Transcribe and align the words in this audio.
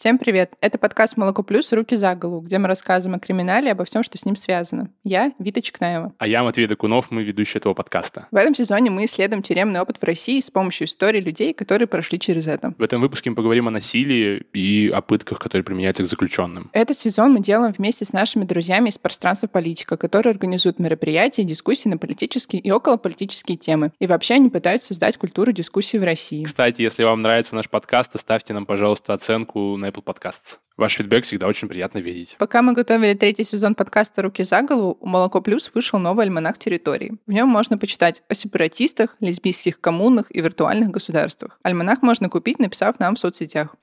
Всем 0.00 0.16
привет! 0.16 0.54
Это 0.62 0.78
подкаст 0.78 1.18
«Молоко 1.18 1.42
плюс. 1.42 1.70
Руки 1.74 1.94
за 1.94 2.14
голову», 2.14 2.40
где 2.40 2.56
мы 2.56 2.68
рассказываем 2.68 3.16
о 3.16 3.20
криминале 3.20 3.68
и 3.68 3.70
обо 3.72 3.84
всем, 3.84 4.02
что 4.02 4.16
с 4.16 4.24
ним 4.24 4.34
связано. 4.34 4.88
Я 5.04 5.32
Вита 5.38 5.60
Чекнаева. 5.60 6.14
А 6.16 6.26
я 6.26 6.42
Матвей 6.42 6.66
Докунов, 6.66 7.10
мы 7.10 7.22
ведущие 7.22 7.58
этого 7.58 7.74
подкаста. 7.74 8.26
В 8.30 8.36
этом 8.36 8.54
сезоне 8.54 8.88
мы 8.88 9.04
исследуем 9.04 9.42
тюремный 9.42 9.78
опыт 9.78 9.98
в 10.00 10.02
России 10.02 10.40
с 10.40 10.50
помощью 10.50 10.86
истории 10.86 11.20
людей, 11.20 11.52
которые 11.52 11.86
прошли 11.86 12.18
через 12.18 12.48
это. 12.48 12.72
В 12.78 12.82
этом 12.82 13.02
выпуске 13.02 13.28
мы 13.28 13.36
поговорим 13.36 13.68
о 13.68 13.70
насилии 13.70 14.42
и 14.54 14.88
о 14.88 15.02
пытках, 15.02 15.38
которые 15.38 15.64
применяются 15.64 16.02
к 16.02 16.06
заключенным. 16.06 16.70
Этот 16.72 16.96
сезон 16.98 17.34
мы 17.34 17.40
делаем 17.40 17.74
вместе 17.76 18.06
с 18.06 18.14
нашими 18.14 18.44
друзьями 18.44 18.88
из 18.88 18.96
пространства 18.96 19.48
политика, 19.48 19.98
которые 19.98 20.30
организуют 20.30 20.78
мероприятия 20.78 21.42
и 21.42 21.44
дискуссии 21.44 21.90
на 21.90 21.98
политические 21.98 22.62
и 22.62 22.70
околополитические 22.70 23.58
темы. 23.58 23.92
И 23.98 24.06
вообще 24.06 24.36
они 24.36 24.48
пытаются 24.48 24.88
создать 24.88 25.18
культуру 25.18 25.52
дискуссии 25.52 25.98
в 25.98 26.04
России. 26.04 26.42
Кстати, 26.42 26.80
если 26.80 27.04
вам 27.04 27.20
нравится 27.20 27.54
наш 27.54 27.68
подкаст, 27.68 28.14
оставьте 28.14 28.54
нам, 28.54 28.64
пожалуйста, 28.64 29.12
оценку 29.12 29.76
на 29.76 29.89
Apple 29.90 30.04
Podcasts. 30.04 30.58
Ваш 30.76 30.96
фидбэк 30.96 31.24
всегда 31.24 31.46
очень 31.46 31.68
приятно 31.68 31.98
видеть. 31.98 32.36
Пока 32.38 32.62
мы 32.62 32.72
готовили 32.72 33.14
третий 33.14 33.44
сезон 33.44 33.74
подкаста 33.74 34.22
«Руки 34.22 34.44
за 34.44 34.62
голову», 34.62 34.96
у 35.00 35.06
«Молоко 35.06 35.40
плюс» 35.40 35.70
вышел 35.74 35.98
новый 35.98 36.24
альманах 36.24 36.58
территории. 36.58 37.18
В 37.26 37.32
нем 37.32 37.48
можно 37.48 37.76
почитать 37.76 38.22
о 38.28 38.34
сепаратистах, 38.34 39.16
лесбийских 39.20 39.80
коммунах 39.80 40.26
и 40.30 40.40
виртуальных 40.40 40.90
государствах. 40.90 41.58
Альманах 41.62 42.02
можно 42.02 42.28
купить, 42.28 42.58
написав 42.58 42.98
нам 42.98 43.16
в 43.16 43.18
соцсетях. 43.18 43.74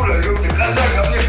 Ура, 0.00 0.16
ёпта, 0.16 0.48
когда 0.48 1.02
ко 1.02 1.10
мне 1.10 1.20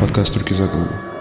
Подкаст 0.00 0.36
«Руки 0.36 0.54
за 0.54 0.66
голову». 0.66 1.19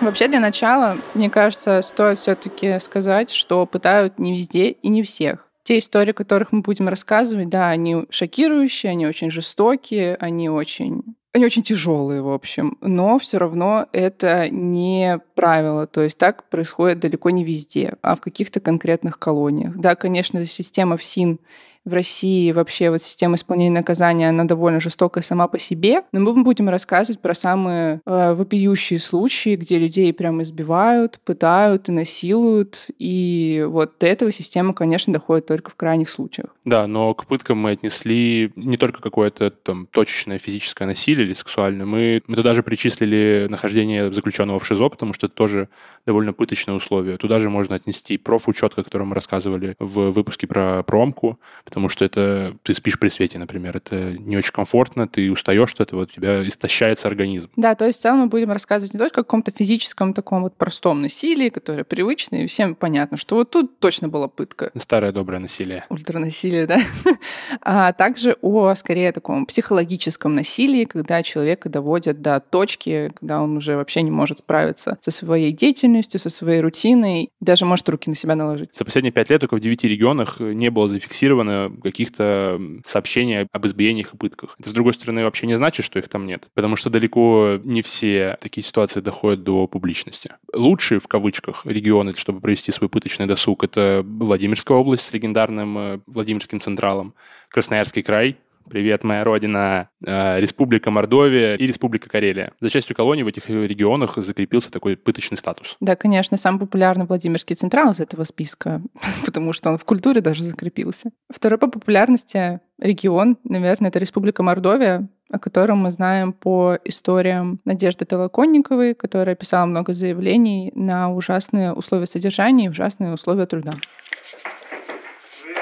Вообще, 0.00 0.28
для 0.28 0.40
начала, 0.40 0.98
мне 1.14 1.30
кажется, 1.30 1.80
стоит 1.82 2.18
все-таки 2.18 2.78
сказать, 2.80 3.30
что 3.30 3.64
пытают 3.66 4.18
не 4.18 4.36
везде 4.36 4.70
и 4.70 4.88
не 4.88 5.02
всех. 5.02 5.48
Те 5.62 5.78
истории, 5.78 6.10
о 6.10 6.14
которых 6.14 6.52
мы 6.52 6.60
будем 6.60 6.88
рассказывать, 6.88 7.48
да, 7.48 7.70
они 7.70 8.04
шокирующие, 8.10 8.92
они 8.92 9.06
очень 9.06 9.30
жестокие, 9.30 10.16
они 10.16 10.50
очень 10.50 11.16
они 11.34 11.46
очень 11.46 11.64
тяжелые, 11.64 12.22
в 12.22 12.32
общем, 12.32 12.78
но 12.80 13.18
все 13.18 13.38
равно 13.38 13.88
это 13.90 14.48
не 14.50 15.18
правило. 15.34 15.88
То 15.88 16.02
есть 16.02 16.16
так 16.16 16.48
происходит 16.48 17.00
далеко 17.00 17.30
не 17.30 17.42
везде, 17.42 17.96
а 18.02 18.14
в 18.14 18.20
каких-то 18.20 18.60
конкретных 18.60 19.18
колониях. 19.18 19.76
Да, 19.76 19.96
конечно, 19.96 20.46
система 20.46 20.96
ФСИН 20.96 21.40
в 21.84 21.92
России 21.92 22.52
вообще 22.52 22.90
вот 22.90 23.02
система 23.02 23.36
исполнения 23.36 23.70
наказания, 23.70 24.28
она 24.28 24.44
довольно 24.44 24.80
жестокая 24.80 25.22
сама 25.22 25.48
по 25.48 25.58
себе, 25.58 26.02
но 26.12 26.20
мы 26.20 26.42
будем 26.42 26.68
рассказывать 26.68 27.20
про 27.20 27.34
самые 27.34 28.00
э, 28.06 28.34
вопиющие 28.34 28.98
случаи, 28.98 29.56
где 29.56 29.78
людей 29.78 30.12
прям 30.12 30.42
избивают, 30.42 31.20
пытают 31.24 31.88
и 31.88 31.92
насилуют, 31.92 32.86
и 32.98 33.64
вот 33.68 33.94
до 34.00 34.06
этого 34.06 34.32
система, 34.32 34.72
конечно, 34.72 35.12
доходит 35.12 35.46
только 35.46 35.70
в 35.70 35.74
крайних 35.74 36.08
случаях. 36.08 36.48
Да, 36.64 36.86
но 36.86 37.12
к 37.14 37.26
пыткам 37.26 37.58
мы 37.58 37.72
отнесли 37.72 38.52
не 38.56 38.76
только 38.76 39.02
какое-то 39.02 39.50
там 39.50 39.86
точечное 39.90 40.38
физическое 40.38 40.86
насилие 40.86 41.26
или 41.26 41.34
сексуальное, 41.34 41.86
мы, 41.86 42.22
мы 42.26 42.36
туда 42.36 42.54
же 42.54 42.62
причислили 42.62 43.46
нахождение 43.50 44.12
заключенного 44.12 44.58
в 44.58 44.66
ШИЗО, 44.66 44.88
потому 44.88 45.12
что 45.12 45.26
это 45.26 45.34
тоже 45.34 45.68
довольно 46.06 46.32
пыточное 46.32 46.74
условие. 46.74 47.18
Туда 47.18 47.40
же 47.40 47.50
можно 47.50 47.74
отнести 47.74 48.16
профучет, 48.16 48.72
о 48.76 48.82
котором 48.82 49.08
мы 49.08 49.14
рассказывали 49.14 49.76
в 49.78 50.10
выпуске 50.10 50.46
про 50.46 50.82
промку, 50.82 51.38
потому 51.74 51.88
что 51.88 52.04
это 52.04 52.56
ты 52.62 52.72
спишь 52.72 53.00
при 53.00 53.08
свете, 53.08 53.36
например. 53.36 53.76
Это 53.76 54.12
не 54.12 54.36
очень 54.36 54.52
комфортно, 54.52 55.08
ты 55.08 55.28
устаешь 55.32 55.72
от 55.72 55.80
этого, 55.80 56.02
у 56.02 56.06
тебя 56.06 56.46
истощается 56.46 57.08
организм. 57.08 57.50
Да, 57.56 57.74
то 57.74 57.84
есть 57.84 57.98
в 57.98 58.02
целом 58.02 58.20
мы 58.20 58.26
будем 58.28 58.52
рассказывать 58.52 58.94
не 58.94 58.98
только 58.98 59.22
о 59.22 59.24
каком-то 59.24 59.50
физическом 59.50 60.14
таком 60.14 60.44
вот 60.44 60.56
простом 60.56 61.02
насилии, 61.02 61.48
которое 61.48 61.82
привычное, 61.82 62.44
и 62.44 62.46
всем 62.46 62.76
понятно, 62.76 63.16
что 63.16 63.34
вот 63.34 63.50
тут 63.50 63.80
точно 63.80 64.06
была 64.06 64.28
пытка. 64.28 64.70
Старое 64.76 65.10
доброе 65.10 65.40
насилие. 65.40 65.84
Ультранасилие, 65.88 66.68
да. 66.68 66.78
А 67.60 67.92
также 67.92 68.36
о, 68.40 68.72
скорее, 68.74 69.10
таком 69.10 69.44
психологическом 69.44 70.36
насилии, 70.36 70.84
когда 70.84 71.22
человека 71.24 71.68
доводят 71.68 72.22
до 72.22 72.38
точки, 72.38 73.10
когда 73.18 73.42
он 73.42 73.56
уже 73.56 73.76
вообще 73.76 74.02
не 74.02 74.12
может 74.12 74.38
справиться 74.38 74.96
со 75.00 75.10
своей 75.10 75.50
деятельностью, 75.50 76.20
со 76.20 76.30
своей 76.30 76.60
рутиной, 76.60 77.30
даже 77.40 77.64
может 77.64 77.88
руки 77.88 78.08
на 78.08 78.14
себя 78.14 78.36
наложить. 78.36 78.70
За 78.78 78.84
последние 78.84 79.12
пять 79.12 79.30
лет 79.30 79.40
только 79.40 79.56
в 79.56 79.60
девяти 79.60 79.88
регионах 79.88 80.38
не 80.38 80.70
было 80.70 80.88
зафиксировано 80.88 81.63
каких-то 81.82 82.60
сообщений 82.86 83.46
об 83.50 83.66
избиениях 83.66 84.14
и 84.14 84.16
пытках. 84.16 84.56
Это, 84.58 84.70
с 84.70 84.72
другой 84.72 84.94
стороны, 84.94 85.24
вообще 85.24 85.46
не 85.46 85.56
значит, 85.56 85.84
что 85.84 85.98
их 85.98 86.08
там 86.08 86.26
нет, 86.26 86.48
потому 86.54 86.76
что 86.76 86.90
далеко 86.90 87.58
не 87.64 87.82
все 87.82 88.36
такие 88.40 88.64
ситуации 88.64 89.00
доходят 89.00 89.42
до 89.42 89.66
публичности. 89.66 90.32
Лучшие, 90.52 91.00
в 91.00 91.08
кавычках, 91.08 91.66
регионы, 91.66 92.14
чтобы 92.14 92.40
провести 92.40 92.72
свой 92.72 92.88
пыточный 92.88 93.26
досуг, 93.26 93.64
это 93.64 94.02
Владимирская 94.04 94.76
область 94.76 95.06
с 95.06 95.12
легендарным 95.12 95.78
э, 95.78 96.00
Владимирским 96.06 96.60
Централом, 96.60 97.14
Красноярский 97.48 98.02
край, 98.02 98.36
Привет, 98.68 99.04
моя 99.04 99.24
родина, 99.24 99.90
э, 100.04 100.40
Республика 100.40 100.90
Мордовия 100.90 101.56
и 101.56 101.66
Республика 101.66 102.08
Карелия. 102.08 102.52
За 102.60 102.70
частью 102.70 102.96
колоний 102.96 103.22
в 103.22 103.26
этих 103.26 103.48
регионах 103.50 104.16
закрепился 104.16 104.72
такой 104.72 104.96
пыточный 104.96 105.36
статус. 105.36 105.76
Да, 105.80 105.96
конечно, 105.96 106.36
самый 106.38 106.60
популярный 106.60 107.04
Владимирский 107.04 107.56
Централ 107.56 107.90
из 107.90 108.00
этого 108.00 108.24
списка, 108.24 108.80
потому 109.26 109.52
что 109.52 109.70
он 109.70 109.76
в 109.76 109.84
культуре 109.84 110.20
даже 110.22 110.44
закрепился. 110.44 111.10
Второй 111.28 111.58
по 111.58 111.68
популярности 111.68 112.60
регион, 112.78 113.36
наверное, 113.44 113.90
это 113.90 113.98
Республика 113.98 114.42
Мордовия, 114.42 115.08
о 115.30 115.38
котором 115.38 115.78
мы 115.78 115.90
знаем 115.90 116.32
по 116.32 116.78
историям 116.84 117.60
Надежды 117.64 118.04
Толоконниковой, 118.04 118.94
которая 118.94 119.34
писала 119.34 119.66
много 119.66 119.92
заявлений 119.94 120.72
на 120.74 121.12
ужасные 121.12 121.72
условия 121.72 122.06
содержания 122.06 122.66
и 122.66 122.68
ужасные 122.68 123.12
условия 123.12 123.46
труда. 123.46 123.72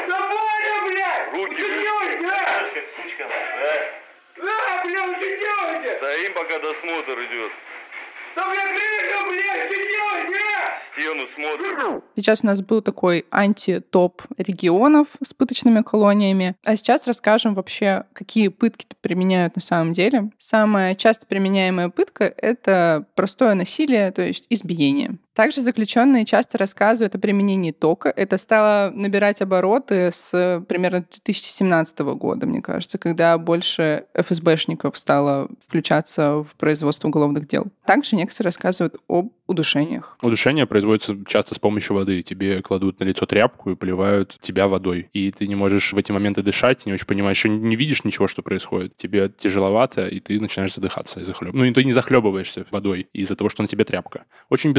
Давай, 0.08 0.92
блядь! 0.92 1.32
Руки! 1.32 1.54
Что 1.56 1.68
делаете, 1.68 2.26
а? 2.26 2.62
А, 4.42 4.84
блядь, 4.84 5.06
вы 5.06 5.14
что 5.14 5.26
делаете? 5.38 5.96
Стоим, 5.98 6.31
пока 6.42 6.58
досмотр 6.58 7.20
идет. 7.22 7.52
Да, 8.34 8.48
блядь, 8.50 8.68
крыша, 8.68 9.24
блядь, 9.28 9.66
что 9.66 9.76
делаете? 9.76 10.42
Стену 10.92 11.26
смотрим. 11.34 12.02
Сейчас 12.16 12.42
у 12.42 12.46
нас 12.46 12.60
был 12.62 12.82
такой 12.82 13.26
анти-топ 13.30 14.22
регионов 14.38 15.08
с 15.22 15.34
пыточными 15.34 15.82
колониями. 15.82 16.56
А 16.64 16.76
сейчас 16.76 17.06
расскажем 17.06 17.54
вообще, 17.54 18.04
какие 18.12 18.48
пытки 18.48 18.86
применяют 19.00 19.54
на 19.54 19.62
самом 19.62 19.92
деле. 19.92 20.30
Самая 20.38 20.94
часто 20.94 21.26
применяемая 21.26 21.90
пытка— 21.90 22.24
это 22.36 23.06
простое 23.14 23.54
насилие, 23.54 24.10
то 24.12 24.22
есть 24.22 24.46
избиение. 24.50 25.18
Также 25.34 25.62
заключенные 25.62 26.24
часто 26.24 26.58
рассказывают 26.58 27.14
о 27.14 27.18
применении 27.18 27.72
тока. 27.72 28.12
Это 28.14 28.36
стало 28.38 28.90
набирать 28.94 29.40
обороты 29.40 30.10
с 30.12 30.62
примерно 30.68 31.00
2017 31.00 31.98
года, 32.00 32.46
мне 32.46 32.60
кажется, 32.60 32.98
когда 32.98 33.38
больше 33.38 34.04
ФСБшников 34.14 34.98
стало 34.98 35.48
включаться 35.60 36.42
в 36.42 36.54
производство 36.56 37.08
уголовных 37.08 37.48
дел. 37.48 37.66
Также 37.86 38.16
некоторые 38.16 38.48
рассказывают 38.48 38.96
об 39.08 39.32
удушениях. 39.46 40.16
Удушение 40.22 40.66
производится 40.66 41.16
часто 41.26 41.54
с 41.54 41.58
помощью 41.58 41.96
воды. 41.96 42.22
Тебе 42.22 42.62
кладут 42.62 43.00
на 43.00 43.04
лицо 43.04 43.26
тряпку 43.26 43.70
и 43.70 43.76
поливают 43.76 44.38
тебя 44.40 44.68
водой. 44.68 45.08
И 45.12 45.30
ты 45.30 45.46
не 45.46 45.54
можешь 45.54 45.92
в 45.92 45.96
эти 45.96 46.12
моменты 46.12 46.42
дышать, 46.42 46.86
не 46.86 46.92
очень 46.92 47.06
понимаешь, 47.06 47.38
что 47.38 47.48
не 47.48 47.76
видишь 47.76 48.04
ничего, 48.04 48.28
что 48.28 48.42
происходит. 48.42 48.96
Тебе 48.96 49.28
тяжеловато, 49.28 50.08
и 50.08 50.20
ты 50.20 50.40
начинаешь 50.40 50.74
задыхаться 50.74 51.20
и 51.20 51.24
захлеб. 51.24 51.54
Ну, 51.54 51.64
и 51.64 51.72
ты 51.72 51.84
не 51.84 51.92
захлебываешься 51.92 52.66
водой 52.70 53.08
из-за 53.12 53.36
того, 53.36 53.50
что 53.50 53.62
на 53.62 53.68
тебе 53.68 53.84
тряпка. 53.84 54.24
Очень 54.48 54.72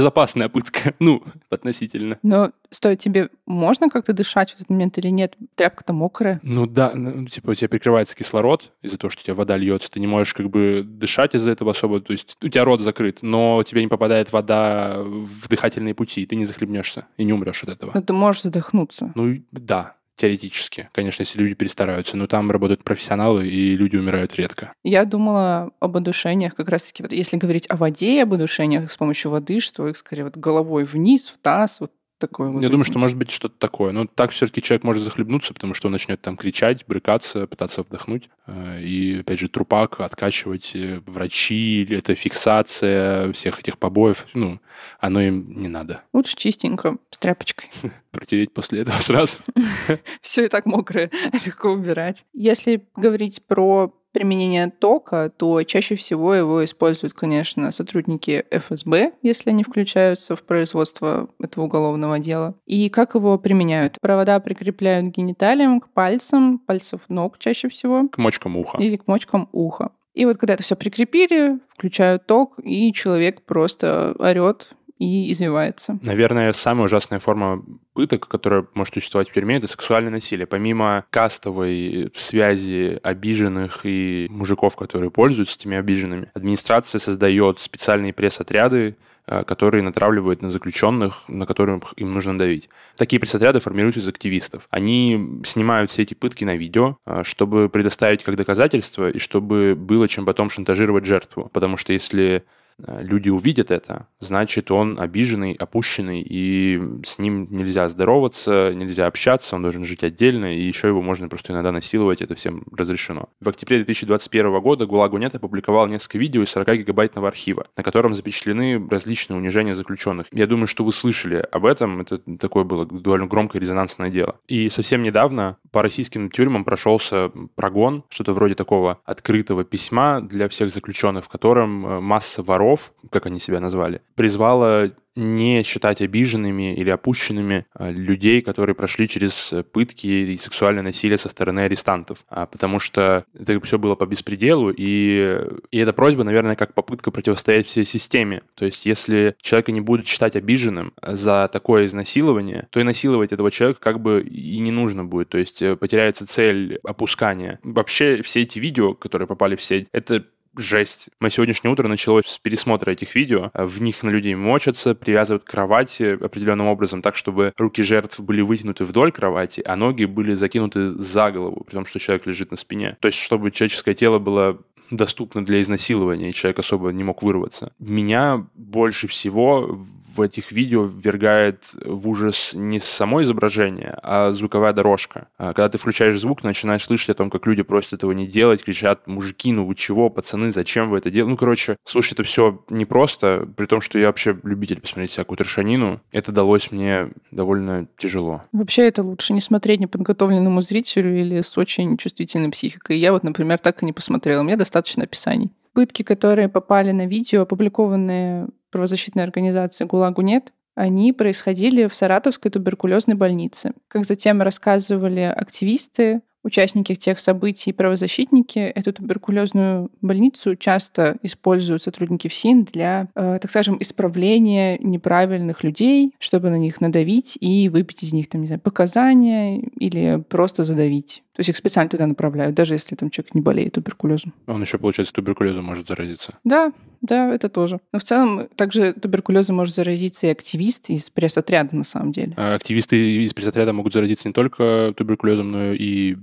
безопасная 0.44 0.50
пытка. 0.50 0.94
Ну, 1.04 1.24
относительно. 1.50 2.18
Но 2.24 2.52
стоит 2.70 3.00
тебе 3.00 3.30
можно 3.46 3.90
как-то 3.90 4.14
дышать 4.14 4.52
в 4.52 4.56
этот 4.56 4.70
момент 4.70 4.98
или 4.98 5.10
нет? 5.10 5.36
Тряпка-то 5.56 5.92
мокрая. 5.92 6.40
Ну 6.44 6.66
да, 6.66 6.92
ну, 6.94 7.26
типа 7.28 7.52
у 7.52 7.56
тебя 7.56 7.68
перекрывается 7.68 8.16
кислород 8.16 8.72
из-за 8.82 8.98
того, 8.98 9.12
что 9.12 9.22
у 9.22 9.24
тебя 9.24 9.36
вода 9.36 9.58
льется, 9.58 9.92
ты 9.92 10.00
не 10.00 10.08
можешь 10.08 10.34
как 10.34 10.50
бы 10.50 10.84
дышать 10.86 11.36
из-за 11.36 11.52
этого 11.52 11.72
особо, 11.72 12.00
то 12.00 12.14
есть 12.14 12.38
у 12.42 12.48
тебя 12.48 12.64
рот 12.64 12.82
закрыт, 12.82 13.20
но 13.22 13.58
у 13.58 13.64
тебя 13.64 13.82
не 13.82 13.88
попадает 13.88 14.32
вода 14.32 14.98
в 15.04 15.48
дыхательные 15.50 15.94
пути, 15.94 16.22
и 16.22 16.26
ты 16.26 16.36
не 16.36 16.46
захлебнешься 16.46 17.08
и 17.18 17.24
не 17.24 17.34
умрешь 17.34 17.64
от 17.64 17.70
этого. 17.70 17.92
Но 17.94 18.02
ты 18.02 18.14
можешь 18.14 18.44
задохнуться. 18.44 19.12
Ну 19.16 19.42
да, 19.52 19.96
теоретически, 20.16 20.90
конечно, 20.92 21.24
если 21.24 21.40
люди 21.40 21.56
перестараются, 21.56 22.18
но 22.18 22.28
там 22.28 22.52
работают 22.52 22.84
профессионалы, 22.84 23.48
и 23.48 23.76
люди 23.76 23.96
умирают 23.96 24.36
редко. 24.36 24.74
Я 24.84 25.06
думала 25.06 25.72
об 25.80 25.96
удушениях, 25.96 26.56
как 26.56 26.70
раз-таки, 26.70 27.04
вот 27.04 27.12
если 27.12 27.38
говорить 27.38 27.66
о 27.70 27.78
воде 27.78 28.18
и 28.18 28.20
об 28.20 28.34
удушениях 28.34 28.92
с 28.92 28.98
помощью 28.98 29.32
воды, 29.32 29.60
что 29.60 29.88
их 29.88 29.98
скорее 29.98 30.26
вот 30.26 30.38
головой 30.38 30.84
вниз, 30.84 31.30
в 31.30 31.42
таз, 31.42 31.80
вот 31.80 31.92
такое 32.28 32.50
вот. 32.50 32.62
Я 32.62 32.70
думаю, 32.70 32.86
что 32.86 33.00
может 33.00 33.18
быть 33.18 33.32
что-то 33.32 33.56
такое. 33.58 33.92
Но 33.92 34.06
так 34.06 34.32
все-таки 34.32 34.62
человек 34.62 34.84
может 34.84 35.04
захлебнуться, 35.04 35.54
потому 35.54 35.74
что 35.74 35.88
он 35.88 35.92
начнет 35.92 36.22
там 36.22 36.38
кричать, 36.38 36.86
брыкаться, 36.88 37.48
пытаться 37.48 37.84
вдохнуть. 37.84 38.30
Э, 38.48 38.82
И, 38.82 39.20
опять 39.20 39.40
же, 39.40 39.50
трупак 39.50 40.00
откачивать 40.00 40.72
э, 40.76 41.02
врачи, 41.06 41.82
или 41.82 41.98
это 41.98 42.16
фиксация 42.16 43.32
всех 43.34 43.60
этих 43.60 43.78
побоев. 43.78 44.26
Ну, 44.34 44.60
оно 45.00 45.22
им 45.22 45.62
не 45.62 45.68
надо. 45.68 46.04
Лучше 46.14 46.36
чистенько, 46.36 46.98
с 47.12 47.18
тряпочкой. 47.18 47.70
Протереть 48.12 48.54
после 48.54 48.82
этого 48.82 49.00
сразу. 49.00 49.38
Все 50.22 50.46
и 50.46 50.48
так 50.48 50.66
мокрое, 50.66 51.12
легко 51.46 51.70
убирать. 51.70 52.26
Если 52.34 52.88
говорить 52.96 53.46
про 53.46 53.94
применения 54.14 54.70
тока, 54.70 55.30
то 55.36 55.62
чаще 55.64 55.96
всего 55.96 56.34
его 56.34 56.64
используют, 56.64 57.14
конечно, 57.14 57.72
сотрудники 57.72 58.46
ФСБ, 58.52 59.14
если 59.22 59.50
они 59.50 59.64
включаются 59.64 60.36
в 60.36 60.44
производство 60.44 61.30
этого 61.40 61.66
уголовного 61.66 62.20
дела. 62.20 62.56
И 62.66 62.90
как 62.90 63.16
его 63.16 63.38
применяют? 63.38 63.98
Провода 64.00 64.40
прикрепляют 64.40 65.08
к 65.08 65.18
гениталиям, 65.18 65.82
к 65.82 65.90
пальцам, 65.90 66.60
пальцев 66.60 67.02
ног 67.10 67.38
чаще 67.40 67.68
всего. 67.68 68.08
К 68.08 68.18
мочкам 68.18 68.56
уха. 68.56 68.78
Или 68.78 68.98
к 68.98 69.08
мочкам 69.08 69.50
уха. 69.52 69.92
И 70.14 70.26
вот 70.26 70.38
когда 70.38 70.54
это 70.54 70.64
все 70.64 70.76
прикрепили, 70.76 71.60
включают 71.70 72.28
ток, 72.28 72.60
и 72.64 72.94
человек 72.94 73.42
просто 73.42 74.16
орет 74.20 74.70
и 75.00 75.32
извивается. 75.32 76.00
Наверное, 76.02 76.54
самая 76.54 76.86
ужасная 76.86 77.20
форма 77.20 77.64
пыток, 77.94 78.28
которая 78.28 78.66
может 78.74 78.94
существовать 78.94 79.30
в 79.30 79.34
тюрьме, 79.34 79.58
это 79.58 79.68
сексуальное 79.68 80.12
насилие. 80.12 80.48
Помимо 80.48 81.06
кастовой 81.10 82.12
связи 82.16 83.00
обиженных 83.04 83.82
и 83.84 84.28
мужиков, 84.30 84.76
которые 84.76 85.12
пользуются 85.12 85.58
этими 85.58 85.78
обиженными, 85.78 86.30
администрация 86.34 87.00
создает 87.00 87.60
специальные 87.60 88.14
пресс-отряды, 88.14 88.96
э, 89.26 89.44
которые 89.44 89.84
натравливают 89.84 90.42
на 90.42 90.52
заключенных, 90.52 91.24
на 91.28 91.46
которых 91.46 91.94
им 91.98 92.14
нужно 92.14 92.38
давить. 92.38 92.70
Такие 92.96 93.20
пресс-отряды 93.20 93.60
формируются 93.60 94.02
из 94.02 94.08
активистов. 94.08 94.68
Они 94.70 95.42
снимают 95.46 95.92
все 95.92 96.04
эти 96.04 96.14
пытки 96.14 96.44
на 96.44 96.56
видео, 96.56 96.98
э, 97.06 97.24
чтобы 97.26 97.68
предоставить 97.70 98.24
как 98.24 98.36
доказательство 98.36 99.10
и 99.10 99.20
чтобы 99.20 99.76
было 99.76 100.08
чем 100.08 100.26
потом 100.26 100.50
шантажировать 100.50 101.06
жертву. 101.06 101.50
Потому 101.52 101.78
что 101.78 101.94
если 101.94 102.44
люди 102.88 103.30
увидят 103.30 103.72
это, 103.72 104.08
значит, 104.20 104.72
он 104.72 105.00
обиженный, 105.00 105.54
опущенный, 105.54 106.22
и 106.22 106.82
с 107.06 107.20
ним 107.20 107.48
нельзя 107.50 107.90
здороваться, 107.90 108.74
нельзя 108.74 109.08
общаться, 109.08 109.56
он 109.56 109.62
должен 109.62 109.86
жить 109.86 110.04
отдельно, 110.04 110.56
и 110.56 110.62
еще 110.62 110.88
его 110.88 111.02
можно 111.02 111.30
просто 111.30 111.54
иногда 111.54 111.72
насиловать, 111.72 112.22
это 112.22 112.36
всем 112.36 112.64
разрешено. 112.76 113.30
В 113.40 113.50
октябре 113.50 113.78
2021 113.78 114.60
года 114.60 114.86
ГУЛАГ-УНЕТ 114.86 115.36
опубликовал 115.36 115.88
несколько 115.88 116.18
видео 116.18 116.44
из 116.44 116.50
40 116.50 116.80
гигабайтного 116.80 117.28
архива, 117.28 117.68
на 117.78 117.84
котором 117.84 118.14
запечатлены 118.16 118.86
различные 118.90 119.38
унижения 119.38 119.76
заключенных. 119.76 120.28
Я 120.32 120.48
думаю, 120.48 120.68
что 120.68 120.84
вы 120.84 120.92
слышали 120.92 121.46
об 121.52 121.66
этом, 121.66 122.02
это 122.02 122.20
такое 122.40 122.64
было 122.64 122.86
довольно 122.86 123.28
громкое 123.28 123.60
резонансное 123.60 124.10
дело. 124.10 124.38
И 124.48 124.70
совсем 124.70 125.04
недавно 125.04 125.58
по 125.72 125.82
российским 125.82 126.30
тюрьмам 126.30 126.64
прошелся 126.64 127.32
прогон, 127.56 128.04
что-то 128.10 128.34
вроде 128.34 128.56
такого 128.56 129.00
открытого 129.06 129.64
письма 129.64 130.22
для 130.22 130.50
всех 130.50 130.70
заключенных, 130.70 131.26
в 131.26 131.30
котором 131.30 131.86
э, 131.86 132.00
масса 132.00 132.44
воров 132.44 132.73
воров, 132.74 132.94
как 133.10 133.26
они 133.26 133.40
себя 133.40 133.60
назвали, 133.60 134.02
призвала 134.16 134.92
не 135.16 135.62
считать 135.62 136.02
обиженными 136.02 136.74
или 136.76 136.90
опущенными 136.90 137.68
а, 137.76 137.92
людей, 137.92 138.42
которые 138.42 138.76
прошли 138.76 139.08
через 139.08 139.54
пытки 139.72 140.08
и 140.08 140.38
сексуальное 140.38 140.82
насилие 140.82 141.20
со 141.20 141.30
стороны 141.30 141.60
арестантов, 141.62 142.26
а, 142.30 142.48
потому 142.48 142.80
что 142.80 143.26
это 143.38 143.60
все 143.62 143.78
было 143.78 143.94
по 143.94 144.08
беспределу, 144.08 144.72
и, 144.76 145.40
и 145.70 145.78
эта 145.78 145.94
просьба, 145.94 146.24
наверное, 146.24 146.56
как 146.56 146.74
попытка 146.74 147.12
противостоять 147.12 147.68
всей 147.68 147.86
системе. 147.86 148.42
То 148.56 148.66
есть 148.66 148.88
если 148.88 149.36
человека 149.40 149.72
не 149.72 149.82
будут 149.82 150.08
считать 150.08 150.36
обиженным 150.36 150.94
за 151.02 151.48
такое 151.54 151.86
изнасилование, 151.86 152.68
то 152.72 152.80
и 152.80 152.84
насиловать 152.84 153.32
этого 153.32 153.52
человека 153.52 153.80
как 153.82 154.02
бы 154.02 154.22
и 154.24 154.58
не 154.58 154.72
нужно 154.72 155.06
будет. 155.06 155.30
То 155.30 155.38
есть 155.38 155.62
э, 155.62 155.76
потеряется 155.76 156.26
цель 156.26 156.80
опускания. 156.84 157.60
Вообще 157.62 158.24
все 158.24 158.42
эти 158.42 158.58
видео, 158.58 158.96
которые 158.96 159.28
попали 159.28 159.56
в 159.56 159.62
сеть, 159.62 159.88
это 159.92 160.26
жесть. 160.56 161.10
Мое 161.20 161.30
сегодняшнее 161.32 161.72
утро 161.72 161.88
началось 161.88 162.26
с 162.28 162.38
пересмотра 162.38 162.92
этих 162.92 163.16
видео. 163.16 163.52
В 163.54 163.82
них 163.82 164.04
на 164.04 164.10
людей 164.10 164.36
мочатся, 164.36 164.96
привязывают 164.96 165.44
к 165.44 165.50
кровати 165.50 166.18
определенным 166.22 166.68
образом 166.68 167.02
так, 167.02 167.16
чтобы 167.16 167.54
руки 167.58 167.84
жертв 167.84 168.20
были 168.20 168.42
вытянуты 168.42 168.86
вдоль 168.86 169.12
кровати, 169.12 169.62
а 169.66 169.76
ноги 169.76 170.06
были 170.06 170.34
закинуты 170.34 170.92
за 170.92 171.32
голову, 171.32 171.64
при 171.64 171.76
том, 171.76 171.86
что 171.86 172.00
человек 172.00 172.26
лежит 172.26 172.52
на 172.52 172.58
спине. 172.58 172.98
То 173.00 173.08
есть, 173.08 173.20
чтобы 173.20 173.52
человеческое 173.52 173.94
тело 173.94 174.20
было 174.20 174.60
доступно 174.92 175.44
для 175.44 175.62
изнасилования, 175.62 176.30
и 176.30 176.34
человек 176.34 176.60
особо 176.60 176.90
не 176.92 177.04
мог 177.04 177.24
вырваться. 177.24 177.74
Меня 177.80 178.46
больше 178.54 179.08
всего 179.08 179.86
в 180.16 180.22
этих 180.22 180.52
видео 180.52 180.84
ввергает 180.84 181.72
в 181.86 182.08
ужас 182.08 182.52
не 182.54 182.80
само 182.80 183.24
изображение, 183.24 183.98
а 184.04 184.32
звуковая 184.34 184.74
дорожка. 184.74 185.28
А 185.38 185.48
когда 185.54 185.70
ты 185.70 185.78
включаешь 185.78 186.20
звук, 186.20 186.44
начинаешь 186.44 186.84
слышать 186.84 187.10
о 187.10 187.14
том, 187.16 187.30
как 187.30 187.46
люди 187.46 187.64
просят 187.64 187.94
этого 187.94 188.12
не 188.12 188.28
делать, 188.28 188.64
кричат, 188.64 189.08
мужики, 189.08 189.52
ну 189.52 189.66
вы 189.66 189.76
чего, 189.76 190.10
пацаны, 190.10 190.52
зачем 190.52 190.90
вы 190.90 191.00
это 191.00 191.10
делаете? 191.10 191.32
Ну, 191.32 191.38
короче, 191.38 191.78
слушать 191.86 192.14
это 192.14 192.24
все 192.24 192.64
непросто, 192.70 193.48
при 193.58 193.66
том, 193.66 193.82
что 193.82 193.98
я 193.98 194.08
вообще 194.08 194.38
любитель 194.44 194.82
посмотреть 194.82 195.12
всякую 195.12 195.38
трешанину. 195.38 196.02
Это 196.12 196.32
далось 196.32 196.72
мне 196.72 197.10
довольно 197.32 197.88
тяжело. 197.98 198.44
Вообще 198.52 198.84
это 198.88 199.04
лучше 199.04 199.34
не 199.34 199.42
смотреть 199.42 199.80
неподготовленному 199.80 200.62
зрителю 200.62 201.20
или 201.20 201.42
с 201.42 201.58
очень 201.58 201.98
чувствительной 201.98 202.52
психикой. 202.52 203.00
Я 203.00 203.14
вот, 203.14 203.24
например, 203.24 203.58
так 203.58 203.82
и 203.82 203.86
не 203.86 203.94
посмотрела. 203.94 204.44
Мне 204.44 204.58
достаточно 204.58 205.04
описаний. 205.04 205.52
Пытки, 205.74 206.04
которые 206.04 206.50
попали 206.50 206.92
на 206.92 207.06
видео, 207.06 207.42
опубликованные 207.42 208.48
правозащитной 208.72 209.24
организации 209.24 209.86
«ГУЛАГу 209.86 210.22
нет», 210.22 210.54
они 210.76 211.14
происходили 211.14 211.88
в 211.88 211.94
Саратовской 211.94 212.50
туберкулезной 212.50 213.16
больнице. 213.16 213.74
Как 213.88 214.06
затем 214.06 214.42
рассказывали 214.42 215.22
активисты, 215.22 216.22
участники 216.44 216.96
тех 216.96 217.20
событий 217.20 217.70
и 217.70 217.74
правозащитники 217.74 218.60
эту 218.60 218.94
туберкулезную 218.94 219.92
больницу 220.02 220.56
часто 220.56 221.18
используют 221.22 221.84
сотрудники 221.84 222.28
ФСИН 222.28 222.66
для, 222.66 223.08
э, 223.16 223.40
так 223.42 223.50
скажем, 223.50 223.78
исправления 223.80 224.78
неправильных 224.80 225.64
людей, 225.64 226.14
чтобы 226.20 226.50
на 226.50 226.58
них 226.58 226.82
надавить 226.82 227.38
и 227.40 227.70
выпить 227.70 228.04
из 228.04 228.14
них, 228.14 228.30
там, 228.30 228.42
не 228.42 228.48
знаю, 228.48 228.62
показания 228.62 229.60
или 229.60 230.24
просто 230.28 230.64
задавить. 230.64 231.24
То 231.34 231.40
есть 231.40 231.50
их 231.50 231.58
специально 231.58 231.90
туда 231.90 232.06
направляют, 232.06 232.56
даже 232.56 232.76
если 232.76 232.96
там 232.96 233.10
человек 233.10 233.34
не 233.34 233.42
болеет 233.42 233.74
туберкулезом. 233.74 234.34
Он 234.46 234.62
еще, 234.62 234.78
получается, 234.78 235.14
туберкулезом 235.14 235.66
может 235.66 235.88
заразиться. 235.88 236.36
Да, 236.44 236.72
да, 237.02 237.34
это 237.34 237.50
тоже. 237.50 237.80
Но 237.92 238.00
в 238.00 238.04
целом 238.04 238.48
также 238.56 238.94
туберкулезом 238.94 239.56
может 239.56 239.74
заразиться 239.76 240.28
и 240.28 240.30
активист 240.30 240.90
из 240.90 241.10
пресс-отряда 241.10 241.76
на 241.76 241.84
самом 241.84 242.12
деле. 242.12 242.34
А 242.38 242.54
активисты 242.54 243.24
из 243.24 243.34
пресс-отряда 243.34 243.74
могут 243.74 243.94
заразиться 243.94 244.28
не 244.28 244.34
только 244.34 244.94
туберкулезом, 244.96 245.52
но 245.52 245.74
и 245.74 246.18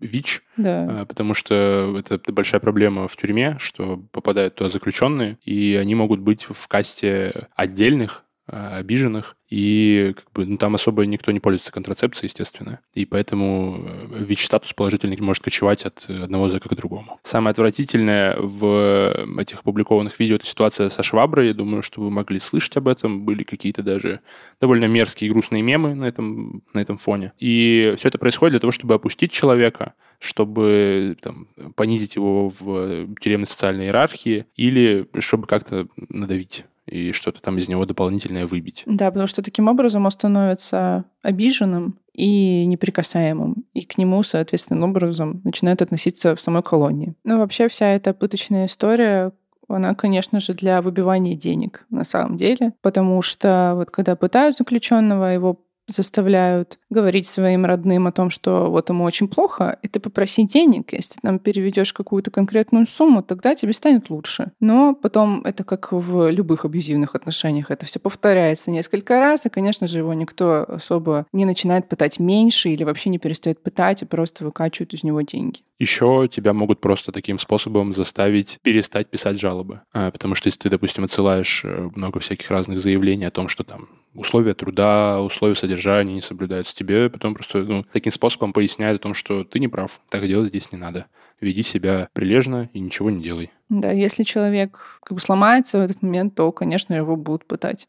ВИЧ, 0.00 0.42
да. 0.56 1.02
А, 1.02 1.04
потому 1.04 1.34
что 1.34 1.96
это 1.98 2.32
большая 2.32 2.60
проблема 2.60 3.06
в 3.06 3.16
тюрьме, 3.16 3.56
что 3.60 4.02
попадают 4.12 4.54
туда 4.54 4.70
заключенные, 4.70 5.38
и 5.44 5.78
они 5.80 5.94
могут 5.94 6.20
быть 6.20 6.46
в 6.48 6.68
касте 6.68 7.48
отдельных 7.54 8.24
обиженных, 8.50 9.36
и 9.50 10.14
как 10.16 10.32
бы, 10.32 10.46
ну, 10.46 10.56
там 10.56 10.76
особо 10.76 11.04
никто 11.06 11.32
не 11.32 11.40
пользуется 11.40 11.72
контрацепцией, 11.72 12.28
естественно. 12.28 12.80
И 12.94 13.04
поэтому 13.04 13.84
э, 13.84 14.24
ВИЧ-статус 14.24 14.72
положительный 14.72 15.16
может 15.20 15.42
кочевать 15.42 15.84
от 15.84 16.08
одного 16.08 16.46
языка 16.46 16.68
к 16.68 16.74
другому. 16.76 17.18
Самое 17.24 17.50
отвратительное 17.50 18.36
в 18.38 19.26
этих 19.38 19.60
опубликованных 19.60 20.18
видео— 20.20 20.36
это 20.36 20.46
ситуация 20.46 20.88
со 20.88 21.02
шваброй. 21.02 21.48
Я 21.48 21.54
думаю, 21.54 21.82
что 21.82 22.00
вы 22.00 22.10
могли 22.10 22.38
слышать 22.38 22.76
об 22.76 22.86
этом. 22.86 23.24
Были 23.24 23.42
какие-то 23.42 23.82
даже 23.82 24.20
довольно 24.60 24.84
мерзкие 24.84 25.28
и 25.28 25.32
грустные 25.32 25.62
мемы 25.62 25.94
на 25.94 26.04
этом, 26.04 26.62
на 26.72 26.78
этом 26.78 26.96
фоне. 26.96 27.32
И 27.38 27.94
все 27.98 28.08
это 28.08 28.18
происходит 28.18 28.52
для 28.52 28.60
того, 28.60 28.70
чтобы 28.70 28.94
опустить 28.94 29.32
человека, 29.32 29.94
чтобы 30.20 31.16
там, 31.20 31.48
понизить 31.74 32.14
его 32.14 32.50
в 32.50 33.14
тюремной 33.16 33.46
социальной 33.46 33.86
иерархии 33.86 34.46
или 34.54 35.08
чтобы 35.18 35.48
как-то 35.48 35.88
надавить 36.08 36.64
и 36.86 37.12
что-то 37.12 37.40
там 37.40 37.58
из 37.58 37.68
него 37.68 37.84
дополнительное 37.84 38.46
выбить. 38.46 38.82
Да, 38.86 39.10
потому 39.10 39.26
что 39.26 39.42
таким 39.42 39.68
образом 39.68 40.04
он 40.04 40.10
становится 40.10 41.04
обиженным 41.22 41.98
и 42.12 42.66
неприкасаемым, 42.66 43.64
и 43.72 43.82
к 43.82 43.98
нему, 43.98 44.22
соответственным 44.22 44.90
образом, 44.90 45.40
начинают 45.44 45.82
относиться 45.82 46.34
в 46.34 46.40
самой 46.40 46.62
колонии. 46.62 47.14
Ну, 47.24 47.38
вообще 47.38 47.68
вся 47.68 47.86
эта 47.86 48.12
пыточная 48.12 48.66
история, 48.66 49.32
она, 49.68 49.94
конечно 49.94 50.40
же, 50.40 50.54
для 50.54 50.82
выбивания 50.82 51.36
денег 51.36 51.86
на 51.90 52.04
самом 52.04 52.36
деле, 52.36 52.72
потому 52.82 53.22
что 53.22 53.74
вот 53.76 53.90
когда 53.90 54.16
пытают 54.16 54.56
заключенного, 54.56 55.32
его 55.32 55.60
заставляют 55.94 56.78
говорить 56.90 57.26
своим 57.26 57.64
родным 57.64 58.06
о 58.06 58.12
том, 58.12 58.30
что 58.30 58.70
вот 58.70 58.88
ему 58.88 59.04
очень 59.04 59.28
плохо, 59.28 59.78
и 59.82 59.88
ты 59.88 60.00
попроси 60.00 60.44
денег. 60.44 60.92
Если 60.92 61.14
ты 61.14 61.20
нам 61.22 61.38
переведешь 61.38 61.92
какую-то 61.92 62.30
конкретную 62.30 62.86
сумму, 62.86 63.22
тогда 63.22 63.54
тебе 63.54 63.72
станет 63.72 64.10
лучше. 64.10 64.52
Но 64.60 64.94
потом 64.94 65.42
это 65.44 65.64
как 65.64 65.92
в 65.92 66.30
любых 66.30 66.64
абьюзивных 66.64 67.14
отношениях, 67.14 67.70
это 67.70 67.86
все 67.86 67.98
повторяется 67.98 68.70
несколько 68.70 69.20
раз, 69.20 69.46
и, 69.46 69.50
конечно 69.50 69.86
же, 69.86 69.98
его 69.98 70.14
никто 70.14 70.64
особо 70.68 71.26
не 71.32 71.44
начинает 71.44 71.88
пытать 71.88 72.18
меньше 72.18 72.70
или 72.70 72.84
вообще 72.84 73.10
не 73.10 73.18
перестает 73.18 73.62
пытать, 73.62 74.02
и 74.02 74.06
просто 74.06 74.44
выкачивают 74.44 74.94
из 74.94 75.04
него 75.04 75.20
деньги. 75.22 75.60
Еще 75.78 76.28
тебя 76.30 76.52
могут 76.52 76.80
просто 76.80 77.10
таким 77.10 77.38
способом 77.38 77.94
заставить 77.94 78.58
перестать 78.62 79.08
писать 79.08 79.40
жалобы. 79.40 79.80
А, 79.94 80.10
потому 80.10 80.34
что 80.34 80.48
если 80.48 80.60
ты, 80.60 80.68
допустим, 80.68 81.04
отсылаешь 81.04 81.62
э, 81.64 81.88
много 81.94 82.20
всяких 82.20 82.50
разных 82.50 82.80
заявлений 82.80 83.24
о 83.24 83.30
том, 83.30 83.48
что 83.48 83.64
там 83.64 83.88
условия 84.14 84.54
труда, 84.54 85.20
условия 85.20 85.54
содержания 85.54 86.14
не 86.14 86.20
соблюдаются. 86.20 86.74
Тебе 86.74 87.10
потом 87.10 87.34
просто 87.34 87.58
ну, 87.58 87.84
таким 87.92 88.12
способом 88.12 88.52
поясняют 88.52 89.00
о 89.00 89.02
том, 89.02 89.14
что 89.14 89.44
ты 89.44 89.58
не 89.58 89.68
прав, 89.68 90.00
так 90.08 90.26
делать 90.26 90.48
здесь 90.48 90.72
не 90.72 90.78
надо. 90.78 91.06
Веди 91.40 91.62
себя 91.62 92.08
прилежно 92.12 92.68
и 92.74 92.80
ничего 92.80 93.10
не 93.10 93.22
делай. 93.22 93.50
Да, 93.70 93.90
если 93.90 94.24
человек 94.24 95.00
как 95.02 95.14
бы 95.14 95.20
сломается 95.20 95.78
в 95.78 95.82
этот 95.82 96.02
момент, 96.02 96.34
то, 96.34 96.52
конечно, 96.52 96.92
его 96.92 97.16
будут 97.16 97.46
пытать. 97.46 97.88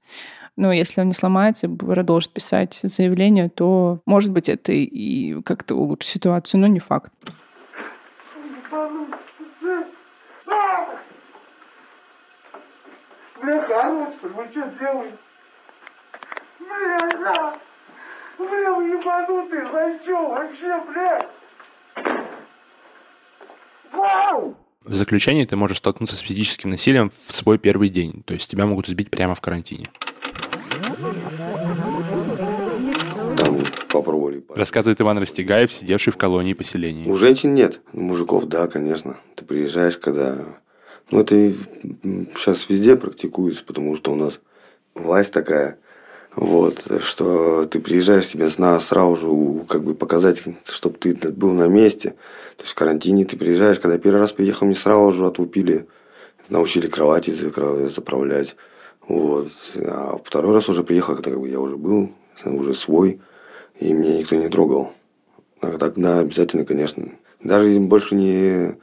Но 0.56 0.72
если 0.72 1.02
он 1.02 1.08
не 1.08 1.14
сломается 1.14 1.68
и 1.68 1.76
продолжит 1.76 2.32
писать 2.32 2.80
заявление, 2.84 3.50
то, 3.50 4.02
может 4.06 4.32
быть, 4.32 4.48
это 4.48 4.72
и 4.72 5.42
как-то 5.42 5.76
улучшит 5.76 6.12
ситуацию, 6.12 6.62
но 6.62 6.68
не 6.68 6.80
факт. 6.80 7.12
Бля, 13.42 13.60
короче, 13.68 14.28
вы 14.36 14.46
что 14.52 14.72
делаете? 14.80 15.18
Бля, 16.68 17.10
да. 17.20 17.60
Бля, 18.38 18.72
за 19.72 20.04
что 20.04 20.30
вообще, 20.30 20.82
блядь? 20.88 21.28
Вау! 23.92 24.56
В 24.84 24.96
заключении 24.96 25.46
ты 25.46 25.56
можешь 25.56 25.78
столкнуться 25.78 26.16
с 26.16 26.20
физическим 26.20 26.70
насилием 26.70 27.10
в 27.10 27.14
свой 27.14 27.58
первый 27.58 27.90
день. 27.90 28.24
То 28.26 28.34
есть 28.34 28.50
тебя 28.50 28.66
могут 28.66 28.90
избить 28.90 29.12
прямо 29.12 29.36
в 29.36 29.42
карантине. 29.42 29.86
Там 33.38 33.60
попробовали. 33.92 34.44
Рассказывает 34.50 35.00
Иван 35.02 35.20
Растегаев, 35.20 35.72
сидевший 35.72 36.14
в 36.14 36.18
колонии 36.18 36.54
поселений. 36.54 37.10
У 37.10 37.16
женщин 37.16 37.54
нет. 37.54 37.82
У 37.94 38.02
мужиков, 38.02 38.46
да, 38.46 38.68
конечно. 38.68 39.18
Ты 39.36 39.46
приезжаешь, 39.46 39.98
когда... 39.98 40.46
Ну, 41.12 41.20
это 41.20 41.54
сейчас 42.38 42.70
везде 42.70 42.96
практикуется, 42.96 43.64
потому 43.64 43.96
что 43.98 44.14
у 44.14 44.16
нас 44.16 44.40
власть 44.96 45.32
такая, 45.32 45.78
вот, 46.36 46.88
что 47.02 47.66
ты 47.66 47.80
приезжаешь, 47.80 48.30
тебе 48.30 48.50
сразу 48.50 49.16
же 49.18 49.66
как 49.68 49.84
бы 49.84 49.94
показать, 49.94 50.42
чтобы 50.66 50.98
ты 50.98 51.14
был 51.14 51.52
на 51.52 51.68
месте. 51.68 52.12
То 52.56 52.64
есть 52.64 52.72
в 52.72 52.76
карантине 52.76 53.26
ты 53.26 53.36
приезжаешь, 53.36 53.80
когда 53.80 53.98
первый 53.98 54.20
раз 54.20 54.32
приехал, 54.32 54.66
мне 54.66 54.76
сразу 54.76 55.12
же 55.14 55.26
отлупили, 55.26 55.88
научили 56.50 56.88
кровати 56.88 57.32
заправлять. 57.32 58.56
Вот. 59.08 59.50
А 59.76 60.18
второй 60.24 60.54
раз 60.54 60.70
уже 60.70 60.84
приехал, 60.84 61.16
когда 61.16 61.32
я 61.32 61.60
уже 61.60 61.76
был, 61.76 62.12
уже 62.46 62.74
свой, 62.76 63.20
и 63.80 63.92
меня 63.92 64.20
никто 64.20 64.36
не 64.36 64.48
трогал. 64.48 64.94
А 65.60 65.78
тогда 65.78 66.20
обязательно, 66.20 66.64
конечно. 66.64 67.10
Даже 67.44 67.78
больше 67.80 68.16
не 68.16 68.78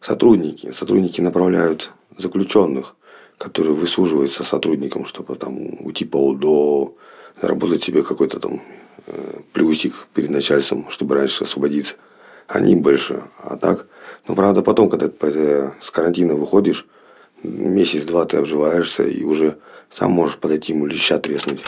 сотрудники. 0.00 0.70
Сотрудники 0.72 1.20
направляют 1.20 1.90
заключенных, 2.18 2.96
которые 3.42 3.74
выслуживаются 3.74 4.44
сотрудникам, 4.44 5.04
чтобы 5.04 5.34
там 5.34 5.58
уйти 5.84 6.04
по 6.04 6.16
УДО, 6.28 6.94
заработать 7.40 7.82
себе 7.82 8.04
какой-то 8.04 8.38
там 8.38 8.62
э, 9.06 9.40
плюсик 9.52 10.06
перед 10.14 10.30
начальством, 10.30 10.86
чтобы 10.90 11.16
раньше 11.16 11.42
освободиться. 11.42 11.94
Они 12.46 12.76
больше. 12.76 13.24
А 13.38 13.56
так, 13.56 13.86
ну, 14.28 14.36
правда, 14.36 14.62
потом, 14.62 14.88
когда 14.88 15.08
ты 15.08 15.72
с 15.80 15.90
карантина 15.90 16.34
выходишь, 16.34 16.86
месяц-два 17.42 18.26
ты 18.26 18.36
обживаешься 18.36 19.02
и 19.02 19.24
уже 19.24 19.58
сам 19.90 20.12
можешь 20.12 20.36
подойти 20.36 20.72
ему 20.72 20.86
леща 20.86 21.18
треснуть. 21.18 21.64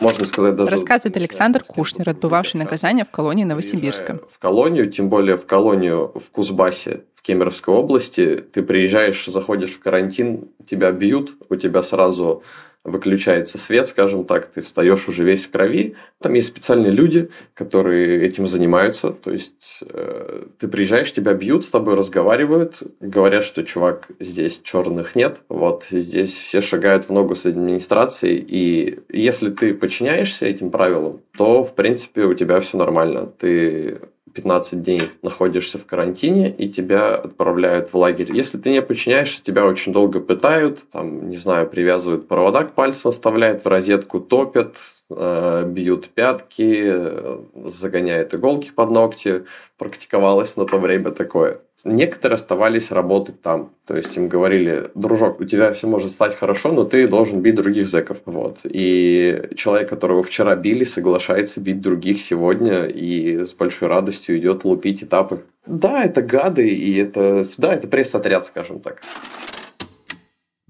Можно 0.00 0.24
сказать 0.24 0.56
даже... 0.56 0.70
Рассказывает 0.70 1.16
Александр 1.18 1.62
Кушнер, 1.62 2.08
отбывавший 2.08 2.58
наказание 2.58 3.04
в 3.04 3.10
колонии 3.10 3.44
Новосибирска. 3.44 4.20
В 4.30 4.38
колонию, 4.38 4.90
тем 4.90 5.10
более 5.10 5.36
в 5.36 5.44
колонию 5.44 6.12
в 6.14 6.30
Кузбассе, 6.30 7.04
Кемеровской 7.22 7.74
области, 7.74 8.44
ты 8.52 8.62
приезжаешь, 8.62 9.26
заходишь 9.26 9.72
в 9.72 9.80
карантин, 9.80 10.48
тебя 10.68 10.92
бьют, 10.92 11.36
у 11.48 11.56
тебя 11.56 11.82
сразу 11.82 12.42
выключается 12.84 13.58
свет, 13.58 13.88
скажем 13.88 14.24
так, 14.24 14.46
ты 14.46 14.60
встаешь 14.60 15.06
уже 15.08 15.22
весь 15.22 15.46
в 15.46 15.50
крови. 15.50 15.94
Там 16.20 16.34
есть 16.34 16.48
специальные 16.48 16.90
люди, 16.90 17.30
которые 17.54 18.26
этим 18.26 18.46
занимаются. 18.46 19.10
То 19.10 19.30
есть 19.30 19.78
э, 19.82 20.46
ты 20.58 20.66
приезжаешь, 20.66 21.12
тебя 21.12 21.34
бьют, 21.34 21.64
с 21.64 21.70
тобой 21.70 21.94
разговаривают, 21.94 22.82
говорят, 23.00 23.44
что 23.44 23.62
чувак, 23.62 24.08
здесь 24.18 24.60
черных 24.64 25.14
нет, 25.14 25.38
вот 25.48 25.86
здесь 25.90 26.36
все 26.36 26.60
шагают 26.60 27.04
в 27.08 27.12
ногу 27.12 27.36
с 27.36 27.46
администрацией, 27.46 28.44
и 28.48 28.98
если 29.08 29.50
ты 29.50 29.74
подчиняешься 29.74 30.46
этим 30.46 30.70
правилам, 30.70 31.20
то 31.36 31.62
в 31.62 31.74
принципе 31.74 32.24
у 32.24 32.34
тебя 32.34 32.60
все 32.60 32.78
нормально. 32.78 33.26
Ты 33.38 34.00
15 34.34 34.82
дней 34.82 35.10
находишься 35.22 35.78
в 35.78 35.86
карантине 35.86 36.50
и 36.50 36.68
тебя 36.68 37.14
отправляют 37.14 37.92
в 37.92 37.96
лагерь. 37.96 38.32
Если 38.32 38.58
ты 38.58 38.70
не 38.70 38.82
подчиняешься, 38.82 39.42
тебя 39.42 39.66
очень 39.66 39.92
долго 39.92 40.20
пытают, 40.20 40.90
там, 40.90 41.28
не 41.28 41.36
знаю, 41.36 41.68
привязывают 41.68 42.28
провода 42.28 42.64
к 42.64 42.74
пальцам, 42.74 43.12
вставляют 43.12 43.64
в 43.64 43.68
розетку, 43.68 44.20
топят, 44.20 44.76
э, 45.10 45.64
бьют 45.66 46.08
пятки, 46.10 46.82
э, 46.84 47.38
загоняют 47.66 48.34
иголки 48.34 48.70
под 48.70 48.90
ногти. 48.90 49.44
Практиковалось 49.76 50.56
на 50.56 50.64
то 50.64 50.78
время 50.78 51.10
такое. 51.10 51.60
Некоторые 51.84 52.36
оставались 52.36 52.90
работать 52.90 53.42
там. 53.42 53.72
То 53.86 53.96
есть 53.96 54.16
им 54.16 54.28
говорили, 54.28 54.90
дружок, 54.94 55.40
у 55.40 55.44
тебя 55.44 55.72
все 55.72 55.86
может 55.88 56.12
стать 56.12 56.36
хорошо, 56.36 56.70
но 56.72 56.84
ты 56.84 57.08
должен 57.08 57.40
бить 57.40 57.56
других 57.56 57.88
зэков. 57.88 58.18
Вот. 58.24 58.60
И 58.64 59.48
человек, 59.56 59.88
которого 59.88 60.22
вчера 60.22 60.54
били, 60.54 60.84
соглашается 60.84 61.60
бить 61.60 61.80
других 61.80 62.22
сегодня 62.22 62.84
и 62.84 63.44
с 63.44 63.52
большой 63.52 63.88
радостью 63.88 64.38
идет 64.38 64.64
лупить 64.64 65.02
этапы. 65.02 65.42
Да, 65.66 66.04
это 66.04 66.22
гады, 66.22 66.68
и 66.68 66.96
это, 66.98 67.44
да, 67.58 67.74
это 67.74 67.88
пресс-отряд, 67.88 68.46
скажем 68.46 68.80
так. 68.80 69.00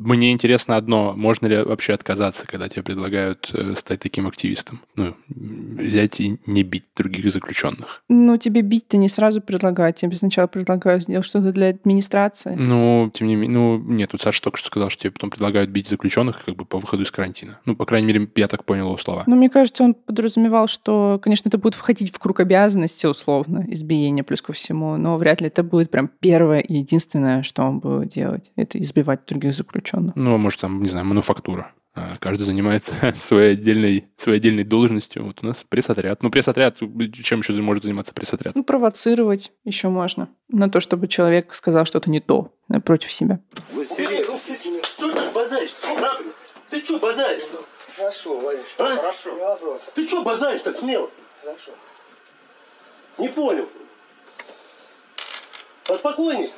Мне 0.05 0.33
интересно 0.33 0.77
одно, 0.77 1.15
можно 1.15 1.47
ли 1.47 1.63
вообще 1.63 1.93
отказаться, 1.93 2.47
когда 2.47 2.69
тебе 2.69 2.83
предлагают 2.83 3.51
э, 3.55 3.75
стать 3.77 4.01
таким 4.01 4.27
активистом? 4.27 4.81
Ну, 4.97 5.15
взять 5.29 6.21
и 6.21 6.39
не 6.47 6.63
бить 6.65 6.85
других 6.97 7.31
заключенных. 7.33 8.03
Ну, 8.09 8.37
тебе 8.37 8.63
бить-то 8.63 8.97
не 8.97 9.09
сразу 9.09 9.41
предлагают, 9.41 9.97
тебе 9.97 10.17
сначала 10.17 10.49
предлагают 10.49 11.05
сделать 11.05 11.25
что-то 11.25 11.53
для 11.53 11.69
администрации. 11.69 12.55
Ну, 12.57 13.11
тем 13.15 13.29
не 13.29 13.37
менее, 13.37 13.59
ну, 13.59 13.79
нет, 13.79 14.11
тут 14.11 14.23
Саша 14.23 14.43
только 14.43 14.59
что 14.59 14.69
сказал, 14.69 14.91
что 14.91 15.03
тебе 15.03 15.13
потом 15.13 15.31
предлагают 15.31 15.71
бить 15.71 15.89
заключенных 15.89 16.45
как 16.45 16.57
бы 16.57 16.65
по 16.65 16.79
выходу 16.79 17.05
из 17.05 17.11
карантина. 17.11 17.61
Ну, 17.65 17.77
по 17.77 17.87
крайней 17.87 18.09
мере, 18.09 18.29
я 18.35 18.49
так 18.49 18.65
понял 18.65 18.87
его 18.87 18.99
слова. 18.99 19.23
Ну, 19.27 19.37
мне 19.37 19.49
кажется, 19.49 19.85
он 19.85 19.95
подразумевал, 19.95 20.67
что, 20.67 21.21
конечно, 21.23 21.49
это 21.49 21.59
будет 21.59 21.75
входить 21.75 22.13
в 22.13 22.19
круг 22.19 22.41
обязанностей, 22.41 23.07
условно, 23.07 23.65
избиение 23.69 24.25
плюс 24.25 24.43
ко 24.43 24.53
всему, 24.53 24.97
но 24.97 25.17
вряд 25.17 25.41
ли 25.41 25.47
это 25.47 25.63
будет 25.63 25.91
прям 25.91 26.11
первое 26.21 26.61
и 26.61 26.79
единственное, 26.79 27.43
что 27.43 27.63
он 27.63 27.79
будет 27.79 28.09
делать. 28.09 28.51
Это 28.57 28.81
избивать 28.81 29.27
других 29.27 29.55
заключенных. 29.55 29.92
Ну, 29.93 30.37
может, 30.39 30.61
там, 30.61 30.83
не 30.83 30.89
знаю, 30.89 31.07
мануфактура. 31.07 31.73
А, 31.95 32.17
каждый 32.19 32.45
занимается 32.45 32.95
своей 33.17 33.53
отдельной, 33.53 34.07
своей 34.17 34.39
отдельной 34.39 34.65
должностью. 34.65 35.25
Вот 35.27 35.41
у 35.43 35.47
нас 35.47 35.65
пресс-отряд. 35.69 36.23
Ну, 36.23 36.31
пресс-отряд, 36.31 36.79
чем 36.79 37.41
еще 37.41 37.53
может 37.55 37.83
заниматься 37.85 38.15
пресс-отряд? 38.15 38.55
Ну, 38.55 38.65
провоцировать 38.65 39.53
еще 39.65 39.89
можно. 39.89 40.29
На 40.49 40.71
то, 40.71 40.81
чтобы 40.81 41.07
человек 41.09 41.53
сказал 41.55 41.85
что-то 41.85 42.09
не 42.11 42.21
то 42.21 42.55
э, 42.71 42.81
против 42.81 43.13
себя. 43.13 43.41
Что 43.75 45.13
ты 45.13 45.31
базаришь? 45.33 45.75
Ты 46.71 46.81
что 46.81 46.99
базаришь? 46.99 47.45
Хорошо, 47.97 48.41
Ваня, 48.41 48.61
А? 48.79 48.97
хорошо. 48.97 49.81
Ты 49.95 50.09
что 50.09 50.23
базаришь 50.23 50.63
так 50.63 50.77
смело? 50.77 51.11
Хорошо. 51.43 51.73
Не 53.19 53.29
понял. 53.29 53.69
Поспокойней. 55.87 56.51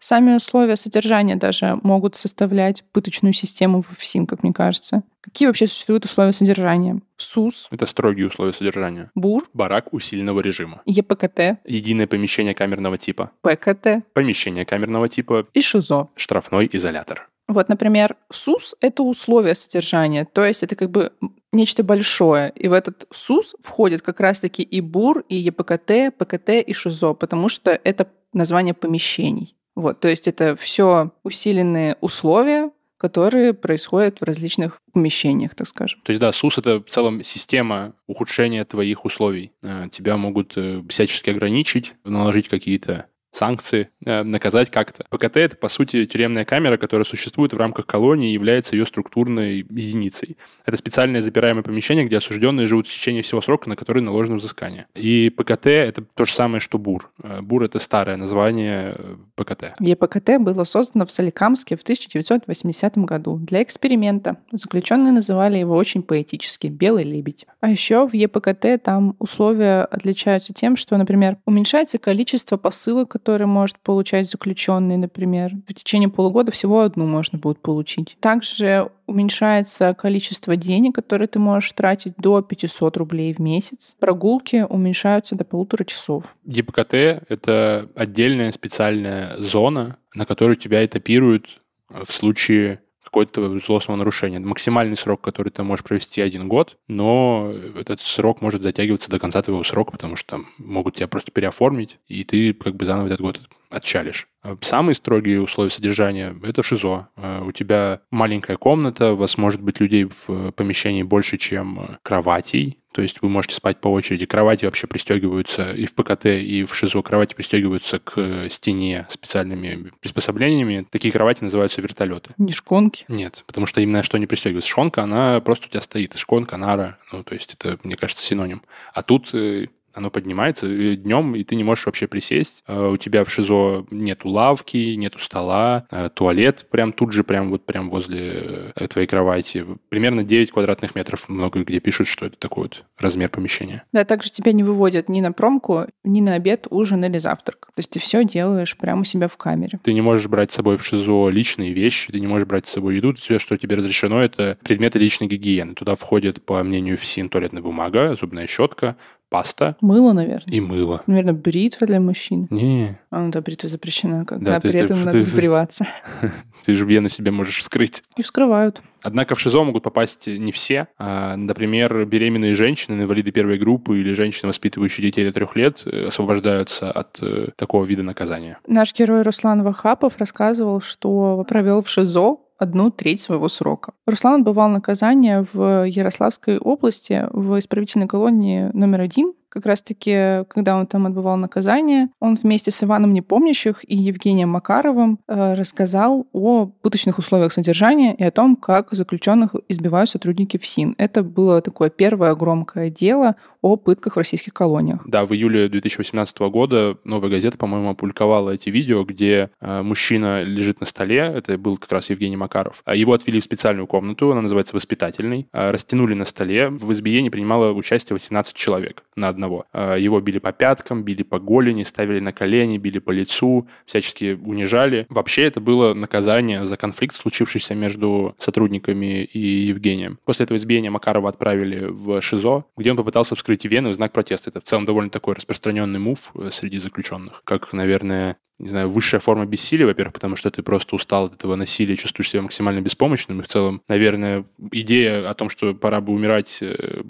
Сами 0.00 0.34
условия 0.34 0.76
содержания 0.76 1.36
даже 1.36 1.78
могут 1.82 2.16
составлять 2.16 2.82
пыточную 2.92 3.34
систему 3.34 3.82
в 3.82 3.90
ФСИН, 3.90 4.26
как 4.26 4.42
мне 4.42 4.52
кажется. 4.54 5.02
Какие 5.20 5.46
вообще 5.46 5.66
существуют 5.66 6.06
условия 6.06 6.32
содержания? 6.32 7.02
СУС, 7.18 7.68
Это 7.70 7.84
строгие 7.84 8.26
условия 8.26 8.54
содержания. 8.54 9.10
БУР, 9.14 9.44
Барак 9.52 9.92
усиленного 9.92 10.40
режима. 10.40 10.80
ЕПКТ, 10.86 11.60
Единое 11.66 12.06
помещение 12.06 12.54
камерного 12.54 12.96
типа. 12.96 13.30
ПКТ 13.42 14.02
Помещение 14.14 14.64
камерного 14.64 15.10
типа. 15.10 15.46
и 15.52 15.60
ШИЗО. 15.60 16.08
Штрафной 16.16 16.68
изолятор. 16.72 17.28
Вот, 17.46 17.68
например, 17.68 18.16
СУС— 18.32 18.74
это 18.80 19.02
условия 19.02 19.54
содержания, 19.54 20.24
то 20.24 20.44
есть 20.46 20.62
это 20.62 20.76
как 20.76 20.90
бы 20.90 21.12
нечто 21.52 21.82
большое. 21.84 22.52
И 22.54 22.68
в 22.68 22.72
этот 22.72 23.06
СУС 23.12 23.54
входит 23.60 24.00
как 24.00 24.20
раз-таки 24.20 24.62
и 24.62 24.80
БУР, 24.80 25.24
и 25.28 25.36
ЕПКТ, 25.36 26.16
ПКТ 26.16 26.50
и 26.66 26.72
ШИЗО, 26.72 27.12
потому 27.14 27.50
что 27.50 27.72
это 27.72 28.08
название 28.32 28.72
помещений. 28.72 29.56
Вот, 29.76 30.00
то 30.00 30.08
есть 30.08 30.28
это 30.28 30.56
все 30.56 31.12
усиленные 31.22 31.96
условия, 32.00 32.70
которые 33.00 33.54
происходят 33.54 34.20
в 34.20 34.24
различных 34.24 34.78
помещениях, 34.92 35.54
так 35.54 35.66
скажем. 35.66 36.00
То 36.04 36.12
есть, 36.12 36.20
да, 36.20 36.32
СУС— 36.32 36.58
это 36.58 36.80
в 36.80 36.90
целом 36.90 37.24
система 37.24 37.94
ухудшения 38.06 38.62
твоих 38.66 39.06
условий. 39.06 39.52
Э, 39.62 39.88
Тебя 39.90 40.18
могут 40.18 40.52
э, 40.58 40.82
всячески 40.90 41.30
ограничить, 41.30 41.94
наложить 42.04 42.48
какие-то 42.48 43.06
санкции, 43.32 43.90
э, 44.04 44.22
наказать 44.22 44.70
как-то. 44.70 45.04
ПКТ— 45.08 45.36
это, 45.38 45.56
по 45.56 45.68
сути, 45.68 46.06
тюремная 46.06 46.44
камера, 46.44 46.76
которая 46.76 47.04
существует 47.04 47.52
в 47.52 47.56
рамках 47.56 47.86
колонии 47.86 48.30
и 48.30 48.34
является 48.34 48.74
ее 48.76 48.86
структурной 48.86 49.58
единицей. 49.58 50.36
Это 50.64 50.76
специальное 50.76 51.22
запираемое 51.22 51.62
помещение, 51.62 52.04
где 52.04 52.16
осужденные 52.16 52.66
живут 52.66 52.88
в 52.88 52.92
течение 52.92 53.22
всего 53.22 53.40
срока, 53.40 53.68
на 53.68 53.76
который 53.76 54.02
наложено 54.02 54.36
взыскание. 54.36 54.86
И 54.94 55.30
ПКТ— 55.30 55.66
это 55.66 56.02
то 56.02 56.24
же 56.24 56.32
самое, 56.32 56.60
что 56.60 56.78
БУР. 56.78 57.10
Э, 57.22 57.40
БУР— 57.40 57.64
это 57.64 57.78
старое 57.78 58.16
название 58.16 58.96
э, 58.98 59.16
ПКТ. 59.36 59.74
ЕПКТ 59.78 60.40
было 60.40 60.64
создано 60.64 61.06
в 61.06 61.12
Соликамске 61.12 61.76
в 61.76 61.82
1980 61.82 62.98
году 62.98 63.36
для 63.36 63.62
эксперимента. 63.62 64.38
Заключенные 64.52 65.12
называли 65.12 65.58
его 65.58 65.76
очень 65.76 66.02
поэтически 66.02 66.66
«белый 66.66 67.04
лебедь». 67.04 67.46
А 67.60 67.70
еще 67.70 68.08
в 68.08 68.14
ЕПКТ 68.14 68.82
там 68.82 69.14
условия 69.18 69.84
отличаются 69.84 70.52
тем, 70.52 70.76
что, 70.76 70.96
например, 70.96 71.38
уменьшается 71.46 71.98
количество 71.98 72.56
посылок, 72.56 73.16
которые 73.20 73.46
может 73.46 73.78
получать 73.80 74.28
заключенный, 74.30 74.96
например. 74.96 75.52
В 75.68 75.74
течение 75.74 76.08
полугода 76.08 76.50
всего 76.50 76.80
одну 76.80 77.06
можно 77.06 77.38
будет 77.38 77.60
получить. 77.60 78.16
Также 78.20 78.90
уменьшается 79.06 79.94
количество 79.94 80.56
денег, 80.56 80.94
которые 80.94 81.28
ты 81.28 81.38
можешь 81.38 81.72
тратить 81.72 82.14
до 82.16 82.40
500 82.40 82.96
рублей 82.96 83.34
в 83.34 83.38
месяц. 83.38 83.94
Прогулки 83.98 84.66
уменьшаются 84.68 85.34
до 85.34 85.44
полутора 85.44 85.84
часов. 85.84 86.36
ДПКТ— 86.44 86.94
это 87.28 87.88
отдельная 87.94 88.52
специальная 88.52 89.36
зона, 89.38 89.98
на 90.14 90.24
которую 90.26 90.56
тебя 90.56 90.84
этапируют 90.84 91.60
в 91.88 92.12
случае 92.12 92.80
какое-то 93.10 93.58
злостного 93.58 93.98
нарушения. 93.98 94.38
Максимальный 94.38 94.96
срок, 94.96 95.20
который 95.20 95.50
ты 95.50 95.62
можешь 95.62 95.84
провести, 95.84 96.20
один 96.20 96.48
год, 96.48 96.78
но 96.86 97.52
этот 97.76 98.00
срок 98.00 98.40
может 98.40 98.62
затягиваться 98.62 99.10
до 99.10 99.18
конца 99.18 99.42
твоего 99.42 99.64
срока, 99.64 99.92
потому 99.92 100.16
что 100.16 100.28
там 100.28 100.46
могут 100.58 100.96
тебя 100.96 101.08
просто 101.08 101.32
переоформить, 101.32 101.98
и 102.06 102.24
ты 102.24 102.52
как 102.54 102.76
бы 102.76 102.84
заново 102.84 103.06
этот 103.08 103.20
год 103.20 103.40
отчалишь. 103.68 104.28
А 104.42 104.56
Самые 104.62 104.94
строгие 104.94 105.40
условия 105.40 105.70
содержания– 105.70 106.34
это 106.42 106.62
ШИЗО. 106.62 107.08
А, 107.16 107.44
У 107.44 107.52
тебя 107.52 108.00
маленькая 108.10 108.56
комната, 108.56 109.12
у 109.12 109.16
вас 109.16 109.38
может 109.38 109.60
быть 109.60 109.80
людей 109.80 110.04
в 110.04 110.52
помещении 110.52 111.02
больше, 111.02 111.36
чем 111.36 111.98
кроватей, 112.02 112.79
то 112.92 113.02
есть 113.02 113.22
вы 113.22 113.28
можете 113.28 113.54
спать 113.54 113.80
по 113.80 113.88
очереди. 113.88 114.26
Кровати 114.26 114.64
вообще 114.64 114.86
пристегиваются 114.86 115.72
и 115.72 115.86
в 115.86 115.94
ПКТ, 115.94 116.26
и 116.26 116.64
в 116.64 116.74
ШИЗО. 116.74 117.02
Кровати 117.02 117.34
пристегиваются 117.34 118.00
к 118.00 118.48
стене 118.50 119.06
специальными 119.08 119.92
приспособлениями. 120.00 120.86
Такие 120.90 121.12
кровати 121.12 121.44
называются 121.44 121.80
вертолеты. 121.80 122.34
Не 122.38 122.52
шконки. 122.52 123.04
Нет, 123.08 123.44
потому 123.46 123.66
что 123.66 123.80
именно 123.80 124.02
что 124.02 124.18
не 124.18 124.26
пристегивается. 124.26 124.70
Шконка, 124.70 125.02
она 125.02 125.40
просто 125.40 125.66
у 125.66 125.68
тебя 125.70 125.82
стоит. 125.82 126.16
Шконка, 126.16 126.56
нара. 126.56 126.98
Ну, 127.12 127.22
то 127.22 127.34
есть 127.34 127.54
это, 127.54 127.78
мне 127.84 127.96
кажется, 127.96 128.24
синоним. 128.24 128.62
А 128.92 129.02
тут 129.02 129.30
э, 129.34 129.68
оно 129.94 130.10
поднимается 130.10 130.66
днем, 130.96 131.34
и 131.34 131.44
ты 131.44 131.54
не 131.54 131.64
можешь 131.64 131.86
вообще 131.86 132.06
присесть. 132.06 132.62
А 132.66 132.90
У 132.90 132.96
тебя 132.96 133.24
в 133.24 133.30
ШИЗО 133.30 133.86
нету 133.90 134.28
лавки, 134.28 134.94
нету 134.94 135.18
стола, 135.18 135.86
а 135.90 136.08
туалет 136.08 136.66
прям 136.70 136.92
тут 136.92 137.12
же, 137.12 137.24
прям 137.24 137.50
вот 137.50 137.64
прям 137.64 137.90
возле 137.90 138.72
э, 138.74 138.88
твоей 138.88 139.06
кровати. 139.06 139.66
Примерно 139.88 140.24
9 140.24 140.50
квадратных 140.50 140.94
метров. 140.94 141.28
Много 141.28 141.62
где 141.62 141.80
пишут, 141.80 142.08
что 142.08 142.26
это 142.26 142.36
такой 142.36 142.64
вот 142.64 142.84
размер 142.98 143.28
помещения. 143.28 143.84
Да, 143.92 144.04
также 144.04 144.30
тебя 144.30 144.52
не 144.52 144.62
выводят 144.62 145.08
ни 145.08 145.20
на 145.20 145.32
промку, 145.32 145.86
ни 146.04 146.20
на 146.20 146.34
обед, 146.34 146.66
ужин 146.70 147.04
или 147.04 147.18
завтрак. 147.18 147.66
То 147.74 147.80
есть 147.80 147.90
ты 147.90 148.00
все 148.00 148.24
делаешь 148.24 148.76
прямо 148.76 149.02
у 149.02 149.04
себя 149.04 149.28
в 149.28 149.36
камере. 149.36 149.78
Ты 149.82 149.92
не 149.92 150.00
можешь 150.00 150.26
брать 150.28 150.52
с 150.52 150.54
собой 150.54 150.76
в 150.76 150.84
ШИЗО 150.84 151.28
личные 151.28 151.72
вещи, 151.72 152.12
ты 152.12 152.20
не 152.20 152.26
можешь 152.26 152.46
брать 152.46 152.66
с 152.66 152.70
собой 152.70 152.96
еду. 152.96 153.14
Все, 153.14 153.38
что 153.38 153.56
тебе 153.56 153.76
разрешено, 153.76 154.20
это 154.22 154.58
предметы 154.62 154.98
личной 154.98 155.26
гигиены. 155.26 155.74
Туда 155.74 155.94
входит, 155.94 156.44
по 156.44 156.62
мнению 156.62 156.96
ФСИН, 156.98 157.28
туалетная 157.28 157.62
бумага, 157.62 158.16
зубная 158.16 158.46
щетка, 158.46 158.96
паста 159.30 159.76
Мыло, 159.80 160.12
наверное. 160.12 160.52
и 160.52 160.60
мыло. 160.60 161.02
Наверное, 161.06 161.32
бритва 161.32 161.86
для 161.86 162.00
мужчин. 162.00 162.46
Не, 162.50 162.98
А, 163.10 163.20
ну 163.20 163.30
да, 163.30 163.40
бритва 163.40 163.68
запрещена, 163.68 164.24
когда 164.26 164.54
Да, 164.54 164.60
при 164.60 164.68
есть 164.72 164.84
этом 164.84 164.98
ты- 164.98 165.04
надо 165.06 165.18
ты- 165.18 165.24
сбриваться. 165.24 165.86
ты 166.66 166.74
же 166.74 166.84
вены 166.84 167.08
себе 167.08 167.30
можешь 167.30 167.58
вскрыть. 167.60 168.02
И 168.16 168.22
вскрывают. 168.22 168.82
Однако 169.02 169.34
в 169.34 169.40
ШИЗО 169.40 169.64
могут 169.64 169.82
попасть 169.82 170.26
не 170.26 170.52
все. 170.52 170.88
А, 170.98 171.36
Например, 171.36 172.04
беременные 172.04 172.54
женщины, 172.54 173.00
инвалиды 173.02 173.30
первой 173.30 173.56
группы 173.58 173.98
или 173.98 174.12
женщины, 174.12 174.48
воспитывающие 174.48 175.02
детей 175.06 175.24
до 175.24 175.32
трех 175.32 175.56
лет, 175.56 175.80
э, 175.86 176.06
освобождаются 176.08 176.90
от 176.90 177.18
э, 177.22 177.48
такого 177.56 177.84
вида 177.86 178.02
наказания. 178.02 178.58
Наш 178.66 178.92
герой 178.94 179.22
Руслан 179.22 179.62
Вахапов 179.62 180.18
рассказывал, 180.18 180.80
что 180.82 181.44
провел 181.48 181.82
в 181.82 181.88
ШИЗО 181.88 182.36
одну 182.60 182.90
треть 182.90 183.22
своего 183.22 183.48
срока. 183.48 183.92
Руслан 184.06 184.40
отбывал 184.40 184.68
наказание 184.68 185.46
в 185.52 185.84
Ярославской 185.84 186.58
области 186.58 187.26
в 187.32 187.58
исправительной 187.58 188.06
колонии 188.06 188.70
номер 188.74 189.00
один. 189.00 189.32
Как 189.48 189.66
раз-таки, 189.66 190.44
когда 190.48 190.76
он 190.76 190.86
там 190.86 191.06
отбывал 191.06 191.36
наказание, 191.36 192.10
он 192.20 192.36
вместе 192.36 192.70
с 192.70 192.84
Иваном 192.84 193.12
Непомнящих 193.12 193.80
и 193.82 193.96
Евгением 193.96 194.50
Макаровым 194.50 195.18
э, 195.26 195.54
рассказал 195.54 196.28
о 196.32 196.66
пыточных 196.66 197.18
условиях 197.18 197.52
содержания 197.52 198.14
и 198.14 198.22
о 198.22 198.30
том, 198.30 198.54
как 198.54 198.92
заключенных 198.92 199.56
избивают 199.68 200.08
сотрудники 200.08 200.56
ФСИН. 200.56 200.94
Это 200.98 201.24
было 201.24 201.60
такое 201.62 201.90
первое 201.90 202.36
громкое 202.36 202.90
дело 202.90 203.34
о 203.62 203.76
пытках 203.76 204.14
в 204.14 204.18
российских 204.18 204.54
колониях. 204.54 205.02
Да, 205.06 205.24
в 205.26 205.32
июле 205.32 205.68
2018 205.68 206.38
года 206.38 206.98
«Новая 207.04 207.30
газета», 207.30 207.58
по-моему, 207.58 207.90
опубликовала 207.90 208.50
эти 208.50 208.70
видео, 208.70 209.04
где 209.04 209.50
э, 209.60 209.82
мужчина 209.82 210.42
лежит 210.42 210.80
на 210.80 210.86
столе, 210.86 211.18
это 211.18 211.58
был 211.58 211.76
как 211.76 211.92
раз 211.92 212.10
Евгений 212.10 212.36
Макаров. 212.36 212.82
А 212.84 212.94
Его 212.94 213.12
отвели 213.12 213.40
в 213.40 213.44
специальную 213.44 213.86
комнату, 213.86 214.30
она 214.32 214.40
называется 214.40 214.74
«Воспитательной», 214.74 215.48
а, 215.52 215.72
растянули 215.72 216.14
на 216.14 216.24
столе. 216.24 216.68
В 216.68 216.92
избиении 216.92 217.28
принимало 217.28 217.72
участие 217.72 218.14
18 218.14 218.54
человек 218.54 219.04
на 219.16 219.28
одного. 219.28 219.66
А, 219.72 219.96
Его 219.96 220.20
били 220.20 220.38
по 220.38 220.52
пяткам, 220.52 221.02
били 221.02 221.22
по 221.22 221.38
голени, 221.38 221.84
ставили 221.84 222.20
на 222.20 222.32
колени, 222.32 222.78
били 222.78 222.98
по 222.98 223.10
лицу, 223.10 223.68
всячески 223.86 224.38
унижали. 224.42 225.06
Вообще 225.08 225.42
это 225.42 225.60
было 225.60 225.94
наказание 225.94 226.64
за 226.64 226.76
конфликт, 226.76 227.16
случившийся 227.16 227.74
между 227.74 228.34
сотрудниками 228.38 229.24
и 229.24 229.38
Евгением. 229.38 230.18
После 230.24 230.44
этого 230.44 230.56
избиения 230.56 230.90
Макарова 230.90 231.28
отправили 231.28 231.86
в 231.86 232.20
ШИЗО, 232.20 232.64
где 232.76 232.90
он 232.90 232.96
попытался 232.96 233.34
вскрыть 233.34 233.49
вены 233.68 233.90
в 233.90 233.94
знак 233.94 234.12
протеста. 234.12 234.50
Это 234.50 234.60
в 234.60 234.64
целом 234.64 234.84
довольно 234.84 235.10
такой 235.10 235.34
распространенный 235.34 235.98
мув 235.98 236.32
э, 236.34 236.50
среди 236.50 236.78
заключенных. 236.78 237.42
Как, 237.44 237.72
наверное, 237.72 238.38
не 238.60 238.68
знаю, 238.68 238.90
высшая 238.90 239.20
форма 239.20 239.46
бессилия, 239.46 239.86
во-первых, 239.86 240.14
потому 240.14 240.36
что 240.36 240.50
ты 240.50 240.62
просто 240.62 240.94
устал 240.94 241.26
от 241.26 241.34
этого 241.34 241.56
насилия, 241.56 241.96
чувствуешь 241.96 242.30
себя 242.30 242.42
максимально 242.42 242.80
беспомощным, 242.80 243.40
и 243.40 243.42
в 243.42 243.48
целом, 243.48 243.82
наверное, 243.88 244.44
идея 244.70 245.28
о 245.28 245.34
том, 245.34 245.48
что 245.48 245.74
пора 245.74 246.00
бы 246.00 246.12
умирать, 246.12 246.58
э, 246.60 247.02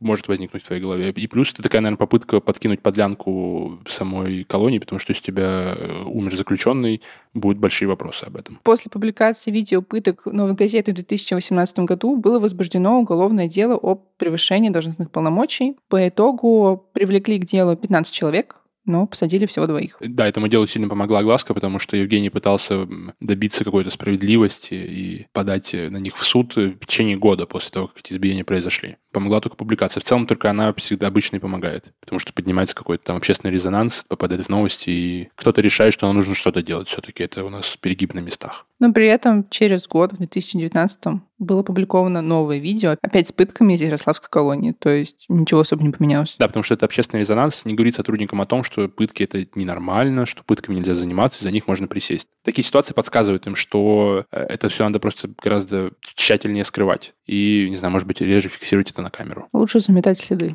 может 0.00 0.28
возникнуть 0.28 0.64
в 0.64 0.66
твоей 0.66 0.82
голове. 0.82 1.10
И 1.10 1.26
плюс 1.28 1.52
это 1.52 1.62
такая, 1.62 1.80
наверное, 1.80 1.98
попытка 1.98 2.40
подкинуть 2.40 2.80
подлянку 2.80 3.78
самой 3.86 4.44
колонии, 4.44 4.78
потому 4.78 4.98
что 4.98 5.12
если 5.12 5.24
тебя 5.24 5.74
э, 5.76 6.02
умер 6.04 6.34
заключенный, 6.36 7.00
будут 7.34 7.58
большие 7.58 7.88
вопросы 7.88 8.24
об 8.24 8.36
этом. 8.36 8.58
После 8.64 8.90
публикации 8.90 9.50
видео 9.50 9.82
пыток 9.82 10.26
«Новой 10.26 10.54
газеты» 10.54 10.92
в 10.92 10.96
2018 10.96 11.78
году 11.80 12.16
было 12.16 12.40
возбуждено 12.40 12.98
уголовное 12.98 13.46
дело 13.46 13.76
о 13.76 13.94
превышении 13.94 14.70
должностных 14.70 15.10
полномочий. 15.10 15.76
По 15.88 16.08
итогу 16.08 16.88
привлекли 16.92 17.38
к 17.38 17.46
делу 17.46 17.76
15 17.76 18.12
человек, 18.12 18.56
но 18.84 19.06
посадили 19.06 19.46
всего 19.46 19.66
двоих. 19.66 19.96
Да, 20.00 20.26
этому 20.26 20.48
делу 20.48 20.66
сильно 20.66 20.88
помогла 20.88 21.20
огласка, 21.20 21.54
потому 21.54 21.78
что 21.78 21.96
Евгений 21.96 22.30
пытался 22.30 22.88
добиться 23.20 23.64
какой-то 23.64 23.90
справедливости 23.90 24.74
и 24.74 25.26
подать 25.32 25.74
э, 25.74 25.90
на 25.90 25.98
них 25.98 26.16
в 26.16 26.24
суд 26.24 26.56
в 26.56 26.78
течение 26.86 27.16
года 27.16 27.46
после 27.46 27.70
того, 27.70 27.88
как 27.88 27.98
эти 27.98 28.12
избиения 28.12 28.44
произошли. 28.44 28.96
Помогла 29.12 29.40
только 29.40 29.56
публикация. 29.56 30.00
В 30.00 30.04
целом 30.04 30.26
только 30.26 30.50
она 30.50 30.72
всегда 30.74 31.08
обычно 31.08 31.36
и 31.36 31.40
помогает, 31.40 31.92
потому 32.00 32.18
что 32.18 32.32
поднимается 32.32 32.74
какой-то 32.74 33.04
там 33.04 33.16
общественный 33.16 33.52
резонанс, 33.52 34.04
попадает 34.08 34.46
в 34.46 34.48
новости, 34.48 34.90
и 34.90 35.28
кто-то 35.34 35.60
решает, 35.60 35.94
что 35.94 36.06
нам 36.06 36.16
нужно 36.16 36.34
что-то 36.34 36.62
делать. 36.62 36.88
Все-таки 36.88 37.22
это 37.22 37.44
у 37.44 37.50
нас 37.50 37.76
перегиб 37.80 38.14
на 38.14 38.20
местах. 38.20 38.66
Но 38.78 38.92
при 38.92 39.06
этом 39.06 39.48
через 39.50 39.86
год, 39.86 40.12
в 40.12 40.16
2019 40.16 41.20
было 41.40 41.60
опубликовано 41.60 42.20
новое 42.22 42.58
видео, 42.58 42.96
опять 43.02 43.28
с 43.28 43.32
пытками 43.32 43.72
из 43.72 43.80
Ярославской 43.80 44.28
колонии. 44.30 44.72
То 44.72 44.90
есть 44.90 45.24
ничего 45.28 45.60
особо 45.60 45.82
не 45.82 45.90
поменялось. 45.90 46.36
Да, 46.38 46.46
потому 46.46 46.62
что 46.62 46.74
это 46.74 46.86
общественный 46.86 47.20
резонанс, 47.20 47.64
не 47.64 47.74
говорит 47.74 47.96
сотрудникам 47.96 48.40
о 48.40 48.46
том, 48.46 48.62
что 48.62 48.88
пытки 48.88 49.24
это 49.24 49.46
ненормально, 49.54 50.26
что 50.26 50.44
пытками 50.44 50.76
нельзя 50.76 50.94
заниматься, 50.94 51.42
за 51.42 51.50
них 51.50 51.66
можно 51.66 51.88
присесть. 51.88 52.28
Такие 52.44 52.64
ситуации 52.64 52.94
подсказывают 52.94 53.46
им, 53.46 53.56
что 53.56 54.26
э, 54.30 54.40
это 54.40 54.68
все 54.68 54.84
надо 54.84 55.00
просто 55.00 55.30
гораздо 55.42 55.92
тщательнее 56.02 56.64
скрывать. 56.64 57.14
И, 57.26 57.68
не 57.70 57.76
знаю, 57.76 57.92
может 57.92 58.06
быть, 58.06 58.20
реже 58.20 58.48
фиксировать 58.48 58.90
это 58.90 59.02
на 59.02 59.10
камеру. 59.10 59.48
Лучше 59.52 59.80
заметать 59.80 60.18
следы. 60.18 60.52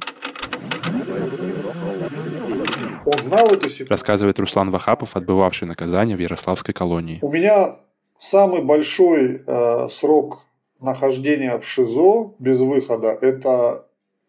Он 3.05 3.21
знал 3.21 3.47
эту 3.47 3.69
ситуацию. 3.69 3.87
Рассказывает 3.89 4.39
Руслан 4.39 4.71
Вахапов, 4.71 5.15
отбывавший 5.15 5.67
наказание 5.67 6.15
в 6.15 6.19
Ярославской 6.19 6.73
колонии. 6.73 7.19
У 7.21 7.31
меня 7.31 7.77
самый 8.19 8.63
большой 8.63 9.43
э, 9.45 9.87
срок 9.89 10.45
нахождения 10.79 11.57
в 11.57 11.65
ШИЗО 11.65 12.33
без 12.39 12.59
выхода– 12.59 13.17
это 13.21 13.85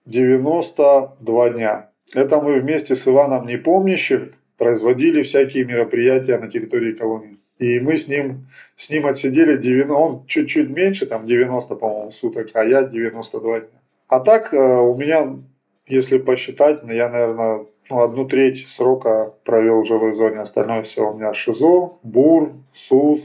92 0.07 1.51
дня. 1.51 1.91
Это 2.15 2.41
мы 2.41 2.61
вместе 2.61 2.95
с 2.95 3.07
Иваном 3.09 3.47
Непомнящим 3.47 4.33
производили 4.57 5.23
всякие 5.23 5.65
мероприятия 5.65 6.39
на 6.39 6.49
территории 6.49 6.93
колонии. 6.93 7.39
И 7.59 7.81
мы 7.81 7.97
с 7.97 8.07
ним, 8.07 8.49
с 8.77 8.91
ним 8.91 9.07
отсидели 9.07 9.57
90, 9.57 9.95
он 9.95 10.27
чуть-чуть 10.27 10.71
меньше, 10.71 11.07
там 11.07 11.27
90, 11.27 11.75
по-моему, 11.75 12.11
суток, 12.11 12.51
а 12.55 12.65
я 12.65 12.83
92 12.83 13.61
дня. 13.61 13.81
А 14.09 14.21
так 14.21 14.53
э, 14.53 14.57
у 14.59 14.95
меня, 14.95 15.39
если 15.87 16.19
посчитать, 16.19 16.85
ну, 16.85 16.93
я, 16.93 17.09
наверное, 17.09 17.67
ну, 17.91 18.01
одну 18.01 18.27
треть 18.27 18.69
срока 18.69 19.33
провел 19.45 19.83
в 19.83 19.87
жилой 19.87 20.13
зоне, 20.13 20.41
остальное 20.41 20.83
все 20.83 21.11
у 21.11 21.15
меня 21.15 21.33
ШИЗО, 21.33 21.99
БУР, 22.03 22.53
СУС, 22.75 23.23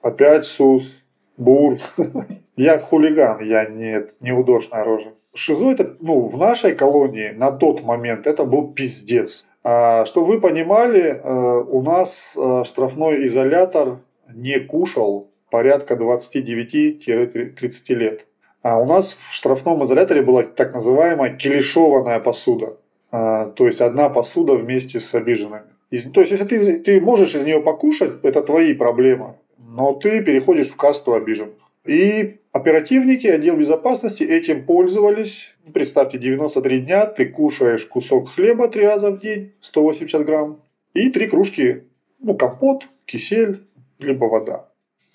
опять 0.00 0.46
СУС, 0.46 0.96
БУР. 1.36 1.78
Я 2.56 2.78
хулиган, 2.78 3.40
я 3.42 3.66
не 3.66 4.06
неудошная 4.20 4.84
рожа. 4.84 5.12
ШИЗО 5.34 5.72
это, 5.72 5.96
ну, 6.00 6.20
в 6.26 6.38
нашей 6.38 6.74
колонии 6.74 7.30
на 7.30 7.52
тот 7.52 7.82
момент 7.82 8.26
это 8.26 8.44
был 8.44 8.72
пиздец. 8.72 9.44
А, 9.62 10.06
Чтобы 10.06 10.26
вы 10.28 10.40
понимали, 10.40 11.02
э, 11.22 11.64
у 11.68 11.82
нас 11.82 12.34
э, 12.36 12.62
штрафной 12.64 13.26
изолятор 13.26 13.98
не 14.32 14.58
кушал 14.60 15.28
порядка 15.50 15.94
29-30 15.96 17.94
лет. 17.94 18.26
А 18.62 18.80
у 18.80 18.86
нас 18.86 19.18
в 19.30 19.34
штрафном 19.34 19.84
изоляторе 19.84 20.22
была 20.22 20.42
так 20.44 20.72
называемая 20.74 21.36
килишованная 21.36 22.20
посуда. 22.20 22.76
А, 23.12 23.50
То 23.50 23.66
есть 23.66 23.80
одна 23.80 24.08
посуда 24.08 24.54
вместе 24.54 24.98
с 24.98 25.14
обиженными. 25.14 25.64
И- 25.90 25.98
То 26.00 26.20
есть 26.20 26.32
если 26.32 26.46
ты, 26.46 26.78
ты 26.78 27.00
можешь 27.00 27.34
из 27.34 27.44
нее 27.44 27.60
покушать, 27.60 28.12
это 28.22 28.40
твои 28.42 28.72
проблемы. 28.72 29.34
Но 29.58 29.92
ты 29.92 30.22
переходишь 30.22 30.70
в 30.70 30.76
касту 30.76 31.12
обиженных. 31.14 31.54
И 31.86 32.40
оперативники, 32.52 33.26
отдел 33.26 33.56
безопасности 33.56 34.24
этим 34.24 34.66
пользовались. 34.66 35.54
Представьте, 35.72 36.18
93 36.18 36.80
дня 36.80 37.06
ты 37.06 37.26
кушаешь 37.26 37.86
кусок 37.86 38.30
хлеба 38.30 38.68
три 38.68 38.86
раза 38.86 39.10
в 39.10 39.20
день, 39.20 39.52
180 39.60 40.24
грамм, 40.24 40.62
и 40.94 41.10
три 41.10 41.28
кружки, 41.28 41.84
ну, 42.18 42.34
компот, 42.34 42.88
кисель, 43.04 43.66
либо 43.98 44.24
вода. 44.24 44.68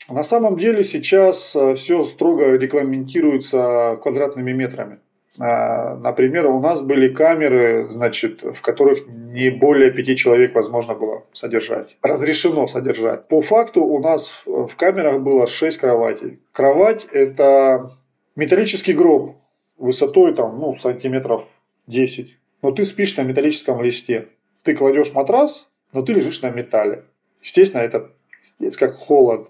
На 0.10 0.24
самом 0.24 0.58
деле 0.58 0.84
сейчас 0.84 1.56
все 1.76 2.04
строго 2.04 2.56
регламентируется 2.58 4.00
квадратными 4.02 4.52
метрами. 4.52 5.00
А, 5.40 5.96
Например, 5.96 6.48
у 6.48 6.60
нас 6.60 6.82
были 6.82 7.08
камеры, 7.08 7.88
значит, 7.90 8.44
в 8.44 8.62
которых 8.62 9.08
не 9.08 9.50
более 9.50 9.92
пяти 9.92 10.16
человек 10.16 10.54
возможно 10.54 10.94
было 10.94 11.24
содержать. 11.32 11.98
Разрешено 12.02 12.68
содержать. 12.68 13.28
По 13.28 13.42
факту 13.42 13.84
у 13.84 14.00
нас 14.00 14.34
в 14.46 14.76
камерах 14.76 15.22
было 15.22 15.48
6 15.48 15.78
кроватей. 15.78 16.40
Кровать– 16.52 17.08
это 17.12 17.92
металлический 18.36 18.94
гроб 18.94 19.38
высотой 19.78 20.34
там, 20.36 20.60
ну, 20.60 20.76
сантиметров 20.76 21.44
10. 21.88 22.38
Но 22.62 22.72
ты 22.72 22.84
спишь 22.84 23.16
на 23.18 23.22
металлическом 23.22 23.82
листе. 23.82 24.28
Ты 24.64 24.76
кладешь 24.76 25.14
матрас, 25.14 25.70
но 25.94 26.04
ты 26.04 26.14
лежишь 26.14 26.42
на 26.42 26.50
металле. 26.50 27.06
Естественно, 27.42 27.82
это 27.82 28.12
как 28.78 28.94
холод. 28.94 29.50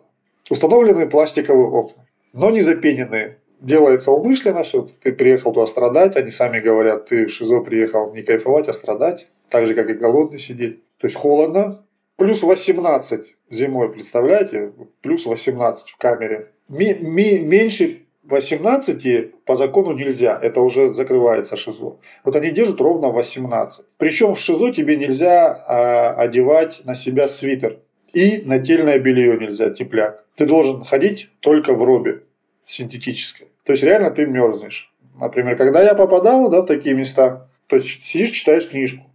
Установлены 0.50 1.08
пластиковые 1.08 1.68
окна, 1.68 2.06
но 2.34 2.50
не 2.50 2.62
запененные 2.62 3.38
делается 3.62 4.12
умышленно 4.12 4.64
все. 4.64 4.88
Ты 5.02 5.14
приехал 5.14 5.54
туда 5.54 5.66
страдать, 5.68 6.18
они 6.18 6.32
сами 6.32 6.60
говорят, 6.60 7.06
ты 7.06 7.28
в 7.28 7.32
ШИЗО 7.32 7.62
приехал 7.62 8.14
не 8.14 8.24
кайфовать, 8.24 8.68
а 8.68 8.74
страдать. 8.74 9.28
Так 9.50 9.68
же, 9.68 9.74
как 9.74 9.90
и 9.90 9.94
голодный 9.94 10.40
сидеть. 10.40 10.80
То 10.98 11.08
есть 11.08 11.16
холодно. 11.16 11.86
Плюс 12.18 12.44
18 12.44 13.36
зимой, 13.50 13.92
представляете? 13.92 14.74
Плюс 15.02 15.26
18 15.26 15.90
в 15.90 15.98
камере. 15.98 16.52
Ми- 16.68 16.98
ми- 17.00 17.40
меньше 17.40 18.06
18 18.24 19.32
по 19.46 19.56
закону 19.56 19.94
нельзя, 19.94 20.40
это 20.42 20.62
уже 20.62 20.94
закрывается 20.94 21.58
ШИЗО. 21.58 21.98
Вот 22.24 22.36
они 22.36 22.52
держат 22.52 22.80
ровно 22.80 23.10
18. 23.10 23.86
Причем 23.98 24.36
в 24.36 24.40
ШИЗО 24.40 24.72
тебе 24.72 24.96
нельзя 24.96 25.54
а, 25.68 26.14
одевать 26.14 26.82
на 26.86 26.96
себя 26.96 27.28
свитер. 27.28 27.80
И 28.14 28.42
нательное 28.46 29.00
белье 29.00 29.38
нельзя, 29.38 29.70
тепляк. 29.70 30.26
Ты 30.36 30.46
должен 30.46 30.84
ходить 30.84 31.30
только 31.40 31.74
в 31.74 31.84
робе 31.84 32.24
синтетической. 32.66 33.48
То 33.64 33.74
есть 33.74 33.84
реально 33.84 34.12
ты 34.12 34.26
мерзнешь. 34.26 34.92
Например, 35.20 35.56
когда 35.56 35.82
я 35.82 35.94
попадал 35.94 36.50
да, 36.50 36.62
в 36.62 36.66
такие 36.66 36.96
места, 36.96 37.48
то 37.68 37.76
есть 37.76 38.04
сидишь, 38.04 38.32
читаешь 38.32 38.70
книжку 38.70 39.06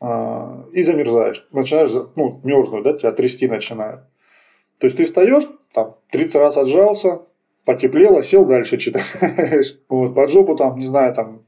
э, 0.00 0.62
и 0.72 0.82
замерзаешь. 0.82 1.46
Начинаешь 1.52 1.90
ну, 2.16 2.40
мерзнуть, 2.42 2.82
да, 2.82 2.94
тебя 2.94 3.12
трясти 3.12 3.46
начинает. 3.46 4.00
То 4.78 4.86
есть 4.86 4.96
ты 4.96 5.04
встаешь, 5.04 5.44
там, 5.72 5.96
30 6.10 6.36
раз 6.36 6.56
отжался, 6.56 7.22
потеплело, 7.64 8.22
сел 8.22 8.44
дальше 8.44 8.78
читаешь. 8.78 9.78
Вот, 9.88 10.14
под 10.14 10.30
жопу 10.30 10.56
там, 10.56 10.78
не 10.78 10.84
знаю, 10.84 11.14
там, 11.14 11.42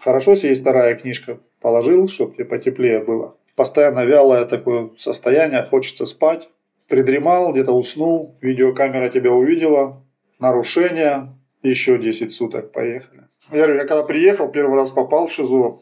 хорошо, 0.00 0.32
есть 0.32 0.60
вторая 0.60 0.94
книжка, 0.96 1.38
положил, 1.60 2.08
чтобы 2.08 2.34
тебе 2.34 2.44
потеплее 2.44 3.00
было. 3.00 3.36
Постоянно 3.56 4.04
вялое 4.04 4.44
такое 4.46 4.90
состояние, 4.96 5.62
хочется 5.62 6.06
спать. 6.06 6.48
Придремал, 6.88 7.52
где-то 7.52 7.72
уснул, 7.72 8.34
видеокамера 8.42 9.08
тебя 9.08 9.32
увидела, 9.32 10.02
нарушение, 10.38 11.28
еще 11.68 11.98
10 11.98 12.32
суток, 12.32 12.72
поехали. 12.72 13.24
Я 13.50 13.58
говорю, 13.58 13.74
я 13.76 13.84
когда 13.86 14.02
приехал, 14.04 14.48
первый 14.48 14.76
раз 14.76 14.90
попал 14.90 15.26
в 15.26 15.32
ШИЗО, 15.32 15.78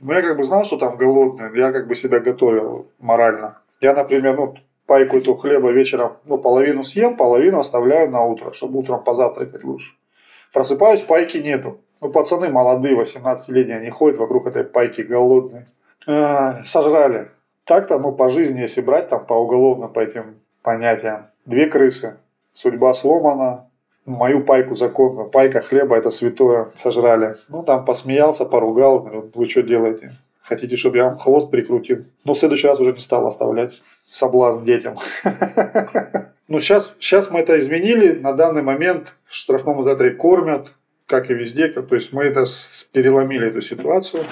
ну, 0.00 0.12
я 0.12 0.22
как 0.22 0.36
бы 0.36 0.44
знал, 0.44 0.64
что 0.64 0.76
там 0.76 0.96
голодный, 0.96 1.56
я 1.58 1.72
как 1.72 1.86
бы 1.86 1.94
себя 1.94 2.20
готовил 2.20 2.88
морально. 2.98 3.58
Я, 3.80 3.94
например, 3.94 4.36
ну, 4.36 4.54
пайку 4.86 5.16
эту 5.16 5.34
хлеба 5.34 5.70
вечером, 5.70 6.16
ну, 6.24 6.38
половину 6.38 6.82
съем, 6.82 7.16
половину 7.16 7.60
оставляю 7.60 8.10
на 8.10 8.24
утро, 8.24 8.52
чтобы 8.52 8.78
утром 8.78 9.04
позавтракать 9.04 9.64
лучше. 9.64 9.92
Просыпаюсь, 10.52 11.02
пайки 11.02 11.38
нету. 11.38 11.80
Ну, 12.00 12.10
пацаны 12.10 12.48
молодые, 12.48 12.96
18-летние, 12.96 13.78
они 13.78 13.90
ходят 13.90 14.18
вокруг 14.18 14.46
этой 14.46 14.64
пайки 14.64 15.02
голодные. 15.02 15.66
Э, 16.06 16.62
сожрали. 16.64 17.30
Так-то, 17.64 17.98
ну, 17.98 18.12
по 18.12 18.28
жизни, 18.28 18.60
если 18.60 18.82
брать 18.82 19.08
там 19.08 19.24
по 19.24 19.34
уголовным, 19.34 19.92
по 19.92 20.00
этим 20.00 20.40
понятиям. 20.62 21.28
Две 21.46 21.66
крысы. 21.66 22.16
Судьба 22.52 22.94
сломана, 22.94 23.68
мою 24.06 24.44
пайку 24.44 24.74
законную, 24.74 25.28
пайка 25.28 25.60
хлеба 25.60 25.96
это 25.96 26.10
святое, 26.10 26.70
сожрали. 26.74 27.36
Ну, 27.48 27.62
там 27.62 27.84
посмеялся, 27.84 28.44
поругал, 28.44 29.00
говорю, 29.00 29.30
вы 29.34 29.46
что 29.46 29.62
делаете? 29.62 30.12
Хотите, 30.42 30.76
чтобы 30.76 30.98
я 30.98 31.04
вам 31.06 31.16
хвост 31.16 31.50
прикрутил? 31.50 32.04
Но 32.24 32.34
в 32.34 32.38
следующий 32.38 32.66
раз 32.66 32.78
уже 32.78 32.92
не 32.92 33.00
стал 33.00 33.26
оставлять 33.26 33.82
соблазн 34.06 34.64
детям. 34.64 34.96
Ну, 36.46 36.60
сейчас, 36.60 36.94
сейчас 37.00 37.30
мы 37.30 37.40
это 37.40 37.58
изменили. 37.58 38.12
На 38.12 38.34
данный 38.34 38.60
момент 38.60 39.14
в 39.24 39.34
штрафном 39.34 39.80
изоляторе 39.80 40.10
кормят, 40.10 40.74
как 41.06 41.30
и 41.30 41.34
везде. 41.34 41.68
То 41.68 41.94
есть 41.94 42.12
мы 42.12 42.24
это 42.24 42.44
переломили, 42.92 43.48
эту 43.48 43.62
ситуацию. 43.62 44.22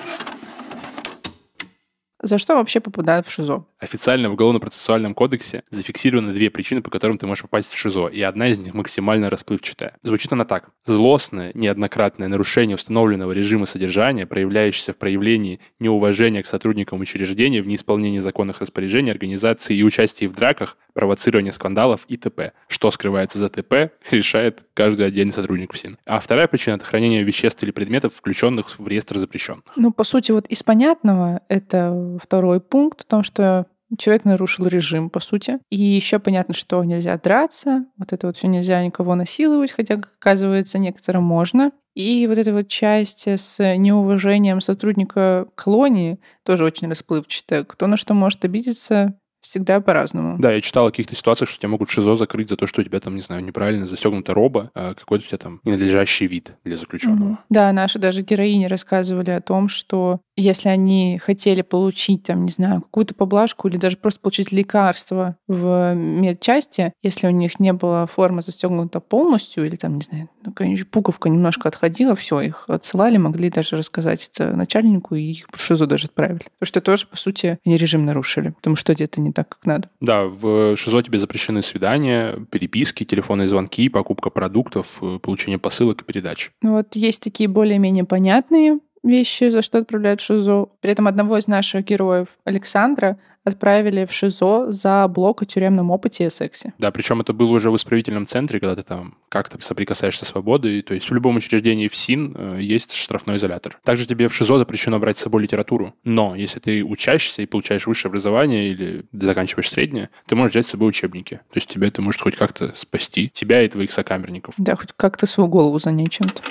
За 2.22 2.38
что 2.38 2.54
вообще 2.54 2.78
попадают 2.78 3.26
в 3.26 3.32
ШИЗО? 3.32 3.66
Официально 3.80 4.30
в 4.30 4.34
Уголовно-процессуальном 4.34 5.12
кодексе 5.12 5.64
зафиксированы 5.72 6.32
две 6.32 6.50
причины, 6.50 6.80
по 6.80 6.88
которым 6.88 7.18
ты 7.18 7.26
можешь 7.26 7.42
попасть 7.42 7.72
в 7.72 7.76
ШИЗО, 7.76 8.06
и 8.06 8.22
одна 8.22 8.46
из 8.46 8.60
них 8.60 8.74
максимально 8.74 9.28
расплывчатая. 9.28 9.96
Звучит 10.04 10.32
она 10.32 10.44
так. 10.44 10.70
Злостное, 10.86 11.50
неоднократное 11.54 12.28
нарушение 12.28 12.76
установленного 12.76 13.32
режима 13.32 13.66
содержания, 13.66 14.24
проявляющееся 14.24 14.92
в 14.92 14.98
проявлении 14.98 15.58
неуважения 15.80 16.44
к 16.44 16.46
сотрудникам 16.46 17.00
учреждения 17.00 17.60
в 17.60 17.66
неисполнении 17.66 18.20
законных 18.20 18.60
распоряжений, 18.60 19.10
организации 19.10 19.76
и 19.76 19.82
участии 19.82 20.26
в 20.26 20.34
драках, 20.36 20.76
провоцирование 20.94 21.52
скандалов 21.52 22.04
и 22.08 22.16
т.п. 22.16 22.52
Что 22.68 22.90
скрывается 22.90 23.38
за 23.38 23.48
т.п., 23.48 23.90
решает 24.10 24.64
каждый 24.74 25.06
отдельный 25.06 25.32
сотрудник 25.32 25.72
ФСИН. 25.72 25.98
А 26.06 26.20
вторая 26.20 26.48
причина– 26.48 26.74
это 26.76 26.84
хранение 26.84 27.22
веществ 27.22 27.62
или 27.62 27.70
предметов, 27.70 28.14
включенных 28.14 28.78
в 28.78 28.86
реестр 28.86 29.18
запрещенных. 29.18 29.64
Ну, 29.76 29.92
по 29.92 30.04
сути, 30.04 30.32
вот 30.32 30.46
из 30.46 30.62
понятного 30.62 31.40
это 31.48 32.18
второй 32.22 32.60
пункт, 32.60 33.02
о 33.02 33.04
том, 33.04 33.22
что 33.22 33.66
человек 33.98 34.24
нарушил 34.24 34.66
режим, 34.66 35.10
по 35.10 35.20
сути. 35.20 35.58
И 35.70 35.80
еще 35.80 36.18
понятно, 36.18 36.54
что 36.54 36.82
нельзя 36.84 37.16
драться, 37.18 37.86
вот 37.98 38.12
это 38.12 38.26
вот 38.26 38.36
все 38.36 38.46
нельзя 38.46 38.84
никого 38.84 39.14
насиловать, 39.14 39.72
хотя, 39.72 39.94
оказывается, 39.94 40.78
некоторым 40.78 41.24
можно. 41.24 41.72
И 41.94 42.26
вот 42.26 42.38
эта 42.38 42.52
вот 42.52 42.68
часть 42.68 43.28
с 43.28 43.76
неуважением 43.76 44.62
сотрудника 44.62 45.46
колонии 45.54 46.18
тоже 46.42 46.64
очень 46.64 46.88
расплывчатая. 46.88 47.64
Кто 47.64 47.86
на 47.86 47.98
что 47.98 48.14
может 48.14 48.44
обидеться, 48.44 49.14
Всегда 49.42 49.80
по-разному. 49.80 50.38
Да, 50.38 50.52
я 50.52 50.60
читал 50.60 50.86
о 50.86 50.90
каких-то 50.90 51.16
ситуациях, 51.16 51.50
что 51.50 51.58
тебя 51.58 51.68
могут 51.68 51.90
ШИЗО 51.90 52.16
закрыть 52.16 52.48
за 52.48 52.56
то, 52.56 52.66
что 52.66 52.80
у 52.80 52.84
тебя 52.84 53.00
там, 53.00 53.16
не 53.16 53.22
знаю, 53.22 53.44
неправильно 53.44 53.86
застегнута 53.86 54.34
роба, 54.34 54.70
а 54.74 54.94
какой-то 54.94 55.24
у 55.24 55.28
тебя 55.28 55.38
там 55.38 55.60
ненадлежащий 55.64 56.26
вид 56.26 56.54
для 56.64 56.76
заключенного. 56.76 57.30
Угу. 57.30 57.38
Да, 57.50 57.72
наши 57.72 57.98
даже 57.98 58.22
героини 58.22 58.66
рассказывали 58.66 59.30
о 59.30 59.40
том, 59.40 59.68
что 59.68 60.20
если 60.36 60.68
они 60.68 61.18
хотели 61.18 61.62
получить, 61.62 62.24
там, 62.24 62.44
не 62.44 62.50
знаю, 62.50 62.82
какую-то 62.82 63.14
поблажку 63.14 63.68
или 63.68 63.76
даже 63.76 63.96
просто 63.96 64.20
получить 64.20 64.52
лекарство 64.52 65.36
в 65.46 65.94
медчасти, 65.94 66.92
если 67.02 67.26
у 67.26 67.30
них 67.30 67.60
не 67.60 67.72
была 67.72 68.06
форма 68.06 68.42
застегнута 68.42 69.00
полностью, 69.00 69.66
или 69.66 69.76
там, 69.76 69.96
не 69.96 70.02
знаю, 70.02 70.28
ну, 70.44 70.52
конечно, 70.52 70.86
пуговка 70.90 71.28
немножко 71.28 71.68
отходила, 71.68 72.14
все, 72.16 72.40
их 72.40 72.64
отсылали, 72.68 73.16
могли 73.16 73.50
даже 73.50 73.76
рассказать 73.76 74.30
это 74.32 74.54
начальнику, 74.56 75.14
и 75.14 75.22
их 75.22 75.46
в 75.52 75.60
ШИЗО 75.60 75.86
даже 75.86 76.06
отправили. 76.06 76.44
Потому 76.58 76.66
что 76.66 76.80
тоже, 76.80 77.06
по 77.06 77.16
сути, 77.16 77.58
они 77.64 77.76
режим 77.76 78.04
нарушили, 78.04 78.50
потому 78.50 78.76
что 78.76 78.92
это 78.92 79.20
не 79.20 79.32
так, 79.32 79.48
как 79.48 79.66
надо. 79.66 79.90
Да, 80.00 80.24
в 80.24 80.76
ШИЗО 80.76 81.02
тебе 81.02 81.18
запрещены 81.18 81.62
свидания, 81.62 82.38
переписки, 82.50 83.04
телефонные 83.04 83.48
звонки, 83.48 83.88
покупка 83.88 84.30
продуктов, 84.30 84.98
э, 85.02 85.18
получение 85.20 85.58
посылок 85.58 86.02
и 86.02 86.04
передач. 86.04 86.50
Ну 86.62 86.72
вот 86.72 86.94
есть 86.94 87.22
такие 87.22 87.48
более-менее 87.48 88.04
понятные 88.04 88.78
вещи, 89.02 89.48
за 89.50 89.62
что 89.62 89.78
отправляют 89.78 90.20
в 90.20 90.24
ШИЗО. 90.24 90.68
При 90.80 90.92
этом 90.92 91.06
одного 91.08 91.38
из 91.38 91.46
наших 91.46 91.84
героев, 91.84 92.28
Александра, 92.44 93.18
отправили 93.44 94.04
в 94.04 94.12
ШИЗО 94.12 94.72
за 94.72 95.06
блок 95.08 95.42
о 95.42 95.46
тюремном 95.46 95.90
опыте 95.90 96.26
и 96.26 96.30
сексе. 96.30 96.74
Да, 96.78 96.90
причем 96.90 97.20
это 97.20 97.32
было 97.32 97.50
уже 97.50 97.70
в 97.70 97.76
исправительном 97.76 98.26
центре, 98.26 98.60
когда 98.60 98.76
ты 98.76 98.82
там 98.82 99.16
как-то 99.28 99.60
соприкасаешься 99.60 100.24
с 100.24 100.28
свободой. 100.28 100.82
То 100.82 100.94
есть 100.94 101.10
в 101.10 101.14
любом 101.14 101.36
учреждении 101.36 101.88
в 101.88 101.96
СИН 101.96 102.36
э, 102.36 102.58
есть 102.60 102.94
штрафной 102.94 103.38
изолятор. 103.38 103.78
Также 103.84 104.06
тебе 104.06 104.28
в 104.28 104.34
ШИЗО 104.34 104.58
запрещено 104.58 104.98
брать 104.98 105.18
с 105.18 105.22
собой 105.22 105.42
литературу. 105.42 105.94
Но 106.04 106.36
если 106.36 106.60
ты 106.60 106.84
учащийся 106.84 107.42
и 107.42 107.46
получаешь 107.46 107.86
высшее 107.86 108.10
образование 108.10 108.68
или 108.68 109.04
заканчиваешь 109.12 109.70
среднее, 109.70 110.10
ты 110.26 110.36
можешь 110.36 110.52
взять 110.52 110.66
с 110.66 110.70
собой 110.70 110.88
учебники. 110.88 111.36
То 111.36 111.56
есть 111.56 111.68
тебе 111.68 111.88
это 111.88 112.00
может 112.00 112.20
хоть 112.20 112.36
как-то 112.36 112.72
спасти 112.76 113.28
тебя 113.28 113.62
и 113.62 113.68
твоих 113.68 113.92
сокамерников. 113.92 114.54
Да, 114.58 114.76
хоть 114.76 114.92
как-то 114.96 115.26
свою 115.26 115.48
голову 115.48 115.78
занять 115.78 116.10
чем-то. 116.10 116.42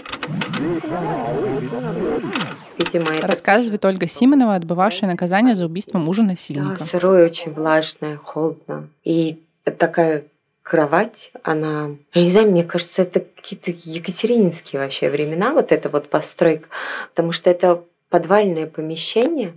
Рассказывает 3.21 3.83
Ольга 3.85 4.07
Симонова, 4.07 4.55
отбывавшая 4.55 5.09
наказание 5.09 5.55
за 5.55 5.65
убийство 5.65 5.97
мужа 5.97 6.23
насильника. 6.23 6.83
Сырое, 6.83 7.25
очень 7.25 7.53
влажное, 7.53 8.17
холодно. 8.17 8.87
И 9.03 9.39
такая 9.63 10.23
кровать, 10.63 11.31
она, 11.43 11.91
я 12.13 12.23
не 12.23 12.31
знаю, 12.31 12.51
мне 12.51 12.63
кажется, 12.63 13.01
это 13.01 13.19
какие-то 13.19 13.71
екатерининские 13.71 14.81
вообще 14.81 15.09
времена, 15.09 15.53
вот 15.53 15.71
эта 15.71 15.89
вот 15.89 16.09
постройка, 16.09 16.67
потому 17.09 17.31
что 17.31 17.49
это 17.49 17.83
подвальное 18.09 18.67
помещение, 18.67 19.53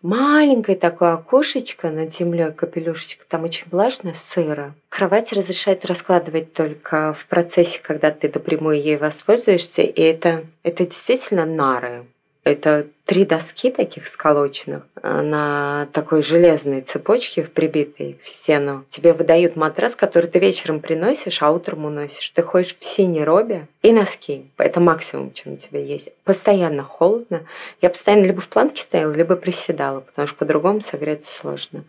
маленькое 0.00 0.76
такое 0.78 1.14
окошечко 1.14 1.90
над 1.90 2.14
землей, 2.14 2.52
капелюшечка, 2.52 3.24
там 3.28 3.44
очень 3.44 3.66
влажно, 3.70 4.14
сыро. 4.14 4.74
Кровать 4.88 5.32
разрешает 5.32 5.84
раскладывать 5.84 6.52
только 6.52 7.12
в 7.12 7.26
процессе, 7.26 7.80
когда 7.82 8.10
ты 8.10 8.30
напрямую 8.32 8.80
ей 8.80 8.96
воспользуешься, 8.96 9.82
и 9.82 10.00
это, 10.00 10.44
это 10.62 10.86
действительно 10.86 11.46
нары. 11.46 12.06
Это 12.44 12.86
три 13.06 13.24
доски 13.24 13.70
таких 13.70 14.06
сколоченных 14.06 14.82
э, 15.02 15.22
на 15.22 15.88
такой 15.92 16.22
железной 16.22 16.82
цепочке, 16.82 17.44
прибитой 17.44 18.18
в 18.22 18.28
стену. 18.28 18.84
Тебе 18.90 19.14
выдают 19.14 19.56
матрас, 19.56 19.96
который 19.96 20.28
ты 20.28 20.38
вечером 20.38 20.80
приносишь, 20.80 21.40
а 21.42 21.50
утром 21.50 21.86
уносишь. 21.86 22.28
Ты 22.30 22.42
ходишь 22.42 22.76
в 22.78 22.84
синей 22.84 23.24
робе 23.24 23.66
и 23.82 23.92
носки. 23.92 24.50
Это 24.58 24.78
максимум, 24.80 25.32
чем 25.32 25.54
у 25.54 25.56
тебя 25.56 25.80
есть. 25.80 26.10
Постоянно 26.24 26.82
холодно. 26.82 27.46
Я 27.80 27.88
постоянно 27.88 28.26
либо 28.26 28.42
в 28.42 28.48
планке 28.48 28.82
стояла, 28.82 29.12
либо 29.12 29.36
приседала, 29.36 30.00
потому 30.00 30.28
что 30.28 30.36
по-другому 30.36 30.82
согреться 30.82 31.32
сложно. 31.32 31.84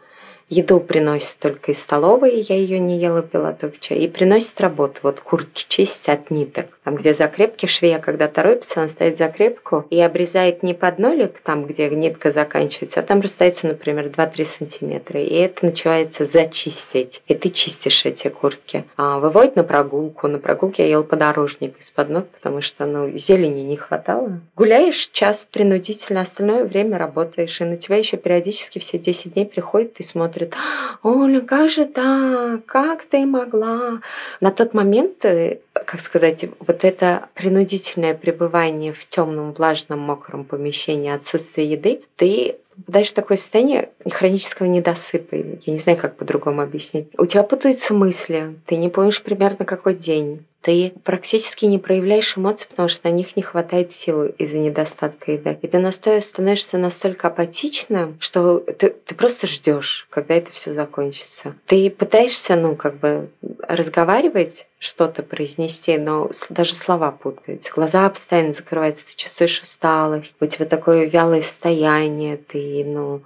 Еду 0.48 0.80
приносит 0.80 1.38
только 1.40 1.72
из 1.72 1.82
столовой, 1.82 2.42
я 2.42 2.56
ее 2.56 2.78
не 2.78 3.00
ела, 3.00 3.24
пила 3.24 3.52
только 3.52 3.80
чай. 3.80 3.98
И 3.98 4.08
приносит 4.08 4.62
работу. 4.62 5.00
Вот 5.02 5.20
куртки 5.20 5.66
чистить 5.68 6.08
от 6.08 6.30
ниток. 6.30 6.68
Там, 6.84 6.96
где 6.96 7.16
закрепки 7.16 7.66
швея, 7.66 7.98
когда 7.98 8.28
торопится, 8.28 8.82
она 8.82 8.90
ставит 8.90 9.18
закрепку 9.18 9.88
и 9.90 10.00
обрезает 10.00 10.62
не 10.62 10.76
под 10.76 11.00
нолик, 11.00 11.40
там, 11.40 11.66
где 11.66 11.90
нитка 11.90 12.32
заканчивается, 12.32 13.00
а 13.00 13.04
там 13.04 13.22
расстается, 13.22 13.66
например, 13.66 14.06
2-3 14.06 14.46
сантиметра. 14.46 15.20
И 15.20 15.34
это 15.34 15.66
начинается 15.66 16.28
зачистить. 16.28 17.24
И 17.28 17.34
ты 17.34 17.50
чистишь 17.50 18.06
эти 18.06 18.28
куртки. 18.28 18.86
А 18.98 19.18
выводит 19.18 19.56
на 19.56 19.64
прогулку. 19.64 20.28
На 20.28 20.38
прогулке 20.38 20.84
я 20.84 20.90
ела 20.90 21.04
подорожник 21.04 21.80
из-под 21.80 22.10
ног, 22.10 22.28
потому 22.28 22.62
что 22.62 22.86
ну, 22.86 23.10
зелени 23.18 23.62
не 23.62 23.78
хватало. 23.78 24.42
Гуляешь 24.56 25.10
час 25.12 25.48
принудительно, 25.52 26.22
остальное 26.22 26.66
время 26.66 27.00
работаешь. 27.00 27.60
И 27.62 27.64
на 27.64 27.78
тебя 27.78 27.98
еще 27.98 28.18
периодически 28.18 28.78
все 28.78 29.00
10 29.00 29.34
дней 29.34 29.48
приходит 29.48 30.00
и 30.00 30.04
смотрит 30.04 30.35
смотрит, 30.36 30.56
Оля, 31.04 31.42
как 31.42 31.70
же 31.70 31.86
так, 31.86 32.66
как 32.66 33.04
ты 33.04 33.26
могла? 33.26 34.02
На 34.42 34.52
тот 34.52 34.74
момент, 34.74 35.24
э, 35.26 35.60
как 35.74 36.02
сказать, 36.02 36.46
вот 36.60 36.84
это 36.84 37.30
принудительное 37.34 38.14
пребывание 38.14 38.94
в 38.94 39.08
темном, 39.08 39.54
влажном, 39.54 40.00
мокром 40.00 40.44
помещении, 40.44 41.12
отсутствие 41.12 41.72
еды, 41.72 42.02
ты 42.18 42.58
попадаешь 42.76 43.12
в 43.12 43.14
такое 43.14 43.38
состояние 43.38 43.90
хронического 44.10 44.68
недосыпа. 44.68 45.36
Я 45.36 45.74
не 45.74 45.80
знаю, 45.80 45.98
как 45.98 46.18
по-другому 46.18 46.62
объяснить. 46.62 47.08
У 47.18 47.26
тебя 47.26 47.44
путаются 47.44 47.94
мысли, 47.94 48.56
ты 48.66 48.76
не 48.76 48.90
помнишь 48.90 49.24
примерно 49.24 49.66
какой 49.66 49.96
день 49.96 50.46
ты 50.66 50.94
практически 51.04 51.66
не 51.66 51.78
проявляешь 51.78 52.36
эмоций, 52.36 52.66
потому 52.68 52.90
что 52.90 53.08
на 53.08 53.14
них 53.14 53.38
не 53.38 53.44
хватает 53.44 53.92
силы 53.92 54.34
из-за 54.40 54.58
недостатка 54.58 55.34
еды. 55.34 55.60
И 55.62 55.68
ты 55.68 55.78
настолько 55.78 56.26
становишься 56.26 56.80
настолько 56.80 57.28
апатичным, 57.28 58.18
что 58.20 58.58
ты, 58.58 58.90
ты 58.90 59.14
просто 59.14 59.46
ждешь, 59.46 60.08
когда 60.10 60.34
это 60.34 60.52
все 60.52 60.74
закончится. 60.74 61.54
Ты 61.68 61.92
пытаешься, 61.92 62.56
ну, 62.56 62.76
как 62.76 62.98
бы 62.98 63.30
разговаривать, 63.60 64.66
что-то 64.80 65.22
произнести, 65.22 66.00
но 66.00 66.32
даже 66.50 66.74
слова 66.74 67.12
путаются. 67.12 67.72
Глаза 67.72 68.10
постоянно 68.10 68.54
закрываются, 68.54 69.06
ты 69.06 69.16
чувствуешь 69.16 69.62
усталость, 69.62 70.34
у 70.40 70.48
тебя 70.48 70.66
такое 70.66 71.08
вялое 71.08 71.44
состояние, 71.44 72.38
ты, 72.38 72.84
ну, 72.84 73.22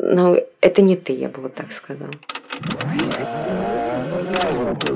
ну, 0.00 0.44
это 0.60 0.82
не 0.82 0.96
ты, 0.96 1.12
я 1.12 1.28
бы 1.28 1.42
вот 1.42 1.54
так 1.54 1.70
сказала. 1.70 2.10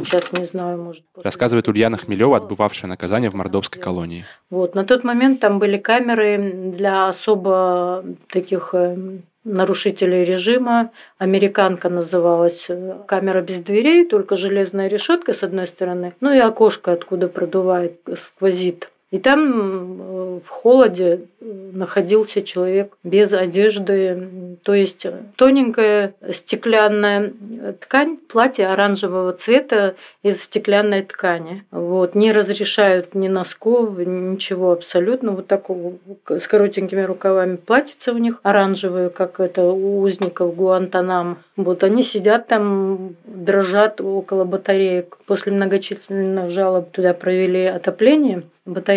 Сейчас 0.05 0.33
не 0.33 0.45
знаю, 0.47 0.79
может. 0.79 1.03
Рассказывает 1.23 1.69
Ульяна 1.69 1.97
Хмелева, 1.97 2.37
отбывавшая 2.37 2.89
наказание 2.89 3.31
в 3.31 3.35
мордовской 3.35 3.81
колонии. 3.81 4.25
Вот, 4.51 4.75
на 4.75 4.85
тот 4.85 5.05
момент 5.05 5.41
там 5.41 5.59
были 5.59 5.79
камеры 5.79 6.73
для 6.77 7.09
особо 7.09 8.05
таких 8.29 8.71
э, 8.73 8.97
нарушителей 9.45 10.25
режима. 10.25 10.91
Американка 11.19 11.89
называлась 11.89 12.67
э, 12.69 12.97
камера 13.07 13.43
без 13.43 13.59
дверей, 13.59 14.07
только 14.07 14.37
железная 14.37 14.89
решетка 14.89 15.33
с 15.33 15.43
одной 15.43 15.67
стороны, 15.67 16.15
ну 16.21 16.33
и 16.33 16.39
окошко, 16.39 16.93
откуда 16.93 17.29
продувает, 17.29 18.01
сквозит 18.17 18.91
и 19.15 19.21
там 19.21 20.01
э, 20.01 20.41
в 20.45 20.49
холоде 20.49 21.21
э, 21.41 21.71
находился 21.73 22.43
человек 22.43 22.97
без 23.05 23.33
одежды, 23.33 24.59
то 24.65 24.75
есть 24.75 25.07
тоненькая 25.37 26.15
стеклянная 26.33 27.33
ткань, 27.81 28.17
платье 28.17 28.67
оранжевого 28.67 29.33
цвета 29.35 29.95
из 30.25 30.43
стеклянной 30.43 31.03
ткани. 31.03 31.65
Вот, 31.71 32.17
не 32.17 32.33
разрешают 32.33 33.15
ни 33.15 33.29
носков, 33.29 33.99
ничего 33.99 34.73
абсолютно. 34.73 35.31
Вот 35.31 35.47
такого 35.47 35.93
с 36.27 36.49
коротенькими 36.49 37.03
рукавами 37.03 37.55
платьица 37.55 38.13
у 38.13 38.19
них 38.19 38.41
оранжевые, 38.43 39.11
как 39.11 39.39
это 39.39 39.63
у 39.63 40.01
узников 40.01 40.57
Гуантанам. 40.57 41.39
Вот 41.57 41.85
они 41.85 42.03
сидят 42.03 42.49
там, 42.49 43.15
дрожат 43.27 44.01
около 44.01 44.43
батареек. 44.43 45.19
После 45.27 45.53
многочисленных 45.53 46.51
жалоб 46.51 46.91
туда 46.91 47.15
провели 47.15 47.65
отопление 47.65 48.43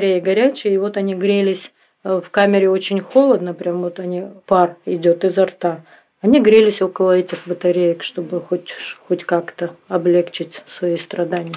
батарея 0.08 0.22
горячая, 0.22 0.74
и 0.74 0.78
вот 0.78 0.98
они 0.98 1.16
грелись 1.16 1.72
э, 2.04 2.22
в 2.24 2.30
камере 2.30 2.70
очень 2.70 3.02
холодно, 3.02 3.54
прям 3.54 3.82
вот 3.82 4.00
они, 4.00 4.24
пар 4.46 4.78
идет 4.86 5.26
изо 5.26 5.46
рта. 5.46 5.82
Они 6.22 6.40
грелись 6.40 6.82
около 6.82 7.12
этих 7.18 7.48
батареек, 7.48 8.04
чтобы 8.04 8.42
хоть, 8.42 8.74
хоть 9.08 9.24
как-то 9.24 9.76
облегчить 9.88 10.64
свои 10.68 10.98
страдания. 10.98 11.54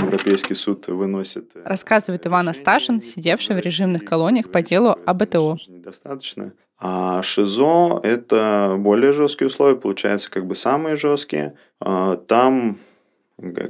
Европейский 0.00 0.54
суд 0.54 0.88
выносит... 0.88 1.50
Э, 1.54 1.62
Рассказывает 1.64 2.26
Иван 2.26 2.48
Асташин, 2.48 3.00
сидевший 3.00 3.56
в 3.56 3.60
режимных 3.60 4.04
колониях 4.04 4.50
по 4.50 4.62
делу 4.62 4.96
об 5.06 5.22
АТО. 5.22 5.56
Недостаточно. 5.68 6.52
А 6.82 7.22
ШИЗО– 7.22 8.00
это 8.02 8.76
более 8.78 9.12
жесткие 9.12 9.48
условия, 9.48 9.76
получается, 9.76 10.30
как 10.30 10.46
бы 10.46 10.54
самые 10.54 10.96
жесткие. 10.96 11.54
А 11.78 12.16
там 12.16 12.78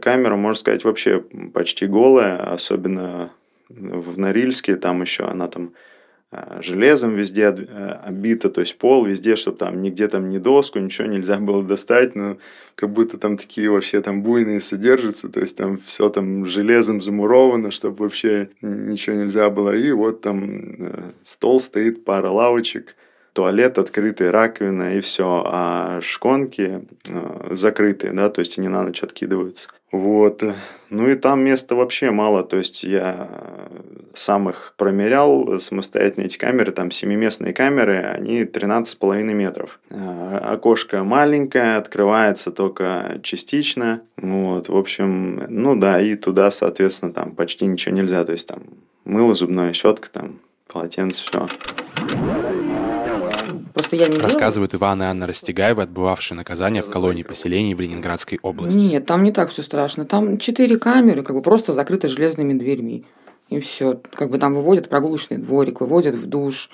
Камера, 0.01 0.37
можно 0.37 0.61
сказать, 0.61 0.85
вообще 0.85 1.21
почти 1.53 1.87
голая, 1.87 2.53
особенно 2.53 3.31
в 3.69 4.19
Норильске, 4.19 4.77
там 4.77 5.03
еще 5.03 5.25
она 5.25 5.47
там 5.47 5.73
а, 6.33 6.61
железом 6.63 7.15
везде 7.15 7.49
обита, 7.49 8.51
то 8.51 8.61
есть 8.61 8.79
пол 8.79 9.05
везде, 9.05 9.37
чтобы 9.37 9.59
там 9.59 9.83
нигде 9.83 10.09
там 10.09 10.29
ни 10.31 10.39
доску, 10.39 10.79
ничего 10.79 11.07
нельзя 11.09 11.39
было 11.39 11.63
достать, 11.63 12.15
но 12.15 12.39
как 12.75 12.91
будто 12.91 13.19
там 13.19 13.37
такие 13.37 13.69
вообще 13.69 14.01
там 14.01 14.23
буйные 14.23 14.61
содержатся, 14.61 15.29
то 15.29 15.41
есть 15.41 15.57
там 15.57 15.79
все 15.87 16.09
там 16.09 16.47
железом 16.47 17.03
замуровано, 17.03 17.71
чтобы 17.71 17.97
вообще 18.05 18.51
ничего 18.63 19.17
нельзя 19.17 19.51
было. 19.51 19.75
И 19.75 19.93
вот 19.93 20.21
там 20.21 20.45
э, 20.79 21.11
стол 21.23 21.61
стоит, 21.61 22.05
пара 22.05 22.31
лавочек, 22.31 22.97
туалет 23.33 23.79
открытый, 23.79 24.31
раковина 24.31 24.97
и 24.97 25.01
все, 25.01 25.43
а 25.47 26.01
шконки 26.03 26.87
э, 27.09 27.49
закрытые, 27.55 28.13
да, 28.13 28.29
то 28.29 28.41
есть 28.41 28.59
они 28.59 28.69
на 28.69 28.83
ночь 28.83 29.03
откидываются. 29.03 29.69
Вот. 29.93 30.45
Ну 30.89 31.09
и 31.09 31.15
там 31.17 31.41
места 31.41 31.75
вообще 31.75 32.11
мало, 32.11 32.45
то 32.45 32.57
есть 32.57 32.85
я 32.85 33.29
сам 34.15 34.49
их 34.49 34.75
промерял, 34.77 35.61
самостоятельно 35.61 36.27
эти 36.27 36.39
камеры, 36.39 36.73
там 36.73 36.91
семиместные 36.91 37.53
камеры, 37.53 37.99
они 37.99 38.43
13,5 38.45 39.23
метров. 39.35 39.81
Э, 39.91 40.39
окошко 40.43 41.03
маленькое, 41.03 41.77
открывается 41.77 42.51
только 42.51 43.21
частично, 43.23 44.03
вот, 44.17 44.69
в 44.69 44.77
общем, 44.77 45.45
ну 45.49 45.77
да, 45.77 46.01
и 46.01 46.15
туда, 46.15 46.51
соответственно, 46.51 47.13
там 47.13 47.35
почти 47.35 47.67
ничего 47.67 47.95
нельзя, 47.95 48.25
то 48.25 48.33
есть 48.33 48.47
там 48.47 48.63
мыло, 49.05 49.35
зубная 49.35 49.73
щетка, 49.73 50.09
там 50.11 50.41
полотенце, 50.69 51.23
все. 51.25 51.47
Просто 53.91 53.97
я 53.97 54.09
не 54.09 54.19
Рассказывает 54.19 54.75
Иван 54.75 55.03
и 55.03 55.07
Анна 55.07 55.27
Растегаева, 55.27 55.83
отбывавшие 55.83 56.37
наказание 56.37 56.83
в 56.83 56.91
колонии 56.91 57.25
поселений 57.25 57.75
в 57.75 57.81
Ленинградской 57.81 58.39
области. 58.41 58.79
Нет, 58.79 59.07
там 59.07 59.25
не 59.25 59.33
так 59.33 59.51
все 59.51 59.63
страшно. 59.63 60.05
Там 60.05 60.39
четыре 60.39 60.79
камеры, 60.79 61.23
как 61.23 61.35
бы 61.35 61.43
просто 61.43 61.73
закрыты 61.73 62.07
железными 62.09 62.53
дверьми. 62.53 63.05
И 63.49 63.59
все. 63.59 64.01
Как 64.13 64.31
бы 64.31 64.39
там 64.39 64.55
выводят 64.55 64.89
прогулочный 64.89 65.39
дворик, 65.39 65.81
выводят 65.81 66.15
в 66.15 66.27
душ, 66.27 66.71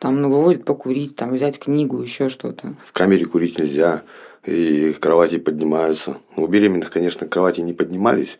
там, 0.00 0.20
ну, 0.20 0.28
выводят 0.28 0.64
покурить, 0.64 1.14
там, 1.14 1.32
взять 1.34 1.58
книгу, 1.58 2.02
еще 2.02 2.28
что-то. 2.28 2.74
В 2.84 2.92
камере 2.92 3.26
курить 3.26 3.58
нельзя, 3.58 4.02
и 4.44 4.92
кровати 4.98 5.38
поднимаются. 5.38 6.16
У 6.34 6.46
беременных, 6.48 6.90
конечно, 6.90 7.28
кровати 7.28 7.60
не 7.60 7.74
поднимались, 7.74 8.38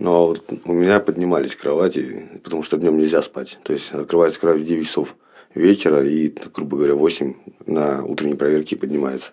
но 0.00 0.26
вот 0.26 0.52
у 0.64 0.72
меня 0.72 0.98
поднимались 0.98 1.54
кровати, 1.54 2.28
потому 2.42 2.64
что 2.64 2.78
днем 2.78 2.98
нельзя 2.98 3.22
спать. 3.22 3.58
То 3.62 3.72
есть 3.72 3.92
открывается 3.92 4.40
кровать 4.40 4.62
в 4.62 4.66
9 4.66 4.86
часов 4.86 5.14
вечера 5.54 6.06
и, 6.06 6.32
грубо 6.54 6.76
говоря, 6.76 6.94
8 6.94 7.34
на 7.66 8.04
утренней 8.04 8.34
проверке 8.34 8.76
поднимается. 8.76 9.32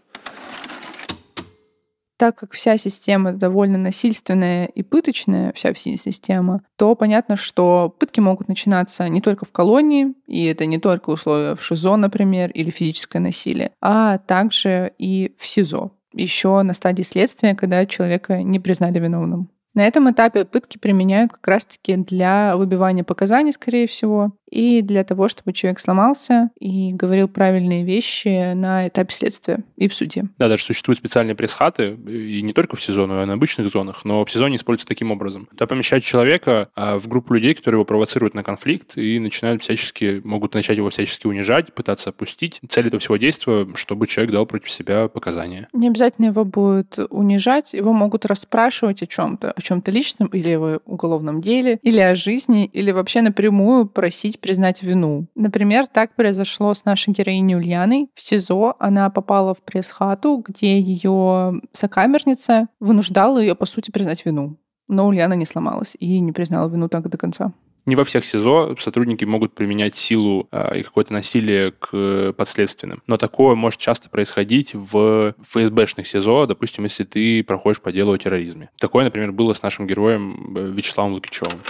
Так 2.18 2.36
как 2.36 2.54
вся 2.54 2.78
система 2.78 3.34
довольно 3.34 3.78
насильственная 3.78 4.66
и 4.66 4.82
пыточная, 4.82 5.54
вся 5.54 5.74
система, 5.76 6.64
то 6.76 6.96
понятно, 6.96 7.38
что 7.38 7.96
пытки 8.00 8.20
могут 8.20 8.48
начинаться 8.48 9.08
не 9.08 9.22
только 9.22 9.46
в 9.46 9.52
колонии, 9.52 10.16
и 10.26 10.46
это 10.46 10.66
не 10.66 10.80
только 10.80 11.12
условия 11.12 11.56
в 11.56 11.64
ШИЗО, 11.64 11.96
например, 11.96 12.50
или 12.52 12.72
физическое 12.72 13.20
насилие, 13.20 13.72
а 13.82 14.18
также 14.18 14.94
и 14.98 15.36
в 15.38 15.46
СИЗО, 15.46 15.92
еще 16.12 16.60
на 16.64 16.74
стадии 16.74 17.04
следствия, 17.04 17.54
когда 17.54 17.86
человека 17.86 18.42
не 18.42 18.60
признали 18.60 18.98
виновным. 18.98 19.52
На 19.76 19.86
этом 19.86 20.10
этапе 20.10 20.44
пытки 20.44 20.80
применяют 20.80 21.34
как 21.34 21.48
раз-таки 21.48 21.98
для 21.98 22.58
выбивания 22.58 23.04
показаний, 23.04 23.52
скорее 23.54 23.86
всего, 23.86 24.32
и 24.50 24.82
для 24.82 25.04
того, 25.04 25.28
чтобы 25.28 25.54
человек 25.54 25.80
сломался 25.80 26.52
и 26.60 26.94
говорил 26.94 27.28
правильные 27.28 27.84
вещи 27.84 28.54
на 28.54 28.88
этапе 28.88 29.14
следствия 29.14 29.64
и 29.76 29.88
в 29.88 29.94
суде. 29.94 30.26
Да, 30.38 30.48
даже 30.48 30.64
существуют 30.64 31.00
специальные 31.00 31.36
пресс-хаты, 31.36 31.98
и 32.08 32.42
не 32.42 32.54
только 32.54 32.76
в 32.76 32.84
сезон, 32.84 33.10
но 33.10 33.24
и 33.24 33.26
на 33.26 33.34
обычных 33.34 33.70
зонах, 33.70 34.06
но 34.06 34.24
в 34.26 34.32
сезоне 34.32 34.56
используется 34.56 34.88
таким 34.88 35.12
образом. 35.12 35.48
Туда 35.52 35.68
помещают 35.68 36.04
человека 36.04 36.70
а, 36.76 36.98
в 36.98 37.08
группу 37.08 37.34
людей, 37.34 37.54
которые 37.54 37.78
его 37.78 37.86
провоцируют 37.86 38.34
на 38.34 38.44
конфликт 38.44 38.98
и 38.98 39.20
начинают 39.20 39.64
всячески, 39.64 40.22
могут 40.24 40.54
начать 40.54 40.78
его 40.78 40.90
всячески 40.90 41.28
унижать, 41.28 41.74
пытаться 41.74 42.10
опустить. 42.10 42.60
Цель 42.70 42.88
этого 42.88 43.00
всего 43.00 43.18
действия, 43.18 43.68
чтобы 43.76 44.08
человек 44.08 44.34
дал 44.34 44.46
против 44.46 44.72
себя 44.72 45.08
показания. 45.08 45.68
Не 45.74 45.90
обязательно 45.90 46.28
его 46.28 46.46
будут 46.46 47.00
унижать, 47.10 47.74
его 47.74 47.94
могут 47.94 48.26
расспрашивать 48.26 49.02
о 49.04 49.08
чем-то, 49.08 49.52
о 49.52 49.62
чем-то 49.62 49.92
личном 49.92 50.28
или 50.30 50.56
о 50.56 50.80
уголовном 50.86 51.42
деле, 51.42 51.80
или 51.82 52.00
о 52.00 52.16
жизни, 52.16 52.66
или 52.66 52.92
вообще 52.92 53.22
напрямую 53.22 53.88
просить 53.88 54.37
признать 54.40 54.84
вину. 54.84 55.28
Например, 55.36 55.88
так 55.88 56.16
произошло 56.16 56.74
с 56.74 56.86
нашей 56.86 57.14
героиней 57.14 57.56
Ульяной. 57.56 58.10
В 58.16 58.22
СИЗО 58.22 58.76
она 58.80 59.10
попала 59.10 59.54
в 59.54 59.62
пресс-хату, 59.62 60.44
где 60.46 60.80
ее 60.80 61.62
сокамерница 61.74 62.68
вынуждала 62.80 63.40
ее, 63.40 63.56
по 63.56 63.66
сути, 63.66 63.92
признать 63.92 64.26
вину. 64.26 64.58
Но 64.88 65.08
Ульяна 65.08 65.34
не 65.34 65.46
сломалась 65.46 65.96
и 66.00 66.20
не 66.20 66.32
признала 66.32 66.70
вину 66.70 66.88
так 66.88 67.10
до 67.10 67.18
конца. 67.18 67.54
Не 67.88 67.96
во 67.96 68.04
всех 68.04 68.26
СИЗО 68.26 68.76
сотрудники 68.82 69.24
могут 69.24 69.56
применять 69.56 69.96
силу 69.96 70.50
э, 70.52 70.80
и 70.80 70.84
какое-то 70.84 71.14
насилие 71.14 71.72
к 71.72 72.34
подследственным. 72.34 73.02
Но 73.08 73.16
такое 73.16 73.56
может 73.56 73.80
часто 73.80 74.10
происходить 74.10 74.74
в 74.74 75.34
ФСБшных 75.42 76.06
СИЗО, 76.06 76.48
допустим, 76.48 76.84
если 76.84 77.06
ты 77.06 77.46
проходишь 77.46 77.80
по 77.80 77.94
делу 77.94 78.12
о 78.12 78.18
терроризме. 78.18 78.72
Такое, 78.78 79.06
например, 79.06 79.32
было 79.32 79.54
с 79.54 79.64
нашим 79.64 79.88
героем 79.88 80.54
э, 80.58 80.70
Вячеславом 80.70 81.14
Лукичевым. 81.14 81.62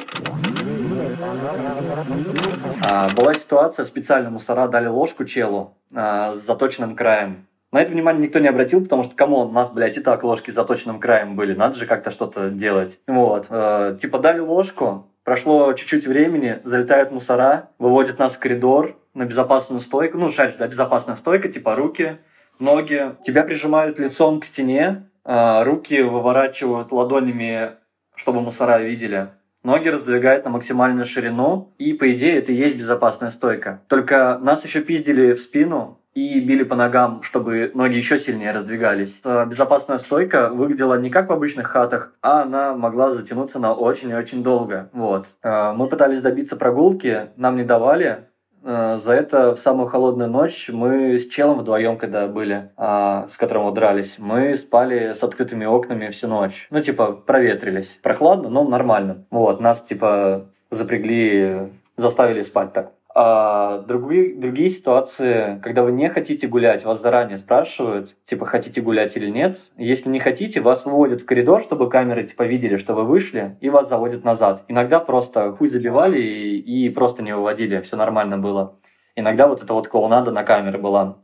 А, 2.89 3.09
была 3.15 3.33
ситуация, 3.33 3.85
специально 3.85 4.29
мусора 4.29 4.67
дали 4.67 4.87
ложку 4.87 5.25
челу 5.25 5.75
а, 5.93 6.35
с 6.35 6.45
заточенным 6.45 6.95
краем. 6.95 7.47
На 7.71 7.81
это 7.81 7.91
внимание 7.91 8.23
никто 8.23 8.39
не 8.39 8.47
обратил, 8.47 8.81
потому 8.81 9.03
что, 9.03 9.15
кому 9.15 9.39
у 9.39 9.51
нас, 9.51 9.69
блядь, 9.69 9.97
и 9.97 10.01
так 10.01 10.23
ложки 10.23 10.51
с 10.51 10.55
заточенным 10.55 10.99
краем 10.99 11.35
были, 11.35 11.53
надо 11.53 11.75
же 11.75 11.85
как-то 11.85 12.11
что-то 12.11 12.49
делать. 12.49 12.99
Вот, 13.07 13.47
э, 13.49 13.97
типа 13.99 14.19
дали 14.19 14.39
ложку, 14.39 15.07
Прошло 15.27 15.73
чуть-чуть 15.73 16.07
времени, 16.07 16.61
залетают 16.63 17.11
мусора, 17.11 17.71
выводят 17.79 18.17
нас 18.17 18.37
в 18.37 18.39
коридор 18.39 18.95
на 19.13 19.25
безопасную 19.25 19.81
стойку. 19.81 20.17
Ну, 20.17 20.31
шаришь, 20.31 20.55
да, 20.57 20.65
безопасная 20.69 21.17
стойка, 21.17 21.49
типа 21.49 21.75
руки, 21.75 22.19
ноги. 22.59 23.13
Тебя 23.25 23.43
прижимают 23.43 23.99
лицом 23.99 24.39
к 24.39 24.45
стене, 24.45 25.09
а, 25.25 25.65
руки 25.65 26.01
выворачивают 26.01 26.93
ладонями, 26.93 27.71
чтобы 28.15 28.39
мусора 28.39 28.79
видели. 28.79 29.27
Ноги 29.63 29.87
раздвигают 29.89 30.45
на 30.45 30.51
максимальную 30.51 31.05
ширину, 31.05 31.73
и, 31.77 31.93
по 31.93 32.13
идее, 32.13 32.37
это 32.37 32.51
и 32.51 32.55
есть 32.55 32.77
безопасная 32.77 33.31
стойка. 33.31 33.81
Только 33.87 34.37
нас 34.37 34.63
еще 34.63 34.81
пиздили 34.81 35.33
в 35.33 35.41
спину, 35.41 35.99
и 36.17 36.39
били 36.39 36.63
по 36.63 36.75
ногам, 36.75 37.21
чтобы 37.21 37.69
ноги 37.75 37.95
еще 37.95 38.17
сильнее 38.17 38.51
раздвигались. 38.51 39.19
Э, 39.23 39.45
безопасная 39.45 39.99
стойка 39.99 40.49
выглядела 40.49 40.99
не 40.99 41.11
как 41.11 41.29
в 41.29 41.31
обычных 41.31 41.67
хатах, 41.67 42.11
а 42.23 42.41
она 42.41 42.73
могла 42.73 43.11
затянуться 43.11 43.59
на 43.59 43.73
очень 43.73 44.09
и 44.09 44.15
очень 44.15 44.41
долго. 44.41 44.89
Вот. 44.93 45.27
Э, 45.43 45.73
мы 45.73 45.85
пытались 45.85 46.21
добиться 46.21 46.55
прогулки, 46.55 47.27
нам 47.35 47.55
не 47.55 47.63
давали, 47.63 48.29
за 48.67 49.13
это 49.13 49.55
в 49.55 49.59
самую 49.59 49.87
холодную 49.87 50.29
ночь 50.29 50.67
мы 50.67 51.17
с 51.17 51.27
челом 51.29 51.59
вдвоем, 51.59 51.97
когда 51.97 52.27
были, 52.27 52.69
с 52.77 53.37
которым 53.37 53.63
вот 53.63 53.75
дрались, 53.75 54.15
мы 54.17 54.57
спали 54.57 55.13
с 55.13 55.23
открытыми 55.23 55.63
окнами 55.65 56.09
всю 56.09 56.27
ночь. 56.27 56.67
Ну, 56.69 56.81
типа, 56.81 57.13
проветрились. 57.13 57.97
Прохладно, 58.03 58.49
но 58.49 58.65
нормально. 58.65 59.23
Вот, 59.31 59.61
нас, 59.61 59.81
типа, 59.81 60.47
запрягли, 60.69 61.71
заставили 61.95 62.41
спать 62.41 62.73
так. 62.73 62.91
А 63.19 63.79
другие, 63.79 64.35
другие 64.35 64.69
ситуации, 64.69 65.59
когда 65.63 65.81
вы 65.81 65.91
не 65.91 66.07
хотите 66.07 66.47
гулять, 66.47 66.85
вас 66.85 67.01
заранее 67.01 67.37
спрашивают, 67.37 68.15
типа, 68.25 68.45
хотите 68.45 68.79
гулять 68.79 69.17
или 69.17 69.27
нет. 69.27 69.57
Если 69.75 70.07
не 70.07 70.19
хотите, 70.19 70.61
вас 70.61 70.85
выводят 70.85 71.21
в 71.21 71.25
коридор, 71.25 71.63
чтобы 71.63 71.89
камеры, 71.89 72.25
типа, 72.25 72.43
видели, 72.43 72.77
что 72.77 72.93
вы 72.93 73.05
вышли, 73.05 73.57
и 73.59 73.71
вас 73.71 73.89
заводят 73.89 74.23
назад. 74.23 74.65
Иногда 74.67 74.99
просто 74.99 75.51
хуй 75.53 75.67
забивали 75.67 76.21
и, 76.21 76.59
и 76.59 76.89
просто 76.91 77.23
не 77.23 77.35
выводили, 77.35 77.81
все 77.81 77.95
нормально 77.95 78.37
было. 78.37 78.77
Иногда 79.15 79.47
вот 79.47 79.63
эта 79.63 79.73
вот 79.73 79.87
клоунада 79.87 80.29
на 80.29 80.43
камеры 80.43 80.77
была. 80.77 81.17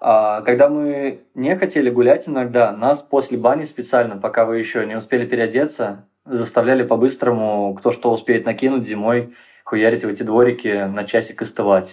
А 0.00 0.42
когда 0.42 0.68
мы 0.68 1.24
не 1.34 1.56
хотели 1.56 1.90
гулять 1.90 2.28
иногда, 2.28 2.70
нас 2.70 3.02
после 3.02 3.36
бани 3.36 3.64
специально, 3.64 4.16
пока 4.16 4.44
вы 4.44 4.58
еще 4.58 4.86
не 4.86 4.96
успели 4.96 5.26
переодеться, 5.26 6.06
заставляли 6.24 6.84
по-быстрому, 6.84 7.74
кто 7.74 7.90
что 7.90 8.12
успеет 8.12 8.44
накинуть 8.44 8.86
зимой, 8.86 9.34
хуярить 9.72 10.04
в 10.04 10.08
эти 10.08 10.22
дворики 10.22 10.86
на 10.86 11.04
часик 11.04 11.40
остывать. 11.40 11.90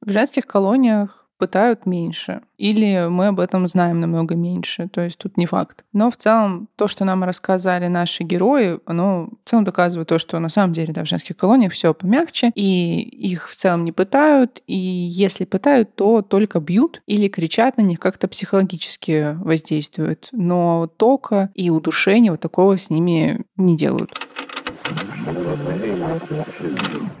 В 0.00 0.08
женских 0.08 0.46
колониях 0.46 1.26
пытают 1.36 1.84
меньше. 1.84 2.42
Или 2.58 3.08
мы 3.08 3.26
об 3.26 3.40
этом 3.40 3.66
знаем 3.66 4.00
намного 4.00 4.36
меньше. 4.36 4.88
То 4.88 5.00
есть 5.00 5.18
тут 5.18 5.36
не 5.36 5.46
факт. 5.46 5.84
Но 5.92 6.12
в 6.12 6.16
целом 6.16 6.68
то, 6.76 6.86
что 6.86 7.04
нам 7.04 7.24
рассказали 7.24 7.88
наши 7.88 8.22
герои, 8.22 8.78
оно 8.86 9.30
в 9.44 9.48
целом 9.48 9.64
доказывает 9.64 10.08
то, 10.08 10.20
что 10.20 10.38
на 10.38 10.48
самом 10.48 10.74
деле 10.74 10.92
да, 10.92 11.02
в 11.02 11.08
женских 11.08 11.36
колониях 11.36 11.72
все 11.72 11.92
помягче, 11.92 12.52
и 12.54 13.00
их 13.00 13.50
в 13.50 13.56
целом 13.56 13.84
не 13.84 13.90
пытают, 13.90 14.62
и 14.68 14.76
если 14.76 15.44
пытают, 15.44 15.96
то 15.96 16.22
только 16.22 16.60
бьют 16.60 17.02
или 17.06 17.26
кричат 17.26 17.78
на 17.78 17.82
них, 17.82 17.98
как-то 17.98 18.28
психологически 18.28 19.36
воздействуют. 19.40 20.28
Но 20.30 20.86
тока 20.86 21.50
и 21.54 21.68
удушения 21.70 22.30
вот 22.30 22.40
такого 22.40 22.78
с 22.78 22.90
ними 22.90 23.44
не 23.56 23.76
делают. 23.76 24.12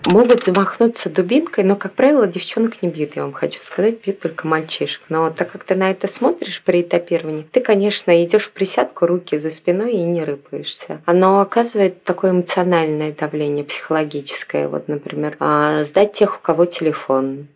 Могут 0.06 0.44
замахнуться 0.44 1.10
дубинкой, 1.10 1.64
но, 1.64 1.76
как 1.76 1.92
правило, 1.92 2.26
девчонок 2.26 2.82
не 2.82 2.88
бьют, 2.88 3.16
я 3.16 3.22
вам 3.22 3.32
хочу 3.32 3.62
сказать, 3.62 4.00
бьют 4.02 4.20
только 4.20 4.46
мальчишек. 4.46 5.02
Но 5.08 5.30
так 5.30 5.52
как 5.52 5.64
ты 5.64 5.74
на 5.74 5.90
это 5.90 6.08
смотришь 6.08 6.62
при 6.64 6.82
этапировании, 6.82 7.46
ты, 7.50 7.60
конечно, 7.60 8.24
идешь 8.24 8.44
в 8.44 8.52
присядку, 8.52 9.06
руки 9.06 9.38
за 9.38 9.50
спиной 9.50 9.92
и 9.92 10.02
не 10.02 10.24
рыпаешься. 10.24 11.02
Оно 11.04 11.40
оказывает 11.40 12.04
такое 12.04 12.30
эмоциональное 12.30 13.12
давление, 13.12 13.64
психологическое. 13.64 14.68
Вот, 14.68 14.88
например, 14.88 15.36
а, 15.40 15.84
сдать 15.84 16.14
тех, 16.14 16.36
у 16.36 16.40
кого 16.40 16.64
телефон, 16.64 17.48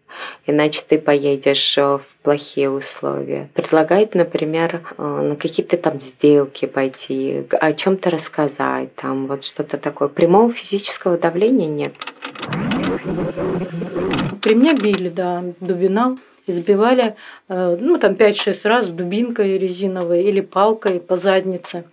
иначе 0.47 0.83
ты 0.87 0.99
поедешь 0.99 1.77
э, 1.79 1.99
в 1.99 2.07
плохие 2.23 2.71
условия. 2.71 3.49
Предлагает, 3.55 4.15
например, 4.15 4.83
э, 4.99 5.03
на 5.03 5.37
какие-то 5.37 5.77
там 5.77 6.01
сделки 6.01 6.67
пойти, 6.67 7.47
о 7.51 7.73
чем-то 7.73 8.11
рассказать, 8.11 8.95
там 8.95 9.27
вот 9.27 9.45
что-то 9.45 9.79
такое. 9.79 10.09
Прямого 10.09 10.53
физического 10.53 11.19
давления 11.19 11.69
нет. 11.69 11.95
При 14.43 14.55
мне 14.55 14.75
били, 14.75 15.09
да, 15.09 15.45
дубина 15.61 16.19
избивали, 16.47 17.15
э, 17.49 17.77
ну, 17.81 17.99
там 17.99 18.15
5-6 18.15 18.69
раз 18.69 18.89
дубинкой 18.89 19.59
резиновой 19.59 20.25
или 20.25 20.41
палкой 20.41 21.01
по 21.01 21.17
заднице. 21.17 21.85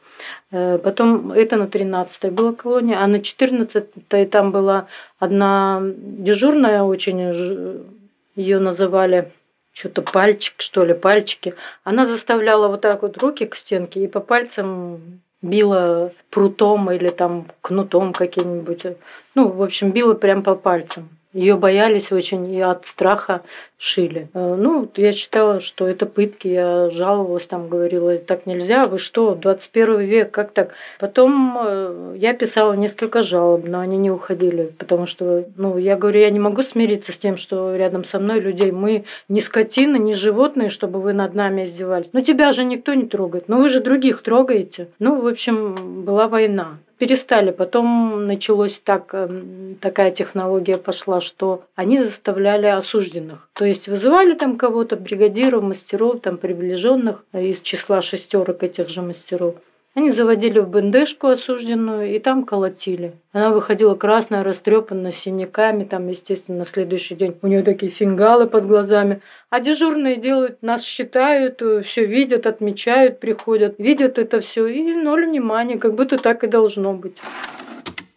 Потом 0.49 1.31
это 1.31 1.55
на 1.55 1.63
13-й 1.63 2.31
была 2.31 2.51
колония, 2.51 3.01
а 3.01 3.07
на 3.07 3.17
14-й 3.17 4.25
там 4.25 4.51
была 4.51 4.87
одна 5.19 5.81
дежурная 5.81 6.83
очень 6.83 7.98
ее 8.39 8.59
называли 8.59 9.31
что-то 9.73 10.01
пальчик, 10.01 10.55
что 10.59 10.85
ли, 10.85 10.93
пальчики. 10.93 11.55
Она 11.83 12.05
заставляла 12.05 12.69
вот 12.69 12.81
так 12.81 13.01
вот 13.01 13.17
руки 13.17 13.45
к 13.45 13.55
стенке 13.55 14.03
и 14.03 14.07
по 14.07 14.21
пальцам 14.21 15.21
била 15.41 16.11
прутом 16.29 16.89
или 16.91 17.09
там 17.09 17.47
кнутом 17.61 18.13
каким-нибудь. 18.13 18.97
Ну, 19.35 19.49
в 19.49 19.61
общем, 19.61 19.91
била 19.91 20.13
прям 20.13 20.43
по 20.43 20.55
пальцам. 20.55 21.09
Ее 21.31 21.57
боялись 21.57 22.11
очень 22.11 22.51
и 22.51 22.59
от 22.59 22.87
страха 22.87 23.41
шили. 23.77 24.29
Э, 24.33 24.55
ну, 24.55 24.89
я 24.95 25.11
считала, 25.11 25.59
что 25.59 25.87
это 25.87 26.07
пытки. 26.07 26.47
Я 26.47 26.89
жаловалась, 26.89 27.45
там 27.45 27.69
говорила, 27.69 28.17
так 28.17 28.47
нельзя, 28.47 28.85
вы 28.85 28.97
что, 28.97 29.35
21 29.35 29.99
век, 29.99 30.31
как 30.31 30.51
так? 30.51 30.73
Потом 30.99 31.55
э, 31.61 32.15
я 32.17 32.33
писала 32.33 32.73
несколько 32.73 33.21
жалоб, 33.21 33.65
но 33.67 33.79
они 33.79 33.97
не 33.97 34.09
уходили, 34.09 34.73
потому 34.79 35.05
что, 35.05 35.45
ну, 35.55 35.77
я 35.77 35.95
говорю, 35.97 36.19
я 36.19 36.31
не 36.31 36.39
могу 36.39 36.63
смириться 36.63 37.11
с 37.11 37.17
тем, 37.19 37.37
что 37.37 37.75
рядом 37.75 38.05
со 38.05 38.19
мной 38.19 38.39
людей, 38.39 38.71
мы 38.71 39.05
не 39.27 39.39
скотины, 39.39 39.99
не 39.99 40.15
животные, 40.15 40.71
чтобы 40.71 40.99
вы 40.99 41.13
над 41.13 41.35
нами 41.35 41.65
издевались. 41.65 42.09
Ну, 42.11 42.21
тебя 42.21 42.51
же 42.53 42.65
никто 42.65 42.95
не 42.95 43.05
трогает, 43.05 43.47
но 43.47 43.59
вы 43.59 43.69
же 43.69 43.81
других 43.81 44.23
трогаете. 44.23 44.87
Ну, 44.97 45.21
в 45.21 45.27
общем, 45.27 46.03
была 46.03 46.27
война 46.27 46.79
перестали. 46.99 47.51
Потом 47.51 48.27
началось 48.27 48.79
так, 48.79 49.13
эм, 49.13 49.75
такая 49.81 50.11
технология 50.11 50.77
пошла, 50.77 51.21
что 51.21 51.63
они 51.75 51.97
заставляли 51.97 52.67
осужденных. 52.67 53.49
То 53.53 53.65
есть 53.65 53.87
вызывали 53.87 54.35
там 54.35 54.57
кого-то, 54.57 54.97
бригадиров, 54.97 55.63
мастеров, 55.63 56.19
там 56.21 56.37
приближенных 56.37 57.23
из 57.33 57.61
числа 57.61 58.01
шестерок 58.01 58.61
этих 58.61 58.89
же 58.89 59.01
мастеров. 59.01 59.55
Они 59.95 60.11
заводили 60.11 60.59
в 60.59 60.69
бендешку 60.69 61.27
осужденную 61.27 62.15
и 62.15 62.19
там 62.19 62.45
колотили. 62.45 63.13
Она 63.31 63.49
выходила 63.49 63.95
красная, 63.95 64.43
растрепанная, 64.43 65.11
синяками, 65.11 65.83
там, 65.83 66.07
естественно, 66.07 66.59
на 66.59 66.65
следующий 66.65 67.15
день 67.15 67.35
у 67.41 67.47
нее 67.47 67.63
такие 67.63 67.91
фингалы 67.91 68.45
под 68.45 68.67
глазами. 68.67 69.21
А 69.49 69.59
дежурные 69.59 70.17
делают, 70.17 70.61
нас 70.61 70.83
считают, 70.83 71.61
все 71.85 72.05
видят, 72.05 72.45
отмечают, 72.45 73.19
приходят, 73.19 73.75
видят 73.79 74.19
это 74.19 74.41
все 74.41 74.67
и 74.67 74.93
ноль 74.93 75.25
внимания, 75.25 75.77
как 75.79 75.95
будто 75.95 76.19
так 76.19 76.43
и 76.43 76.47
должно 76.47 76.93
быть. 76.93 77.17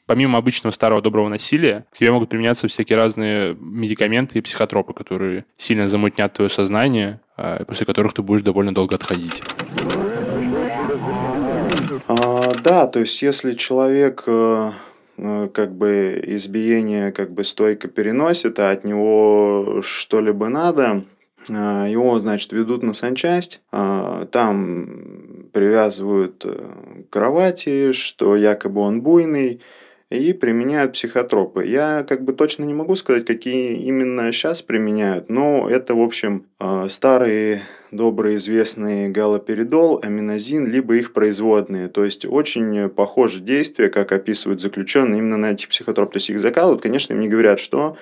помимо 0.04 0.38
обычного 0.38 0.74
старого 0.74 1.00
доброго 1.00 1.28
насилия, 1.28 1.86
к 1.90 1.96
тебе 1.96 2.12
могут 2.12 2.28
применяться 2.28 2.68
всякие 2.68 2.98
разные 2.98 3.56
медикаменты 3.58 4.38
и 4.38 4.42
психотропы, 4.42 4.92
которые 4.92 5.46
сильно 5.56 5.88
замутнят 5.88 6.34
твое 6.34 6.50
сознание, 6.50 7.20
а, 7.38 7.64
после 7.64 7.86
которых 7.86 8.12
ты 8.12 8.20
будешь 8.20 8.42
довольно 8.42 8.74
долго 8.74 8.96
отходить. 8.96 9.42
А, 12.09 12.53
да, 12.62 12.86
то 12.86 13.00
есть 13.00 13.22
если 13.22 13.55
человек 13.55 14.24
э, 14.26 14.72
э, 15.18 15.48
как 15.53 15.72
бы 15.72 16.20
избиение 16.26 17.12
как 17.12 17.32
бы 17.32 17.44
стойко 17.44 17.88
переносит, 17.88 18.59
а 18.59 18.70
от 18.70 18.84
него 18.84 19.82
что-либо 19.82 20.48
надо, 20.48 21.05
а, 21.48 21.86
его, 21.86 22.18
значит, 22.20 22.53
ведут 22.53 22.82
на 22.82 22.92
санчасть, 22.92 23.61
там 23.70 25.42
привязывают 25.53 26.44
э, 26.44 26.70
к 27.09 27.12
кровати, 27.12 27.92
что 27.92 28.36
якобы 28.36 28.80
он 28.80 29.03
буйный, 29.03 29.61
и 30.12 30.32
применяют 30.32 30.92
психотропы. 30.92 31.66
Я 31.66 32.04
как 32.08 32.24
бы 32.24 32.32
точно 32.32 32.64
не 32.64 32.74
могу 32.74 32.96
сказать, 32.96 33.24
какие 33.24 33.76
именно 33.76 34.30
сейчас 34.32 34.62
применяют, 34.62 35.30
но 35.30 35.68
это, 35.68 35.94
в 35.94 36.00
общем, 36.00 36.46
а, 36.58 36.88
старые 36.88 37.62
добрые 37.90 38.38
известные 38.38 39.10
галоперидол, 39.10 40.00
аминозин, 40.02 40.66
либо 40.66 40.96
их 40.96 41.12
производные. 41.12 41.88
То 41.88 42.04
есть 42.04 42.24
очень 42.24 42.88
похожи 42.88 43.40
действия, 43.40 43.90
как 43.90 44.12
описывают 44.12 44.60
заключенные 44.60 45.18
именно 45.18 45.36
на 45.36 45.52
этих 45.52 45.68
психотропы. 45.68 46.12
То 46.12 46.16
есть 46.16 46.30
их 46.30 46.40
закалывают, 46.40 46.82
конечно, 46.82 47.12
им 47.12 47.20
не 47.20 47.28
говорят, 47.28 47.60
что 47.60 47.96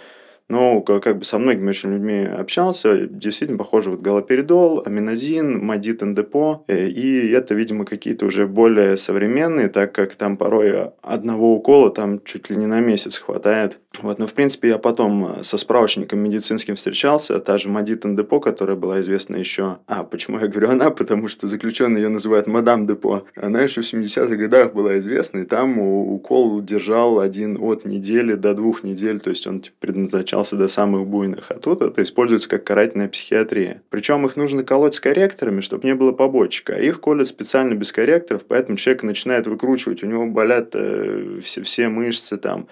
но 0.51 0.81
как 0.83 1.19
бы 1.19 1.25
со 1.25 1.39
многими 1.39 1.71
очень 1.71 1.93
людьми 1.93 2.25
общался, 2.25 3.07
действительно 3.07 3.59
похоже 3.59 3.91
вот 3.91 4.01
галоперидол, 4.01 4.83
аминозин, 4.85 5.65
мадит 5.65 6.01
депо, 6.15 6.65
э, 6.67 6.89
и 6.89 7.31
это, 7.31 7.55
видимо, 7.55 7.85
какие-то 7.85 8.27
уже 8.27 8.47
более 8.47 8.97
современные, 8.97 9.69
так 9.69 9.93
как 9.93 10.15
там 10.15 10.37
порой 10.37 10.91
одного 11.03 11.55
укола 11.55 11.91
там 11.91 12.23
чуть 12.25 12.51
ли 12.51 12.57
не 12.57 12.67
на 12.67 12.81
месяц 12.81 13.19
хватает. 13.19 13.79
Вот, 13.99 14.19
но 14.19 14.27
в 14.27 14.33
принципе 14.35 14.69
я 14.69 14.79
потом 14.79 15.41
э, 15.41 15.43
со 15.45 15.57
справочником 15.57 16.21
медицинским 16.21 16.77
встречался, 16.77 17.39
та 17.39 17.59
же 17.59 17.69
мадит 17.69 18.03
депо, 18.17 18.41
которая 18.41 18.77
была 18.77 19.01
известна 19.01 19.37
еще... 19.37 19.79
А, 19.87 20.05
почему 20.05 20.39
я 20.39 20.47
говорю 20.47 20.71
она? 20.71 20.91
Потому 21.01 21.29
что 21.29 21.49
заключенные 21.49 22.03
ее 22.03 22.09
называют 22.09 22.47
мадам 22.47 22.87
депо. 22.87 23.27
Она 23.37 23.63
еще 23.63 23.83
в 23.83 23.93
70-х 23.93 24.35
годах 24.37 24.73
была 24.73 24.99
известна, 24.99 25.41
и 25.41 25.45
там 25.45 25.79
укол 25.79 26.61
держал 26.63 27.21
один 27.21 27.59
от 27.61 27.85
недели 27.85 28.35
до 28.35 28.55
двух 28.55 28.83
недель, 28.83 29.21
то 29.21 29.31
есть 29.31 29.47
он 29.47 29.61
типа, 29.61 29.77
предназначал 29.79 30.41
поднялся 30.41 30.57
до 30.57 30.69
самых 30.69 31.07
буйных, 31.07 31.51
а 31.51 31.55
тут 31.55 31.83
это 31.83 32.03
используется 32.03 32.49
как 32.49 32.65
карательная 32.65 33.09
психиатрия. 33.09 33.83
Причем 33.91 34.27
их 34.27 34.37
нужно 34.37 34.65
колоть 34.65 34.95
с 34.95 35.01
корректорами, 35.01 35.61
чтобы 35.61 35.87
не 35.87 35.95
было 35.95 36.13
побочек, 36.13 36.71
а 36.71 36.79
их 36.79 37.01
колят 37.01 37.29
специально 37.29 37.75
без 37.75 37.93
корректоров, 37.93 38.43
поэтому 38.49 38.79
человек 38.79 39.03
начинает 39.03 39.47
выкручивать, 39.47 40.03
у 40.03 40.07
него 40.07 40.27
болят 40.27 40.71
э, 40.75 41.41
все, 41.45 41.63
все 41.63 41.89
мышцы 41.89 42.39
там, 42.39 42.69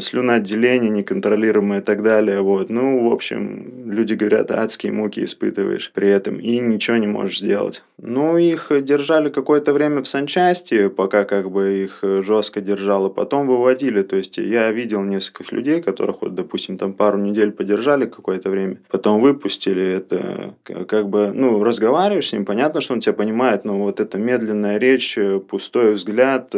слюноотделение 0.00 0.90
неконтролируемое 0.90 1.80
и 1.80 1.82
так 1.82 2.02
далее. 2.02 2.40
Вот. 2.40 2.68
Ну, 2.68 3.08
в 3.08 3.12
общем, 3.12 3.90
люди 3.90 4.14
говорят, 4.14 4.50
адские 4.50 4.92
муки 4.92 5.24
испытываешь 5.24 5.92
при 5.94 6.08
этом 6.08 6.38
и 6.38 6.58
ничего 6.58 6.96
не 6.96 7.06
можешь 7.06 7.38
сделать. 7.38 7.82
Ну, 7.98 8.36
их 8.36 8.72
держали 8.82 9.30
какое-то 9.30 9.72
время 9.72 10.02
в 10.02 10.08
санчасти, 10.08 10.88
пока 10.88 11.24
как 11.24 11.52
бы 11.52 11.84
их 11.84 12.00
жестко 12.02 12.60
держало, 12.60 13.08
потом 13.08 13.46
выводили. 13.46 14.02
То 14.02 14.16
есть 14.16 14.38
я 14.38 14.72
видел 14.72 15.04
нескольких 15.04 15.52
людей, 15.52 15.80
которых 15.80 16.22
вот, 16.22 16.34
допустим, 16.34 16.76
там 16.76 16.94
пару 16.94 17.18
недель 17.18 17.52
подержали 17.52 18.06
какое-то 18.06 18.50
время, 18.50 18.78
потом 18.90 19.20
выпустили. 19.20 19.84
Это 19.84 20.56
как 20.64 21.08
бы, 21.08 21.30
ну, 21.32 21.62
разговариваешь 21.62 22.30
с 22.30 22.32
ним, 22.32 22.44
понятно, 22.44 22.80
что 22.80 22.94
он 22.94 23.00
тебя 23.00 23.12
понимает, 23.12 23.64
но 23.64 23.78
вот 23.78 24.00
эта 24.00 24.18
медленная 24.18 24.78
речь, 24.78 25.16
пустой 25.48 25.94
взгляд, 25.94 26.52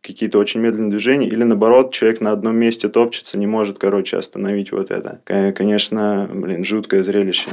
какие-то 0.00 0.38
очень 0.38 0.60
медленные 0.60 0.90
движения, 0.92 1.26
или 1.26 1.42
наоборот, 1.42 1.92
человек 1.92 2.20
на 2.20 2.30
одном 2.44 2.60
месте 2.60 2.88
топчется, 2.88 3.38
не 3.38 3.46
может, 3.46 3.78
короче, 3.78 4.18
остановить 4.18 4.70
вот 4.70 4.90
это. 4.90 5.20
Конечно, 5.24 6.28
блин, 6.32 6.64
жуткое 6.64 7.02
зрелище. 7.02 7.50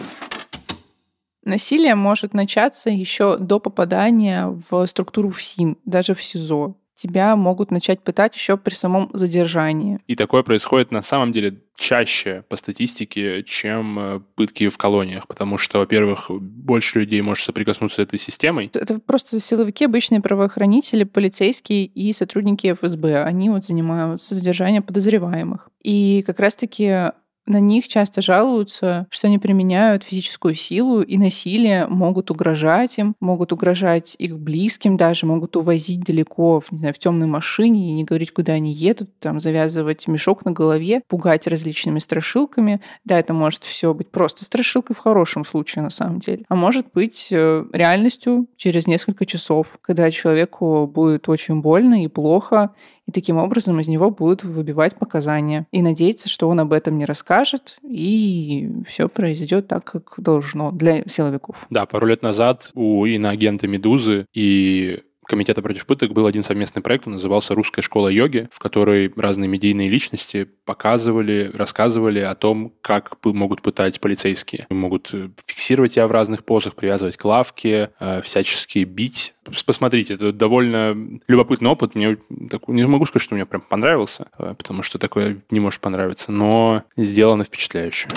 Насилие 1.44 1.96
может 1.96 2.34
начаться 2.34 2.90
еще 2.90 3.38
до 3.38 3.60
попадания 3.60 4.48
в 4.70 4.86
структуру 4.86 5.32
ФСИН, 5.32 5.78
даже 5.86 6.14
в 6.14 6.22
СИЗО 6.22 6.76
тебя 7.02 7.36
могут 7.36 7.72
начать 7.72 8.02
пытать 8.02 8.36
еще 8.36 8.58
при 8.58 8.74
самом 8.74 9.10
задержании. 9.14 10.00
И 10.08 10.16
такое 10.16 10.44
происходит 10.44 10.92
на 10.92 11.02
самом 11.02 11.32
деле 11.32 11.62
чаще 11.76 12.44
по 12.48 12.58
статистике, 12.58 13.44
чем 13.44 14.00
э, 14.00 14.20
пытки 14.36 14.70
в 14.70 14.78
колониях, 14.78 15.28
потому 15.28 15.58
что, 15.58 15.80
во-первых, 15.80 16.30
больше 16.30 17.00
людей 17.00 17.22
может 17.22 17.46
соприкоснуться 17.46 17.96
с 17.96 18.00
этой 18.00 18.20
системой. 18.20 18.70
Это 18.74 19.00
просто 19.00 19.40
силовики, 19.40 19.86
обычные 19.86 20.22
правоохранители, 20.22 21.04
полицейские 21.04 21.86
и 21.86 22.14
сотрудники 22.14 22.72
ФСБ. 22.74 23.24
Они 23.24 23.50
вот 23.50 23.66
занимаются 23.66 24.36
задержанием 24.36 24.84
подозреваемых. 24.84 25.70
И 25.82 26.24
как 26.28 26.40
раз-таки 26.40 27.12
на 27.46 27.60
них 27.60 27.88
часто 27.88 28.22
жалуются, 28.22 29.08
что 29.10 29.28
они 29.28 29.40
применяют 29.40 30.04
физическую 30.04 30.54
силу 30.54 31.02
и 31.02 31.18
насилие, 31.18 31.88
могут 31.88 32.32
угрожать 32.32 32.98
им, 32.98 33.16
могут 33.20 33.52
угрожать 33.52 34.16
их 34.20 34.40
близким 34.40 34.98
даже, 34.98 35.26
могут 35.26 35.56
увозить 35.56 36.02
далеко, 36.02 36.64
не 36.72 36.80
знаю, 36.80 36.94
в 36.94 37.00
темной 37.00 37.28
машине 37.28 37.90
и 37.90 37.94
не 37.94 38.04
говорить, 38.04 38.32
куда 38.32 38.54
они 38.54 38.74
едут, 38.74 39.10
там 39.20 39.40
завязывать 39.40 40.08
мешок 40.08 40.46
на 40.46 40.52
голове, 40.52 41.02
пугать 41.08 41.48
различными 41.48 42.00
страшилками. 42.00 42.82
Да, 43.06 43.20
это 43.20 43.34
может 43.34 43.64
все 43.64 43.94
быть 43.94 44.12
просто 44.12 44.46
страшилкой 44.46 44.96
в 44.96 45.00
хорошем 45.00 45.46
случае 45.46 45.84
на 45.84 45.90
самом 45.90 46.20
деле, 46.20 46.46
а 46.48 46.56
может 46.56 46.88
быть 46.94 47.28
э, 47.32 47.66
реальностью 47.74 48.48
через 48.58 48.88
несколько 48.88 49.26
часов, 49.26 49.78
когда 49.82 50.10
человеку 50.12 50.88
будет 50.88 51.28
очень 51.28 51.62
больно 51.62 52.04
и 52.04 52.08
плохо, 52.08 52.74
и 53.12 53.14
таким 53.14 53.38
образом 53.38 53.80
из 53.80 53.88
него 53.88 54.10
будут 54.10 54.44
выбивать 54.44 54.96
показания. 54.96 55.68
И 55.72 55.82
надеяться, 55.82 56.30
что 56.30 56.48
он 56.48 56.62
об 56.62 56.72
этом 56.72 56.98
не 56.98 57.06
расскажет, 57.06 57.78
и 57.84 58.72
все 58.88 59.10
произойдет 59.10 59.68
так, 59.68 59.84
как 59.84 60.14
должно 60.18 60.72
для 60.72 61.04
силовиков. 61.08 61.68
Да, 61.70 61.86
пару 61.86 62.08
лет 62.08 62.24
назад 62.24 62.72
у 62.74 63.06
иноагента 63.06 63.68
«Медузы» 63.68 64.26
и 64.34 65.04
Комитета 65.28 65.62
против 65.62 65.86
пыток 65.86 66.14
был 66.14 66.26
один 66.26 66.44
совместный 66.44 66.82
проект, 66.82 67.06
он 67.06 67.14
назывался 67.14 67.54
«Русская 67.54 67.82
школа 67.82 68.08
йоги», 68.08 68.50
в 68.52 68.60
которой 68.60 69.14
разные 69.16 69.48
медийные 69.48 69.90
личности 69.90 70.50
показывали, 70.66 71.52
рассказывали 71.54 72.20
о 72.20 72.36
том, 72.36 72.74
как 72.82 73.12
могут 73.24 73.62
пытать 73.62 74.00
полицейские. 74.00 74.66
Могут 74.70 75.14
э, 75.14 75.30
фиксировать 75.46 75.94
тебя 75.94 76.08
в 76.08 76.12
разных 76.12 76.44
позах, 76.44 76.76
привязывать 76.76 77.18
к 77.18 77.26
лавке, 77.26 77.92
э, 78.00 78.22
всячески 78.24 78.80
бить. 78.80 79.36
Посмотрите, 79.66 80.16
это 80.16 80.34
довольно 80.34 80.98
любопытный 81.28 81.70
опыт. 81.70 81.96
Мне 81.96 82.18
не 82.30 82.88
могу 82.88 83.06
сказать, 83.06 83.24
что 83.24 83.36
мне 83.36 83.46
прям 83.46 83.62
понравился, 83.62 84.28
э, 84.38 84.56
потому 84.58 84.82
что 84.82 84.98
такое 84.98 85.44
не 85.52 85.60
может 85.60 85.82
понравиться, 85.82 86.32
но 86.32 86.84
сделано 86.98 87.44
впечатляюще 87.44 88.08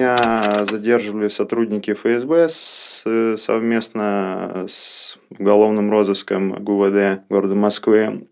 меня 0.00 0.64
задерживали 0.64 1.28
сотрудники 1.28 1.92
ФСБ 1.92 2.48
с, 2.48 3.04
совместно 3.36 4.64
с 4.66 5.18
уголовным 5.38 5.90
розыском 5.90 6.52
ГУВД 6.52 7.22
города 7.28 7.54
Москвы. 7.54 8.26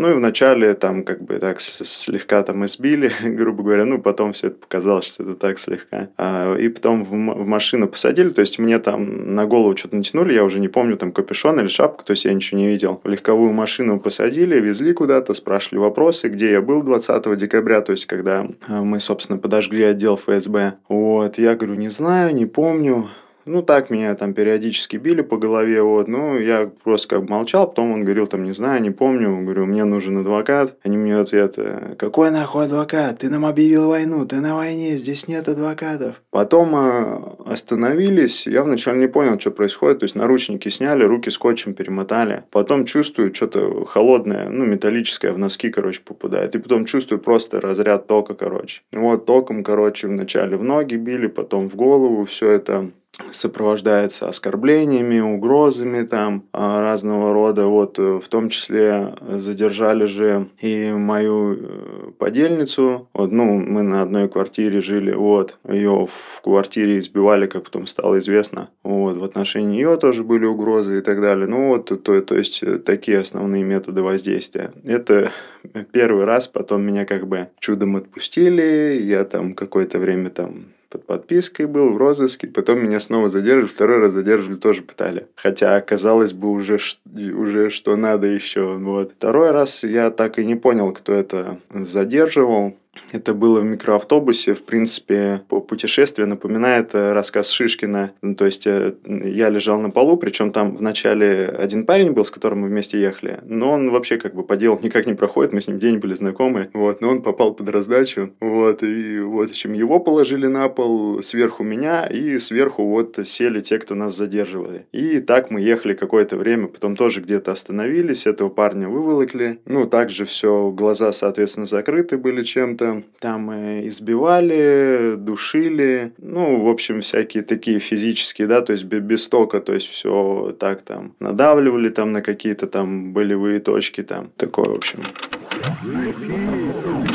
Ну 0.00 0.10
и 0.10 0.14
вначале 0.14 0.72
там 0.72 1.04
как 1.04 1.22
бы 1.22 1.38
так 1.38 1.60
слегка 1.60 2.42
там 2.42 2.64
избили, 2.64 3.12
грубо 3.22 3.62
говоря, 3.62 3.84
ну 3.84 4.00
потом 4.00 4.32
все 4.32 4.46
это 4.46 4.56
показалось, 4.56 5.04
что 5.04 5.24
это 5.24 5.34
так 5.34 5.58
слегка. 5.58 6.08
А, 6.16 6.54
и 6.54 6.70
потом 6.70 7.04
в, 7.04 7.10
в 7.10 7.46
машину 7.46 7.86
посадили, 7.86 8.30
то 8.30 8.40
есть 8.40 8.58
мне 8.58 8.78
там 8.78 9.34
на 9.34 9.44
голову 9.44 9.76
что-то 9.76 9.96
натянули, 9.96 10.32
я 10.32 10.42
уже 10.42 10.58
не 10.58 10.68
помню, 10.68 10.96
там 10.96 11.12
капюшон 11.12 11.60
или 11.60 11.68
шапку, 11.68 12.02
то 12.02 12.12
есть 12.12 12.24
я 12.24 12.32
ничего 12.32 12.58
не 12.58 12.66
видел. 12.66 12.98
В 13.04 13.08
легковую 13.08 13.52
машину 13.52 14.00
посадили, 14.00 14.58
везли 14.58 14.94
куда-то, 14.94 15.34
спрашивали 15.34 15.80
вопросы, 15.80 16.28
где 16.28 16.52
я 16.52 16.62
был 16.62 16.82
20 16.82 17.36
декабря, 17.36 17.82
то 17.82 17.92
есть 17.92 18.06
когда 18.06 18.46
э, 18.68 18.72
мы, 18.80 19.00
собственно, 19.00 19.38
подожгли 19.38 19.82
отдел 19.82 20.16
ФСБ. 20.16 20.78
Вот, 20.88 21.36
я 21.36 21.56
говорю, 21.56 21.74
не 21.74 21.90
знаю, 21.90 22.34
не 22.34 22.46
помню. 22.46 23.10
Ну, 23.44 23.62
так 23.62 23.90
меня 23.90 24.14
там 24.14 24.34
периодически 24.34 24.96
били 24.96 25.22
по 25.22 25.36
голове, 25.36 25.82
вот, 25.82 26.08
ну, 26.08 26.38
я 26.38 26.70
просто 26.84 27.08
как 27.08 27.24
бы 27.24 27.30
молчал, 27.30 27.66
потом 27.68 27.92
он 27.92 28.04
говорил, 28.04 28.26
там, 28.26 28.44
не 28.44 28.52
знаю, 28.52 28.82
не 28.82 28.90
помню, 28.90 29.42
говорю, 29.42 29.66
мне 29.66 29.84
нужен 29.84 30.18
адвокат. 30.18 30.76
Они 30.82 30.96
мне 30.96 31.16
ответ, 31.16 31.58
какой 31.98 32.30
нахуй 32.30 32.64
адвокат? 32.64 33.18
Ты 33.18 33.28
нам 33.28 33.46
объявил 33.46 33.88
войну, 33.88 34.26
ты 34.26 34.40
на 34.40 34.56
войне, 34.56 34.96
здесь 34.96 35.28
нет 35.28 35.48
адвокатов. 35.48 36.20
Потом 36.30 36.74
э, 36.74 37.20
остановились, 37.46 38.46
я 38.46 38.62
вначале 38.62 39.00
не 39.00 39.08
понял, 39.08 39.38
что 39.40 39.50
происходит, 39.50 40.00
то 40.00 40.04
есть 40.04 40.14
наручники 40.14 40.68
сняли, 40.68 41.04
руки 41.04 41.30
скотчем 41.30 41.74
перемотали. 41.74 42.44
Потом 42.50 42.84
чувствую, 42.84 43.34
что-то 43.34 43.84
холодное, 43.86 44.48
ну, 44.48 44.64
металлическое 44.64 45.32
в 45.32 45.38
носки, 45.38 45.70
короче, 45.70 46.02
попадает. 46.04 46.54
И 46.54 46.58
потом 46.58 46.84
чувствую 46.84 47.20
просто 47.20 47.60
разряд 47.60 48.06
тока, 48.06 48.34
короче. 48.34 48.82
Вот, 48.92 49.26
током, 49.26 49.64
короче, 49.64 50.08
вначале 50.08 50.56
в 50.56 50.64
ноги 50.64 50.96
били, 50.96 51.26
потом 51.26 51.68
в 51.68 51.76
голову, 51.76 52.24
все 52.24 52.50
это 52.50 52.90
сопровождается 53.32 54.28
оскорблениями, 54.28 55.20
угрозами 55.20 56.04
там 56.04 56.44
а, 56.52 56.82
разного 56.82 57.32
рода. 57.32 57.66
Вот 57.66 57.98
э, 57.98 58.20
в 58.22 58.28
том 58.28 58.50
числе 58.50 59.14
задержали 59.20 60.04
же 60.04 60.48
и 60.60 60.92
мою 60.92 61.54
э, 61.54 62.10
подельницу. 62.18 63.08
Вот, 63.14 63.32
ну, 63.32 63.58
мы 63.58 63.82
на 63.82 64.02
одной 64.02 64.28
квартире 64.28 64.80
жили, 64.80 65.12
вот. 65.12 65.56
Ее 65.68 66.06
в 66.06 66.42
квартире 66.42 66.98
избивали, 66.98 67.46
как 67.46 67.64
потом 67.64 67.86
стало 67.86 68.20
известно. 68.20 68.68
Вот, 68.82 69.16
в 69.16 69.24
отношении 69.24 69.70
нее 69.70 69.96
тоже 69.96 70.24
были 70.24 70.44
угрозы 70.44 70.98
и 70.98 71.00
так 71.00 71.20
далее. 71.20 71.46
Ну, 71.46 71.68
вот, 71.68 71.86
то, 72.02 72.20
то 72.20 72.36
есть, 72.36 72.62
э, 72.62 72.78
такие 72.78 73.18
основные 73.18 73.62
методы 73.62 74.02
воздействия. 74.02 74.72
Это 74.84 75.32
первый 75.92 76.24
раз, 76.24 76.48
потом 76.48 76.82
меня 76.82 77.06
как 77.06 77.26
бы 77.26 77.48
чудом 77.60 77.96
отпустили, 77.96 79.00
я 79.02 79.24
там 79.24 79.54
какое-то 79.54 79.98
время 79.98 80.30
там 80.30 80.66
под 80.90 81.06
подпиской 81.06 81.66
был, 81.66 81.92
в 81.92 81.96
розыске, 81.96 82.48
потом 82.48 82.82
меня 82.82 83.00
снова 83.00 83.30
задерживали, 83.30 83.72
второй 83.72 83.98
раз 83.98 84.12
задерживали, 84.12 84.58
тоже 84.58 84.82
пытали. 84.82 85.28
Хотя, 85.36 85.80
казалось 85.80 86.32
бы, 86.32 86.50
уже, 86.50 86.78
уже 87.14 87.70
что 87.70 87.96
надо 87.96 88.26
еще. 88.26 88.76
Вот. 88.76 89.12
Второй 89.12 89.52
раз 89.52 89.84
я 89.84 90.10
так 90.10 90.38
и 90.38 90.44
не 90.44 90.56
понял, 90.56 90.92
кто 90.92 91.14
это 91.14 91.58
задерживал. 91.72 92.76
Это 93.12 93.34
было 93.34 93.60
в 93.60 93.64
микроавтобусе. 93.64 94.54
В 94.54 94.62
принципе, 94.62 95.42
по 95.48 95.60
путешествие 95.60 96.26
напоминает 96.26 96.94
э, 96.94 97.12
рассказ 97.12 97.50
Шишкина. 97.50 98.12
Ну, 98.22 98.34
то 98.34 98.46
есть, 98.46 98.66
э, 98.66 98.94
я 99.04 99.48
лежал 99.48 99.80
на 99.80 99.90
полу, 99.90 100.16
причем 100.16 100.52
там 100.52 100.76
вначале 100.76 101.46
один 101.46 101.86
парень 101.86 102.12
был, 102.12 102.24
с 102.24 102.30
которым 102.30 102.60
мы 102.60 102.68
вместе 102.68 103.00
ехали, 103.00 103.40
но 103.44 103.72
он 103.72 103.90
вообще 103.90 104.16
как 104.18 104.34
бы 104.34 104.42
по 104.42 104.56
делу 104.56 104.78
никак 104.82 105.06
не 105.06 105.14
проходит, 105.14 105.52
мы 105.52 105.60
с 105.60 105.68
ним 105.68 105.78
день 105.78 105.98
были 105.98 106.14
знакомы, 106.14 106.70
вот, 106.72 107.00
но 107.00 107.10
он 107.10 107.22
попал 107.22 107.54
под 107.54 107.68
раздачу, 107.68 108.32
вот, 108.40 108.82
и 108.82 109.20
вот, 109.20 109.48
в 109.48 109.52
общем, 109.52 109.72
его 109.72 110.00
положили 110.00 110.46
на 110.46 110.68
пол, 110.68 111.22
сверху 111.22 111.62
меня, 111.62 112.06
и 112.06 112.38
сверху 112.38 112.86
вот 112.86 113.18
сели 113.24 113.60
те, 113.60 113.78
кто 113.78 113.94
нас 113.94 114.16
задерживали. 114.16 114.86
И 114.92 115.20
так 115.20 115.50
мы 115.50 115.60
ехали 115.60 115.94
какое-то 115.94 116.36
время, 116.36 116.68
потом 116.68 116.96
тоже 116.96 117.20
где-то 117.20 117.52
остановились, 117.52 118.26
этого 118.26 118.48
парня 118.48 118.88
выволокли, 118.88 119.60
ну, 119.66 119.86
также 119.86 120.24
все, 120.24 120.70
глаза, 120.70 121.12
соответственно, 121.12 121.66
закрыты 121.66 122.18
были 122.18 122.44
чем-то, 122.44 122.79
там 123.18 123.50
избивали, 123.86 125.14
душили, 125.16 126.12
ну, 126.18 126.62
в 126.62 126.68
общем, 126.68 127.00
всякие 127.00 127.42
такие 127.42 127.78
физические, 127.78 128.46
да, 128.46 128.62
то 128.62 128.72
есть 128.72 128.84
без 128.84 129.28
тока, 129.28 129.60
то 129.60 129.72
есть 129.72 129.88
все 129.88 130.56
так 130.58 130.82
там 130.82 131.14
надавливали 131.20 131.88
там 131.88 132.12
на 132.12 132.22
какие-то 132.22 132.66
там 132.66 133.12
болевые 133.12 133.60
точки 133.60 134.02
там, 134.02 134.30
такое, 134.36 134.66
в 134.66 134.76
общем. 134.76 135.00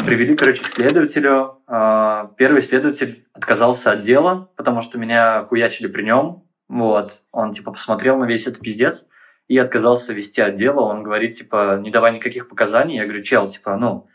Привели, 0.05 0.35
короче, 0.35 0.63
к 0.63 0.67
следователю. 0.67 1.57
А, 1.67 2.31
первый 2.37 2.61
следователь 2.61 3.25
отказался 3.33 3.91
от 3.91 4.03
дела, 4.03 4.49
потому 4.55 4.81
что 4.81 4.97
меня 4.97 5.43
хуячили 5.43 5.87
при 5.87 6.03
нем. 6.03 6.43
Вот. 6.67 7.21
Он, 7.31 7.53
типа, 7.53 7.71
посмотрел 7.71 8.17
на 8.17 8.25
весь 8.25 8.47
этот 8.47 8.61
пиздец 8.61 9.05
и 9.47 9.57
отказался 9.57 10.13
вести 10.13 10.41
отдел. 10.41 10.79
Он 10.79 11.03
говорит, 11.03 11.37
типа, 11.37 11.79
не 11.81 11.91
давай 11.91 12.13
никаких 12.13 12.49
показаний. 12.49 12.97
Я 12.97 13.05
говорю, 13.05 13.23
чел, 13.23 13.51
типа, 13.51 13.77
ну, 13.77 14.07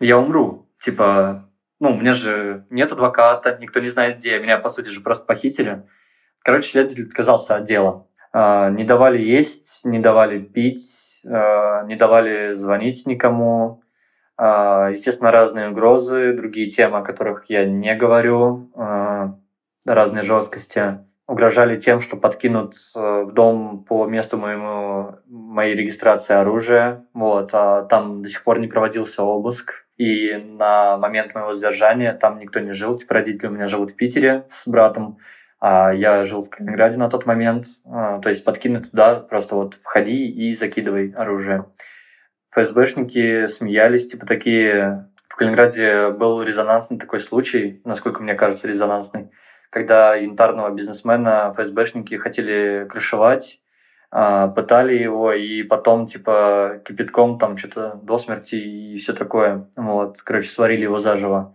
я 0.00 0.18
умру. 0.18 0.66
Типа, 0.82 1.48
ну, 1.78 1.92
у 1.92 1.96
меня 1.96 2.12
же 2.12 2.66
нет 2.70 2.92
адвоката, 2.92 3.56
никто 3.60 3.80
не 3.80 3.88
знает 3.88 4.18
где, 4.18 4.38
меня, 4.38 4.58
по 4.58 4.68
сути 4.68 4.88
же, 4.88 5.00
просто 5.00 5.26
похитили. 5.26 5.82
Короче, 6.42 6.70
следователь 6.70 7.06
отказался 7.06 7.56
от 7.56 7.64
дела. 7.64 8.06
А, 8.32 8.70
не 8.70 8.84
давали 8.84 9.20
есть, 9.20 9.80
не 9.84 9.98
давали 9.98 10.38
пить, 10.38 11.20
а, 11.26 11.84
не 11.84 11.96
давали 11.96 12.54
звонить 12.54 13.06
никому. 13.06 13.82
А, 14.36 14.88
естественно, 14.90 15.30
разные 15.30 15.70
угрозы, 15.70 16.32
другие 16.34 16.70
темы, 16.70 16.98
о 16.98 17.02
которых 17.02 17.46
я 17.50 17.66
не 17.66 17.94
говорю, 17.94 18.70
разные 19.86 20.22
жесткости. 20.22 20.98
Угрожали 21.26 21.78
тем, 21.78 22.00
что 22.00 22.16
подкинут 22.16 22.74
в 22.94 23.32
дом 23.32 23.84
по 23.84 24.04
месту 24.06 24.36
моему, 24.36 25.18
моей 25.26 25.74
регистрации 25.74 26.34
оружия. 26.34 27.06
Вот, 27.14 27.50
а 27.52 27.84
там 27.84 28.22
до 28.22 28.28
сих 28.28 28.42
пор 28.42 28.58
не 28.58 28.66
проводился 28.66 29.22
обыск. 29.22 29.86
И 30.00 30.34
на 30.34 30.96
момент 30.96 31.34
моего 31.34 31.52
задержания 31.52 32.14
там 32.14 32.38
никто 32.38 32.58
не 32.58 32.72
жил. 32.72 32.96
Типа 32.96 33.12
родители 33.12 33.48
у 33.48 33.50
меня 33.50 33.66
живут 33.66 33.90
в 33.90 33.96
Питере 33.96 34.46
с 34.48 34.66
братом, 34.66 35.18
а 35.60 35.92
я 35.92 36.24
жил 36.24 36.42
в 36.42 36.48
Калининграде 36.48 36.96
на 36.96 37.10
тот 37.10 37.26
момент. 37.26 37.66
А, 37.84 38.18
то 38.20 38.30
есть 38.30 38.42
подкинуть 38.42 38.92
туда, 38.92 39.16
просто 39.16 39.56
вот 39.56 39.74
входи 39.82 40.26
и 40.26 40.56
закидывай 40.56 41.10
оружие. 41.10 41.66
ФСБшники 42.50 43.46
смеялись, 43.46 44.08
типа 44.08 44.24
такие... 44.24 45.10
В 45.28 45.36
Калининграде 45.36 46.08
был 46.08 46.42
резонансный 46.42 46.98
такой 46.98 47.20
случай, 47.20 47.82
насколько 47.84 48.22
мне 48.22 48.34
кажется, 48.34 48.66
резонансный, 48.68 49.30
когда 49.68 50.14
янтарного 50.14 50.70
бизнесмена 50.70 51.54
ФСБшники 51.54 52.14
хотели 52.14 52.86
крышевать, 52.88 53.59
пытали 54.10 54.94
его, 54.94 55.32
и 55.32 55.62
потом, 55.62 56.06
типа, 56.06 56.80
кипятком 56.84 57.38
там 57.38 57.56
что-то 57.56 57.98
до 58.02 58.18
смерти 58.18 58.56
и 58.56 58.96
все 58.98 59.12
такое. 59.12 59.68
Вот, 59.76 60.20
короче, 60.22 60.50
сварили 60.50 60.82
его 60.82 60.98
заживо. 60.98 61.54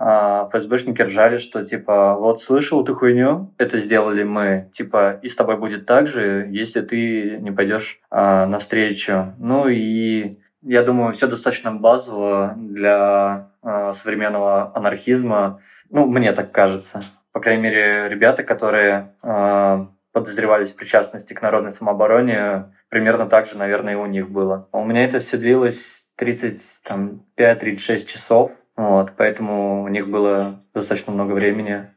А 0.00 0.48
ФСБшники 0.50 1.02
ржали, 1.02 1.38
что, 1.38 1.64
типа, 1.64 2.14
вот 2.14 2.40
слышал 2.40 2.84
ты 2.84 2.94
хуйню, 2.94 3.52
это 3.58 3.78
сделали 3.78 4.22
мы, 4.22 4.70
типа, 4.72 5.18
и 5.22 5.28
с 5.28 5.34
тобой 5.34 5.56
будет 5.56 5.86
так 5.86 6.06
же, 6.06 6.46
если 6.52 6.82
ты 6.82 7.38
не 7.40 7.50
пойдешь 7.50 7.98
а, 8.08 8.46
навстречу. 8.46 9.34
Ну 9.38 9.66
и 9.66 10.38
я 10.62 10.84
думаю, 10.84 11.14
все 11.14 11.26
достаточно 11.26 11.72
базово 11.72 12.54
для 12.56 13.50
а, 13.60 13.92
современного 13.92 14.70
анархизма. 14.72 15.60
Ну, 15.90 16.06
мне 16.06 16.32
так 16.32 16.52
кажется. 16.52 17.00
По 17.32 17.40
крайней 17.40 17.62
мере, 17.62 18.08
ребята, 18.08 18.44
которые 18.44 19.16
а, 19.20 19.88
подозревались 20.20 20.72
в 20.72 20.76
причастности 20.76 21.32
к 21.32 21.42
народной 21.42 21.72
самообороне, 21.72 22.72
примерно 22.88 23.26
так 23.26 23.46
же, 23.46 23.56
наверное, 23.56 23.94
и 23.94 23.96
у 23.96 24.06
них 24.06 24.30
было. 24.30 24.68
У 24.72 24.84
меня 24.84 25.04
это 25.04 25.20
все 25.20 25.36
длилось 25.36 25.82
35-36 26.20 28.04
часов, 28.04 28.52
вот, 28.76 29.12
поэтому 29.16 29.82
у 29.82 29.88
них 29.88 30.08
было 30.08 30.60
достаточно 30.74 31.12
много 31.12 31.32
времени 31.32 31.90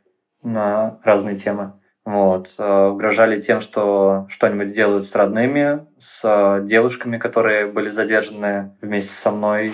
на 0.44 1.00
разные 1.04 1.38
темы. 1.38 1.74
Вот. 2.04 2.56
Э, 2.58 2.88
угрожали 2.88 3.42
тем, 3.42 3.62
что 3.62 4.26
что-нибудь 4.30 4.74
делают 4.74 5.06
с 5.06 5.14
родными, 5.14 5.86
с 6.00 6.60
девушками, 6.64 7.18
которые 7.18 7.68
были 7.68 7.90
задержаны 7.90 8.76
вместе 8.82 9.14
со 9.14 9.32
мной. 9.32 9.74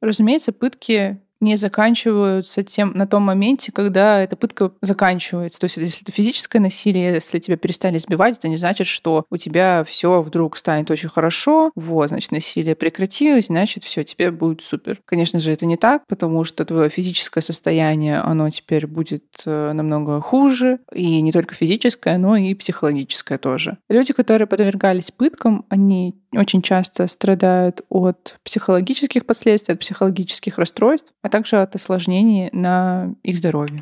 Разумеется, 0.00 0.52
пытки 0.52 1.20
не 1.40 1.56
заканчиваются 1.56 2.62
тем 2.62 2.92
на 2.94 3.06
том 3.06 3.22
моменте, 3.22 3.72
когда 3.72 4.20
эта 4.20 4.36
пытка 4.36 4.72
заканчивается. 4.82 5.58
То 5.58 5.64
есть, 5.64 5.76
если 5.76 6.02
это 6.02 6.12
физическое 6.12 6.60
насилие, 6.60 7.14
если 7.14 7.38
тебя 7.38 7.56
перестали 7.56 7.96
избивать, 7.98 8.38
это 8.38 8.48
не 8.48 8.56
значит, 8.56 8.86
что 8.86 9.24
у 9.30 9.36
тебя 9.36 9.84
все 9.84 10.22
вдруг 10.22 10.56
станет 10.56 10.90
очень 10.90 11.08
хорошо. 11.08 11.72
Вот, 11.74 12.08
значит, 12.10 12.32
насилие 12.32 12.74
прекратилось, 12.74 13.46
значит, 13.46 13.84
все, 13.84 14.04
тебе 14.04 14.30
будет 14.30 14.62
супер. 14.62 15.00
Конечно 15.04 15.40
же, 15.40 15.52
это 15.52 15.66
не 15.66 15.76
так, 15.76 16.06
потому 16.06 16.44
что 16.44 16.64
твое 16.64 16.88
физическое 16.88 17.40
состояние, 17.40 18.20
оно 18.20 18.50
теперь 18.50 18.86
будет 18.86 19.24
э, 19.46 19.72
намного 19.72 20.20
хуже. 20.20 20.80
И 20.92 21.20
не 21.20 21.32
только 21.32 21.54
физическое, 21.54 22.18
но 22.18 22.36
и 22.36 22.54
психологическое 22.54 23.38
тоже. 23.38 23.78
Люди, 23.88 24.12
которые 24.12 24.46
подвергались 24.46 25.10
пыткам, 25.10 25.64
они 25.68 26.16
очень 26.34 26.62
часто 26.62 27.06
страдают 27.06 27.82
от 27.88 28.38
психологических 28.44 29.26
последствий, 29.26 29.74
от 29.74 29.80
психологических 29.80 30.58
расстройств, 30.58 31.12
а 31.22 31.28
также 31.28 31.56
от 31.56 31.74
осложнений 31.74 32.50
на 32.52 33.14
их 33.22 33.36
здоровье. 33.38 33.80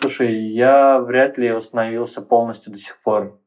Слушай, 0.00 0.34
я 0.34 1.00
вряд 1.00 1.36
ли 1.38 1.52
восстановился 1.52 2.22
полностью 2.22 2.72
до 2.72 2.78
сих 2.78 3.00
пор. 3.02 3.40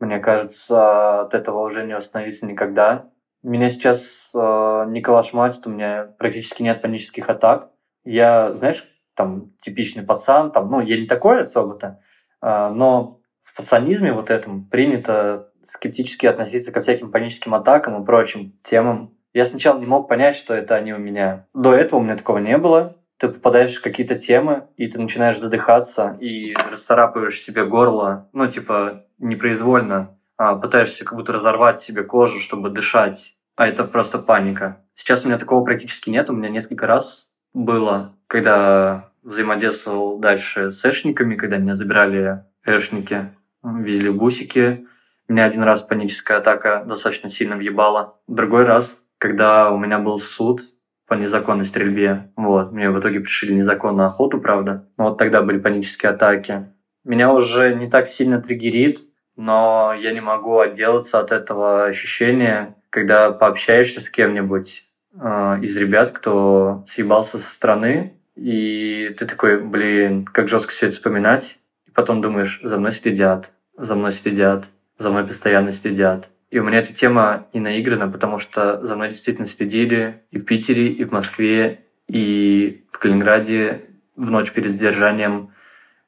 Мне 0.00 0.18
кажется, 0.18 1.22
от 1.22 1.34
этого 1.34 1.64
уже 1.64 1.84
не 1.84 1.94
восстановиться 1.94 2.46
никогда. 2.46 3.10
Меня 3.42 3.70
сейчас 3.70 4.30
э, 4.34 4.84
не 4.88 5.00
калашматит, 5.00 5.66
у 5.66 5.70
меня 5.70 6.14
практически 6.18 6.62
нет 6.62 6.82
панических 6.82 7.28
атак. 7.28 7.70
Я, 8.04 8.54
знаешь, 8.54 8.84
там 9.14 9.52
типичный 9.60 10.02
пацан, 10.02 10.50
там, 10.50 10.70
ну, 10.70 10.80
я 10.80 10.98
не 10.98 11.06
такой 11.06 11.42
особо-то, 11.42 12.00
э, 12.42 12.68
но 12.70 13.17
пацанизме 13.58 14.12
вот 14.12 14.30
этом 14.30 14.64
принято 14.64 15.48
скептически 15.64 16.26
относиться 16.26 16.72
ко 16.72 16.80
всяким 16.80 17.10
паническим 17.10 17.54
атакам 17.54 18.00
и 18.00 18.06
прочим 18.06 18.54
темам. 18.62 19.12
Я 19.34 19.44
сначала 19.44 19.78
не 19.78 19.86
мог 19.86 20.08
понять, 20.08 20.36
что 20.36 20.54
это 20.54 20.76
они 20.76 20.94
у 20.94 20.98
меня. 20.98 21.46
До 21.52 21.74
этого 21.74 22.00
у 22.00 22.02
меня 22.02 22.16
такого 22.16 22.38
не 22.38 22.56
было. 22.56 22.96
Ты 23.18 23.28
попадаешь 23.28 23.76
в 23.76 23.82
какие-то 23.82 24.14
темы, 24.14 24.68
и 24.76 24.88
ты 24.88 25.00
начинаешь 25.00 25.40
задыхаться, 25.40 26.16
и 26.20 26.54
расцарапываешь 26.54 27.42
себе 27.42 27.66
горло, 27.66 28.28
ну, 28.32 28.46
типа, 28.46 29.06
непроизвольно. 29.18 30.16
А, 30.36 30.54
пытаешься 30.54 31.04
как 31.04 31.18
будто 31.18 31.32
разорвать 31.32 31.80
себе 31.80 32.04
кожу, 32.04 32.38
чтобы 32.38 32.70
дышать. 32.70 33.34
А 33.56 33.66
это 33.66 33.82
просто 33.82 34.18
паника. 34.18 34.84
Сейчас 34.94 35.24
у 35.24 35.28
меня 35.28 35.36
такого 35.36 35.64
практически 35.64 36.10
нет. 36.10 36.30
У 36.30 36.32
меня 36.32 36.48
несколько 36.48 36.86
раз 36.86 37.28
было, 37.52 38.14
когда 38.28 39.10
взаимодействовал 39.24 40.20
дальше 40.20 40.70
с 40.70 40.84
эшниками, 40.84 41.34
когда 41.34 41.56
меня 41.56 41.74
забирали 41.74 42.44
эшники 42.64 43.32
везли 43.62 44.10
бусики. 44.10 44.86
Меня 45.28 45.44
один 45.44 45.62
раз 45.62 45.82
паническая 45.82 46.38
атака 46.38 46.84
достаточно 46.86 47.28
сильно 47.30 47.56
въебала. 47.56 48.18
Другой 48.26 48.64
раз, 48.64 48.98
когда 49.18 49.70
у 49.70 49.78
меня 49.78 49.98
был 49.98 50.18
суд, 50.18 50.62
по 51.08 51.14
незаконной 51.14 51.64
стрельбе. 51.64 52.30
Вот. 52.36 52.70
Мне 52.70 52.90
в 52.90 53.00
итоге 53.00 53.20
пришли 53.20 53.54
незаконно 53.54 54.06
охоту, 54.06 54.40
правда. 54.40 54.86
Но 54.96 55.08
вот 55.08 55.18
тогда 55.18 55.42
были 55.42 55.58
панические 55.58 56.10
атаки. 56.10 56.66
Меня 57.04 57.32
уже 57.32 57.74
не 57.74 57.88
так 57.88 58.06
сильно 58.06 58.40
триггерит, 58.40 59.00
но 59.34 59.94
я 59.98 60.12
не 60.12 60.20
могу 60.20 60.58
отделаться 60.58 61.18
от 61.18 61.32
этого 61.32 61.86
ощущения, 61.86 62.76
когда 62.90 63.30
пообщаешься 63.32 64.00
с 64.00 64.10
кем-нибудь 64.10 64.84
э, 65.18 65.58
из 65.62 65.76
ребят, 65.76 66.12
кто 66.12 66.84
съебался 66.88 67.38
со 67.38 67.48
стороны, 67.48 68.14
и 68.36 69.14
ты 69.18 69.26
такой, 69.26 69.60
блин, 69.60 70.26
как 70.26 70.48
жестко 70.48 70.72
все 70.72 70.86
это 70.86 70.96
вспоминать. 70.96 71.57
Потом 71.98 72.20
думаешь, 72.20 72.60
за 72.62 72.78
мной 72.78 72.92
следят, 72.92 73.50
за 73.76 73.96
мной 73.96 74.12
следят, 74.12 74.68
за 74.98 75.10
мной 75.10 75.24
постоянно 75.24 75.72
следят. 75.72 76.30
И 76.48 76.60
у 76.60 76.62
меня 76.62 76.78
эта 76.78 76.94
тема 76.94 77.48
не 77.52 77.58
наиграна, 77.58 78.06
потому 78.06 78.38
что 78.38 78.86
за 78.86 78.94
мной 78.94 79.08
действительно 79.08 79.48
следили 79.48 80.22
и 80.30 80.38
в 80.38 80.44
Питере, 80.44 80.90
и 80.90 81.02
в 81.02 81.10
Москве, 81.10 81.80
и 82.06 82.84
в 82.92 82.98
Калининграде 83.00 83.86
в 84.14 84.30
ночь 84.30 84.52
перед 84.52 84.74
задержанием 84.74 85.50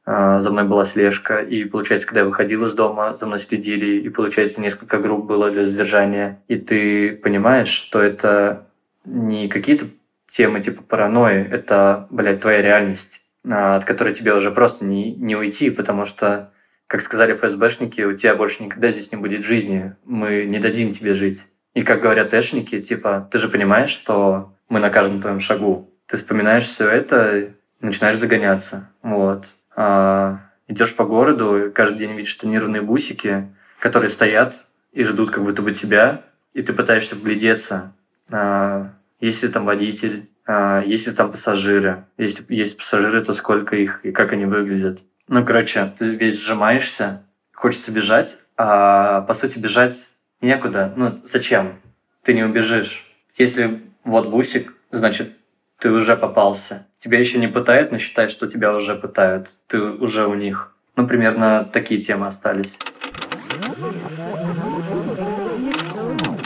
а, 0.04 0.38
за 0.38 0.52
мной 0.52 0.62
была 0.62 0.84
слежка, 0.84 1.40
и 1.40 1.64
получается, 1.64 2.06
когда 2.06 2.20
я 2.20 2.26
выходил 2.26 2.66
из 2.66 2.74
дома, 2.74 3.16
за 3.16 3.26
мной 3.26 3.40
следили, 3.40 3.98
и 4.00 4.08
получается, 4.10 4.60
несколько 4.60 4.98
групп 4.98 5.26
было 5.26 5.50
для 5.50 5.66
задержания, 5.66 6.40
и 6.46 6.54
ты 6.54 7.16
понимаешь, 7.16 7.66
что 7.66 8.00
это 8.00 8.68
не 9.04 9.48
какие-то 9.48 9.86
темы 10.30 10.60
типа 10.60 10.84
паранойи, 10.84 11.44
это, 11.50 12.06
блядь, 12.10 12.42
твоя 12.42 12.62
реальность, 12.62 13.20
от 13.48 13.84
которой 13.84 14.14
тебе 14.14 14.34
уже 14.34 14.50
просто 14.50 14.84
не, 14.84 15.14
не 15.14 15.36
уйти, 15.36 15.70
потому 15.70 16.06
что 16.06 16.52
как 16.86 17.02
сказали 17.02 17.34
ФСБшники, 17.34 18.02
у 18.02 18.16
тебя 18.16 18.34
больше 18.34 18.64
никогда 18.64 18.90
здесь 18.90 19.12
не 19.12 19.18
будет 19.18 19.44
жизни, 19.44 19.94
мы 20.04 20.44
не 20.44 20.58
дадим 20.58 20.92
тебе 20.92 21.14
жить. 21.14 21.42
И 21.72 21.82
как 21.82 22.00
говорят 22.00 22.34
эшники, 22.34 22.80
типа, 22.80 23.28
ты 23.30 23.38
же 23.38 23.48
понимаешь, 23.48 23.90
что 23.90 24.52
мы 24.68 24.80
на 24.80 24.90
каждом 24.90 25.20
твоем 25.20 25.38
шагу. 25.38 25.88
Ты 26.06 26.16
вспоминаешь 26.16 26.64
все 26.64 26.88
это, 26.88 27.52
начинаешь 27.80 28.18
загоняться. 28.18 28.88
Вот. 29.02 29.46
А, 29.76 30.40
идешь 30.66 30.96
по 30.96 31.04
городу, 31.04 31.70
каждый 31.72 31.98
день 31.98 32.16
видишь 32.16 32.34
тонированные 32.34 32.82
бусики, 32.82 33.48
которые 33.78 34.10
стоят 34.10 34.66
и 34.92 35.04
ждут 35.04 35.30
как 35.30 35.44
будто 35.44 35.62
бы 35.62 35.72
тебя, 35.72 36.24
и 36.54 36.62
ты 36.62 36.72
пытаешься 36.72 37.14
вглядеться. 37.14 37.92
А, 38.30 38.90
есть 39.20 39.44
ли 39.44 39.48
там 39.48 39.64
водитель, 39.64 40.28
а, 40.39 40.39
есть 40.86 41.06
ли 41.06 41.12
там 41.12 41.30
пассажиры. 41.30 42.04
Если 42.16 42.44
есть 42.48 42.76
пассажиры, 42.76 43.24
то 43.24 43.34
сколько 43.34 43.76
их 43.76 44.00
и 44.04 44.12
как 44.12 44.32
они 44.32 44.46
выглядят. 44.46 45.00
Ну, 45.28 45.44
короче, 45.44 45.92
ты 45.98 46.16
весь 46.16 46.40
сжимаешься, 46.40 47.22
хочется 47.54 47.92
бежать, 47.92 48.36
а 48.56 49.20
по 49.22 49.34
сути 49.34 49.58
бежать 49.58 49.96
некуда. 50.40 50.92
Ну, 50.96 51.20
зачем? 51.24 51.80
Ты 52.24 52.34
не 52.34 52.42
убежишь. 52.42 53.06
Если 53.38 53.80
вот 54.04 54.28
бусик, 54.28 54.74
значит, 54.90 55.36
ты 55.78 55.90
уже 55.90 56.16
попался. 56.16 56.86
Тебя 56.98 57.18
еще 57.18 57.38
не 57.38 57.48
пытают, 57.48 57.92
но 57.92 57.98
считай, 57.98 58.28
что 58.28 58.46
тебя 58.48 58.74
уже 58.74 58.94
пытают. 58.94 59.50
Ты 59.66 59.80
уже 59.80 60.26
у 60.26 60.34
них. 60.34 60.74
Ну, 60.96 61.06
примерно 61.06 61.64
такие 61.72 62.02
темы 62.02 62.26
остались. 62.26 62.76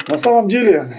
На 0.06 0.18
самом 0.18 0.48
деле 0.48 0.92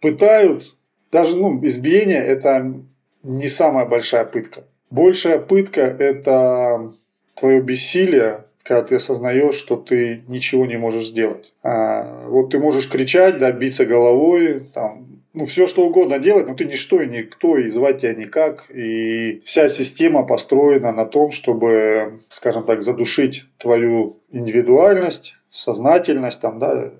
пытают, 0.00 0.74
даже 1.14 1.36
ну, 1.36 1.64
избиение– 1.64 2.18
это 2.34 2.74
не 3.22 3.48
самая 3.48 3.86
большая 3.86 4.24
пытка. 4.24 4.64
Большая 4.90 5.38
пытка– 5.38 5.80
это 5.98 6.92
твое 7.36 7.60
бессилие, 7.60 8.46
когда 8.64 8.82
ты 8.82 8.96
осознаешь, 8.96 9.54
что 9.54 9.76
ты 9.76 10.24
ничего 10.26 10.66
не 10.66 10.76
можешь 10.76 11.06
сделать. 11.06 11.54
А, 11.62 12.26
вот 12.26 12.50
ты 12.50 12.58
можешь 12.58 12.88
кричать, 12.88 13.38
да, 13.38 13.52
биться 13.52 13.86
головой, 13.86 14.66
там, 14.74 15.22
ну, 15.34 15.46
все 15.46 15.68
что 15.68 15.86
угодно 15.86 16.18
делать, 16.18 16.48
но 16.48 16.56
ты 16.56 16.64
ничто 16.64 17.00
и 17.00 17.06
никто, 17.06 17.58
и 17.58 17.70
звать 17.70 18.00
тебя 18.00 18.14
никак. 18.14 18.68
И 18.70 19.40
вся 19.44 19.68
система 19.68 20.26
построена 20.26 20.90
на 20.90 21.06
том, 21.06 21.30
чтобы, 21.30 22.22
скажем 22.28 22.64
так, 22.64 22.82
задушить 22.82 23.44
твою 23.58 24.16
индивидуальность, 24.32 25.36
сознательность, 25.52 26.40
там, 26.40 26.58
да. 26.58 26.90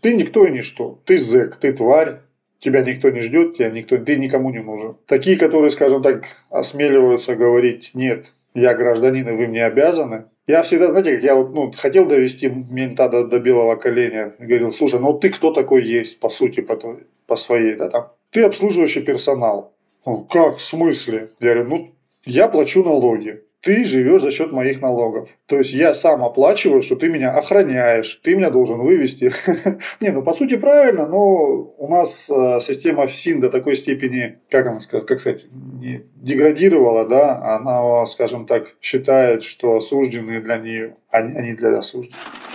Ты 0.00 0.14
никто 0.14 0.46
и 0.46 0.52
ничто. 0.52 1.00
Ты 1.04 1.18
зэк, 1.18 1.56
ты 1.60 1.74
тварь, 1.74 2.20
тебя 2.60 2.82
никто 2.82 3.10
не 3.10 3.20
ждет, 3.20 3.56
тебя 3.56 3.70
никто, 3.70 3.98
ты 3.98 4.16
никому 4.16 4.50
не 4.50 4.60
нужен. 4.60 4.96
Такие, 5.06 5.36
которые, 5.36 5.70
скажем 5.70 6.02
так, 6.02 6.24
осмеливаются 6.50 7.36
говорить, 7.36 7.90
нет, 7.94 8.32
я 8.54 8.74
гражданин, 8.74 9.28
и 9.28 9.32
вы 9.32 9.46
мне 9.46 9.64
обязаны. 9.64 10.24
Я 10.46 10.62
всегда, 10.62 10.90
знаете, 10.90 11.16
как 11.16 11.24
я 11.24 11.34
вот, 11.34 11.54
ну, 11.54 11.72
хотел 11.72 12.06
довести 12.06 12.48
мента 12.48 13.08
до, 13.08 13.24
до 13.24 13.38
белого 13.38 13.76
коленя. 13.76 14.34
Говорил, 14.38 14.72
слушай, 14.72 14.98
ну 14.98 15.12
ты 15.12 15.30
кто 15.30 15.52
такой 15.52 15.84
есть, 15.84 16.20
по 16.20 16.30
сути, 16.30 16.60
по, 16.60 16.78
по 17.26 17.36
своей, 17.36 17.76
да, 17.76 17.90
там. 17.90 18.08
Ты 18.30 18.42
обслуживающий 18.42 19.02
персонал. 19.02 19.74
Ну, 20.06 20.26
как, 20.30 20.56
в 20.56 20.62
смысле? 20.62 21.30
Я 21.40 21.54
говорю, 21.54 21.68
ну, 21.68 21.94
я 22.24 22.48
плачу 22.48 22.82
налоги 22.82 23.42
ты 23.60 23.84
живешь 23.84 24.22
за 24.22 24.30
счет 24.30 24.52
моих 24.52 24.80
налогов. 24.80 25.28
То 25.46 25.58
есть 25.58 25.72
я 25.72 25.94
сам 25.94 26.22
оплачиваю, 26.22 26.82
что 26.82 26.96
ты 26.96 27.08
меня 27.08 27.32
охраняешь, 27.32 28.20
ты 28.22 28.36
меня 28.36 28.50
должен 28.50 28.78
вывести. 28.78 29.32
Не, 30.00 30.10
ну 30.10 30.22
по 30.22 30.32
сути 30.32 30.56
правильно, 30.56 31.06
но 31.06 31.74
у 31.76 31.88
нас 31.88 32.30
э, 32.30 32.58
система 32.60 33.06
ФСИН 33.06 33.40
до 33.40 33.50
такой 33.50 33.76
степени, 33.76 34.38
как 34.50 34.66
она 34.66 34.78
как 34.88 35.20
сказать, 35.20 35.46
деградировала, 36.16 37.06
да, 37.06 37.56
она, 37.56 38.06
скажем 38.06 38.46
так, 38.46 38.76
считает, 38.80 39.42
что 39.42 39.76
осужденные 39.76 40.40
для 40.40 40.58
нее, 40.58 40.96
не 41.12 41.54
для 41.54 41.78
осужденных. 41.78 42.47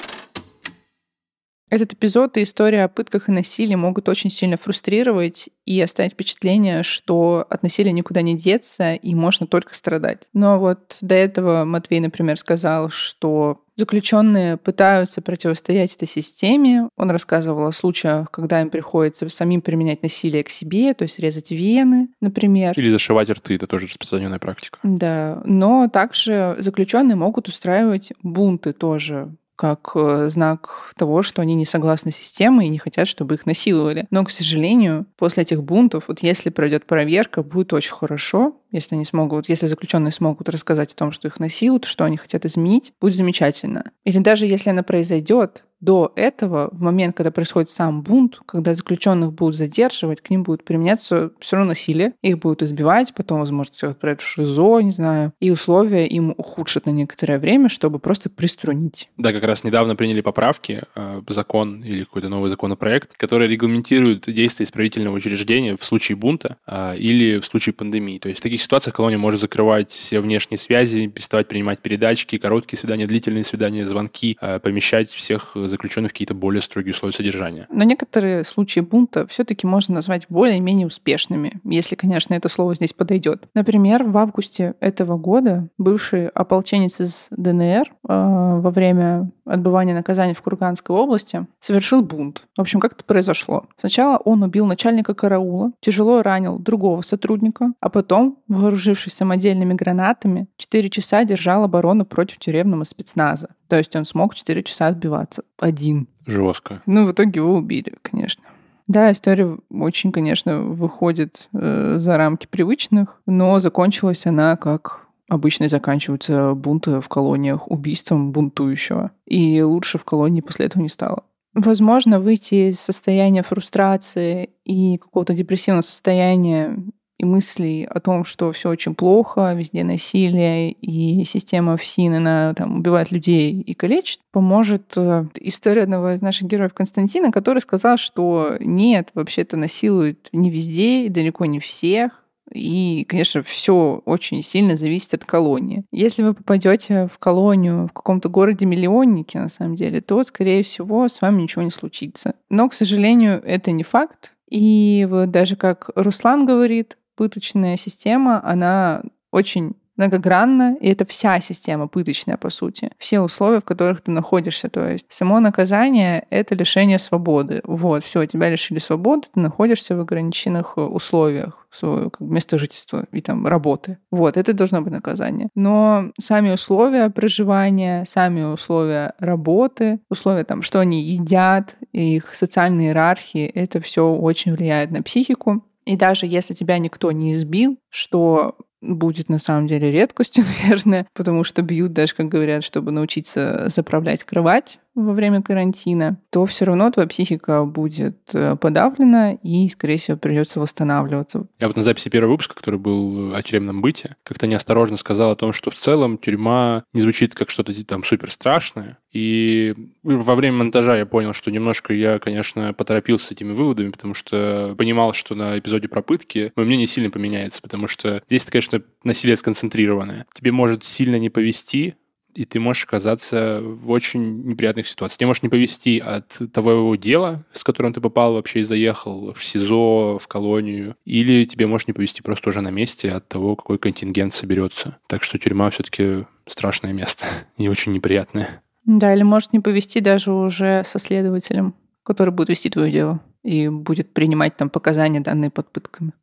Этот 1.73 1.93
эпизод 1.93 2.37
и 2.37 2.43
история 2.43 2.83
о 2.83 2.87
пытках 2.87 3.29
и 3.29 3.31
насилии 3.31 3.73
могут 3.73 4.07
очень 4.07 4.29
сильно 4.29 4.57
фрустрировать 4.57 5.49
и 5.65 5.81
оставить 5.81 6.13
впечатление, 6.13 6.83
что 6.83 7.47
от 7.49 7.63
насилия 7.63 7.91
никуда 7.91 8.21
не 8.21 8.37
деться 8.37 8.93
и 8.93 9.15
можно 9.15 9.47
только 9.47 9.73
страдать. 9.73 10.29
Но 10.33 10.59
вот 10.59 10.97
до 11.01 11.15
этого 11.15 11.65
Матвей, 11.65 11.99
например, 11.99 12.37
сказал, 12.37 12.89
что 12.89 13.63
Заключенные 13.75 14.57
пытаются 14.57 15.19
противостоять 15.23 15.95
этой 15.95 16.07
системе. 16.07 16.89
Он 16.95 17.09
рассказывал 17.09 17.65
о 17.65 17.71
случаях, 17.71 18.29
когда 18.29 18.61
им 18.61 18.69
приходится 18.69 19.27
самим 19.29 19.61
применять 19.63 20.03
насилие 20.03 20.43
к 20.43 20.49
себе, 20.49 20.93
то 20.93 21.01
есть 21.01 21.17
резать 21.17 21.49
вены, 21.49 22.09
например. 22.21 22.73
Или 22.77 22.91
зашивать 22.91 23.31
рты, 23.31 23.55
это 23.55 23.65
тоже 23.65 23.87
распространенная 23.87 24.37
практика. 24.37 24.77
Да, 24.83 25.41
но 25.45 25.89
также 25.91 26.55
заключенные 26.59 27.15
могут 27.15 27.47
устраивать 27.47 28.13
бунты 28.21 28.73
тоже 28.73 29.35
как 29.63 29.91
э, 29.95 30.29
знак 30.29 30.91
того, 30.97 31.23
что 31.23 31.41
они 31.41 31.55
не 31.55 31.63
согласны 31.63 32.11
с 32.11 32.17
системой 32.17 32.65
и 32.65 32.69
не 32.69 32.79
хотят, 32.79 33.07
чтобы 33.07 33.35
их 33.35 33.45
насиловали. 33.45 34.07
Но, 34.09 34.25
к 34.25 34.29
сожалению, 34.29 35.05
после 35.15 35.43
этих 35.43 35.63
бунтов, 35.63 36.09
вот 36.09 36.19
если 36.19 36.49
пройдет 36.49 36.85
проверка, 36.85 37.43
будет 37.43 37.71
очень 37.71 37.93
хорошо, 37.93 38.57
если 38.71 38.95
они 38.95 39.05
смогут, 39.05 39.47
если 39.47 39.67
заключенные 39.67 40.11
смогут 40.11 40.49
рассказать 40.49 40.91
о 40.91 40.97
том, 40.97 41.13
что 41.13 41.29
их 41.29 41.39
насилуют, 41.39 41.85
что 41.85 42.03
они 42.03 42.17
хотят 42.17 42.43
изменить, 42.43 42.91
будет 42.99 43.15
замечательно. 43.15 43.85
Или 44.03 44.17
даже 44.17 44.47
если 44.47 44.71
она 44.71 44.83
произойдет, 44.83 45.63
до 45.83 46.13
этого, 46.15 46.69
в 46.71 46.81
момент, 46.81 47.17
когда 47.17 47.29
происходит 47.29 47.69
сам 47.69 48.03
бунт, 48.03 48.39
когда 48.45 48.73
заключенных 48.73 49.33
будут 49.33 49.57
задерживать, 49.57 50.21
к 50.21 50.29
ним 50.29 50.43
будет 50.43 50.63
применяться 50.63 51.31
все 51.41 51.57
равно 51.57 51.69
насилие, 51.69 52.13
их 52.21 52.39
будут 52.39 52.63
избивать, 52.63 53.13
потом, 53.13 53.39
возможно, 53.39 53.73
всех 53.73 53.91
отправят 53.91 54.21
в 54.21 54.25
ШИЗО, 54.25 54.79
не 54.79 54.93
знаю, 54.93 55.33
и 55.41 55.51
условия 55.51 56.07
им 56.07 56.33
ухудшат 56.37 56.85
на 56.85 56.91
некоторое 56.91 57.37
время, 57.37 57.67
чтобы 57.67 57.99
просто 57.99 58.29
приструнить. 58.29 59.09
Да, 59.17 59.33
как 59.33 59.43
раз 59.43 59.65
недавно 59.65 59.97
приняли 59.97 60.21
поправки, 60.21 60.83
э, 60.95 61.21
закон 61.27 61.83
или 61.83 62.05
какой-то 62.05 62.29
новый 62.29 62.49
законопроект, 62.49 63.17
который 63.17 63.49
регламентирует 63.49 64.23
действия 64.33 64.63
исправительного 64.65 65.15
учреждения 65.15 65.75
в 65.75 65.85
случае 65.85 66.15
бунта 66.15 66.55
э, 66.65 66.95
или 66.97 67.39
в 67.39 67.45
случае 67.45 67.73
пандемии. 67.73 68.19
То 68.19 68.29
есть 68.29 68.39
в 68.39 68.43
таких 68.43 68.61
ситуациях 68.61 68.95
колония 68.95 69.17
может 69.17 69.41
закрывать 69.41 69.91
все 69.91 70.21
внешние 70.21 70.57
связи, 70.57 71.07
переставать 71.07 71.49
принимать 71.49 71.79
передачки, 71.79 72.37
короткие 72.37 72.79
свидания, 72.79 73.05
длительные 73.05 73.43
свидания, 73.43 73.85
звонки, 73.85 74.37
э, 74.39 74.59
помещать 74.59 75.09
всех 75.09 75.57
заключенных 75.73 76.11
какие-то 76.11 76.33
более 76.33 76.61
строгие 76.61 76.93
условия 76.93 77.13
содержания. 77.13 77.67
Но 77.69 77.83
некоторые 77.83 78.43
случаи 78.43 78.79
бунта 78.79 79.27
все-таки 79.27 79.67
можно 79.67 79.95
назвать 79.95 80.25
более-менее 80.29 80.87
успешными, 80.87 81.59
если, 81.63 81.95
конечно, 81.95 82.33
это 82.33 82.49
слово 82.49 82.75
здесь 82.75 82.93
подойдет. 82.93 83.43
Например, 83.53 84.03
в 84.03 84.17
августе 84.17 84.75
этого 84.79 85.17
года 85.17 85.69
бывший 85.77 86.27
ополченец 86.27 86.99
из 87.01 87.27
ДНР 87.31 87.87
э, 87.87 87.93
во 88.07 88.69
время 88.69 89.31
отбывания 89.45 89.93
наказания 89.93 90.33
в 90.33 90.41
Курганской 90.41 90.95
области 90.95 91.45
совершил 91.59 92.01
бунт. 92.01 92.47
В 92.57 92.61
общем, 92.61 92.79
как 92.79 92.93
это 92.93 93.03
произошло? 93.03 93.65
Сначала 93.77 94.17
он 94.17 94.43
убил 94.43 94.65
начальника 94.65 95.13
караула, 95.13 95.71
тяжело 95.79 96.21
ранил 96.21 96.59
другого 96.59 97.01
сотрудника, 97.01 97.73
а 97.79 97.89
потом, 97.89 98.39
вооружившись 98.47 99.13
самодельными 99.13 99.73
гранатами, 99.73 100.47
4 100.57 100.89
часа 100.89 101.23
держал 101.25 101.63
оборону 101.63 102.05
против 102.05 102.39
тюремного 102.39 102.83
спецназа. 102.83 103.49
То 103.67 103.77
есть 103.77 103.95
он 103.95 104.05
смог 104.05 104.35
4 104.35 104.63
часа 104.63 104.87
отбиваться 104.87 105.43
один. 105.59 106.07
Жестко. 106.25 106.81
Ну, 106.85 107.05
в 107.05 107.11
итоге 107.11 107.39
его 107.39 107.55
убили, 107.55 107.97
конечно. 108.01 108.43
Да, 108.87 109.11
история 109.11 109.57
очень, 109.69 110.11
конечно, 110.11 110.61
выходит 110.61 111.47
э, 111.53 111.95
за 111.99 112.17
рамки 112.17 112.47
привычных, 112.47 113.21
но 113.25 113.59
закончилась 113.59 114.25
она 114.25 114.57
как 114.57 115.02
обычно 115.33 115.69
заканчиваются 115.69 116.53
бунты 116.53 117.01
в 117.01 117.09
колониях 117.09 117.69
убийством 117.69 118.31
бунтующего. 118.31 119.11
И 119.25 119.61
лучше 119.61 119.97
в 119.97 120.05
колонии 120.05 120.41
после 120.41 120.67
этого 120.67 120.81
не 120.83 120.89
стало. 120.89 121.23
Возможно, 121.53 122.19
выйти 122.19 122.69
из 122.71 122.79
состояния 122.79 123.43
фрустрации 123.43 124.49
и 124.65 124.97
какого-то 124.97 125.33
депрессивного 125.33 125.81
состояния 125.81 126.79
и 127.19 127.25
мыслей 127.25 127.85
о 127.85 127.99
том, 127.99 128.25
что 128.25 128.51
все 128.51 128.69
очень 128.69 128.95
плохо, 128.95 129.53
везде 129.53 129.83
насилие, 129.83 130.71
и 130.71 131.23
система 131.25 131.77
ФСИН, 131.77 132.15
она 132.15 132.53
там 132.55 132.79
убивает 132.79 133.11
людей 133.11 133.61
и 133.61 133.73
калечит, 133.75 134.19
поможет 134.31 134.93
э, 134.95 135.25
история 135.39 135.83
одного 135.83 136.11
из 136.11 136.21
наших 136.21 136.47
героев 136.47 136.73
Константина, 136.73 137.31
который 137.31 137.59
сказал, 137.59 137.97
что 137.97 138.57
нет, 138.59 139.09
вообще-то 139.13 139.55
насилуют 139.55 140.29
не 140.31 140.49
везде 140.49 141.05
и 141.05 141.09
далеко 141.09 141.45
не 141.45 141.59
всех, 141.59 142.22
и, 142.51 143.05
конечно, 143.05 143.41
все 143.41 144.01
очень 144.05 144.41
сильно 144.41 144.77
зависит 144.77 145.13
от 145.13 145.25
колонии. 145.25 145.85
Если 145.91 146.23
вы 146.23 146.33
попадете 146.33 147.07
в 147.11 147.17
колонию 147.17 147.87
в 147.87 147.93
каком-то 147.93 148.29
городе-миллионнике, 148.29 149.39
на 149.39 149.49
самом 149.49 149.75
деле, 149.75 150.01
то, 150.01 150.23
скорее 150.23 150.63
всего, 150.63 151.07
с 151.07 151.21
вами 151.21 151.43
ничего 151.43 151.63
не 151.63 151.71
случится. 151.71 152.35
Но, 152.49 152.69
к 152.69 152.73
сожалению, 152.73 153.41
это 153.43 153.71
не 153.71 153.83
факт. 153.83 154.33
И 154.49 155.07
вот 155.09 155.31
даже 155.31 155.55
как 155.55 155.89
Руслан 155.95 156.45
говорит, 156.45 156.97
пыточная 157.15 157.77
система, 157.77 158.43
она 158.43 159.03
очень 159.31 159.75
многогранна, 159.97 160.75
и 160.79 160.89
это 160.89 161.05
вся 161.05 161.39
система 161.39 161.87
пыточная, 161.87 162.37
по 162.37 162.49
сути. 162.49 162.91
Все 162.97 163.19
условия, 163.19 163.59
в 163.59 163.65
которых 163.65 164.01
ты 164.01 164.11
находишься. 164.11 164.69
То 164.69 164.89
есть 164.89 165.05
само 165.09 165.39
наказание— 165.39 166.25
это 166.29 166.55
лишение 166.55 166.99
свободы. 166.99 167.61
Вот, 167.63 168.03
все, 168.03 168.25
тебя 168.25 168.49
лишили 168.49 168.79
свободы, 168.79 169.27
ты 169.33 169.39
находишься 169.39 169.95
в 169.95 170.01
ограниченных 170.01 170.77
условиях 170.77 171.67
свое 171.71 172.09
как, 172.09 172.19
место 172.19 172.57
жительства 172.57 173.05
и 173.11 173.21
там 173.21 173.47
работы. 173.47 173.97
Вот, 174.11 174.37
это 174.37 174.53
должно 174.53 174.81
быть 174.81 174.93
наказание. 174.93 175.49
Но 175.55 176.11
сами 176.19 176.51
условия 176.51 177.09
проживания, 177.09 178.05
сами 178.05 178.43
условия 178.43 179.13
работы, 179.19 179.99
условия 180.09 180.43
там, 180.43 180.61
что 180.61 180.79
они 180.79 181.03
едят, 181.03 181.75
их 181.91 182.35
социальные 182.35 182.89
иерархии, 182.89 183.45
это 183.45 183.79
все 183.79 184.07
очень 184.07 184.53
влияет 184.53 184.91
на 184.91 185.01
психику. 185.01 185.63
И 185.85 185.97
даже 185.97 186.27
если 186.27 186.53
тебя 186.53 186.77
никто 186.77 187.11
не 187.11 187.33
избил, 187.33 187.77
что 187.89 188.55
будет 188.83 189.29
на 189.29 189.39
самом 189.39 189.67
деле 189.67 189.91
редкостью, 189.91 190.43
наверное, 190.61 191.07
потому 191.13 191.43
что 191.43 191.61
бьют 191.61 191.93
даже, 191.93 192.13
как 192.13 192.27
говорят, 192.27 192.63
чтобы 192.63 192.91
научиться 192.91 193.65
заправлять 193.69 194.23
кровать 194.23 194.79
во 194.95 195.13
время 195.13 195.41
карантина, 195.41 196.17
то 196.29 196.45
все 196.45 196.65
равно 196.65 196.91
твоя 196.91 197.07
психика 197.07 197.65
будет 197.65 198.17
э, 198.33 198.55
подавлена 198.55 199.33
и, 199.33 199.67
скорее 199.69 199.97
всего, 199.97 200.17
придется 200.17 200.59
восстанавливаться. 200.59 201.47
Я 201.59 201.67
вот 201.67 201.75
на 201.75 201.83
записи 201.83 202.09
первого 202.09 202.33
выпуска, 202.33 202.55
который 202.55 202.79
был 202.79 203.33
о 203.33 203.41
тюремном 203.41 203.81
быте, 203.81 204.15
как-то 204.23 204.45
неосторожно 204.45 204.97
сказал 204.97 205.31
о 205.31 205.35
том, 205.35 205.51
что 205.51 205.71
в 205.71 205.75
целом 205.75 206.17
тюрьма 206.17 206.83
не 206.93 207.01
звучит 207.01 207.33
как 207.33 207.49
что-то 207.49 207.73
там 207.85 208.03
супер 208.03 208.29
страшное. 208.29 208.99
И 209.11 209.75
во 210.03 210.35
время 210.35 210.57
монтажа 210.57 210.97
я 210.97 211.05
понял, 211.05 211.33
что 211.33 211.51
немножко 211.51 211.93
я, 211.93 212.19
конечно, 212.19 212.73
поторопился 212.73 213.27
с 213.27 213.31
этими 213.31 213.53
выводами, 213.53 213.89
потому 213.89 214.13
что 214.13 214.75
понимал, 214.77 215.13
что 215.13 215.35
на 215.35 215.57
эпизоде 215.57 215.87
про 215.87 216.01
пытки 216.01 216.51
мое 216.55 216.65
мнение 216.65 216.87
сильно 216.87 217.11
поменяется, 217.11 217.61
потому 217.61 217.87
что 217.87 218.23
здесь, 218.27 218.45
конечно, 218.45 218.72
насилие 219.03 219.37
сконцентрированное. 219.37 220.25
Тебе 220.33 220.51
может 220.51 220.83
сильно 220.83 221.17
не 221.17 221.29
повести, 221.29 221.95
и 222.35 222.45
ты 222.45 222.59
можешь 222.59 222.85
оказаться 222.85 223.59
в 223.61 223.91
очень 223.91 224.43
неприятных 224.43 224.87
ситуациях. 224.87 225.17
Тебе 225.17 225.27
может 225.27 225.43
не 225.43 225.49
повести 225.49 225.99
от 225.99 226.39
того 226.51 226.95
дела, 226.95 227.45
с 227.53 227.63
которым 227.63 227.93
ты 227.93 228.01
попал 228.01 228.33
вообще 228.33 228.61
и 228.61 228.63
заехал 228.63 229.33
в 229.33 229.43
СИЗО, 229.43 230.19
в 230.19 230.27
колонию, 230.27 230.95
или 231.05 231.45
тебе 231.45 231.67
может 231.67 231.87
не 231.87 231.93
повести 231.93 232.21
просто 232.21 232.49
уже 232.49 232.61
на 232.61 232.71
месте 232.71 233.11
от 233.11 233.27
того, 233.27 233.55
какой 233.55 233.77
контингент 233.77 234.33
соберется. 234.33 234.97
Так 235.07 235.23
что 235.23 235.37
тюрьма 235.37 235.69
все-таки 235.69 236.25
страшное 236.47 236.93
место 236.93 237.25
и 237.57 237.67
очень 237.67 237.91
неприятное. 237.91 238.61
Да, 238.85 239.13
или 239.13 239.23
может 239.23 239.53
не 239.53 239.59
повести 239.59 239.99
даже 239.99 240.31
уже 240.31 240.83
со 240.85 240.99
следователем, 240.99 241.73
который 242.03 242.33
будет 242.33 242.49
вести 242.49 242.69
твое 242.69 242.91
дело 242.91 243.19
и 243.43 243.69
будет 243.69 244.13
принимать 244.13 244.57
там 244.57 244.69
показания, 244.69 245.19
данные 245.19 245.51
под 245.51 245.71
пытками. 245.71 246.13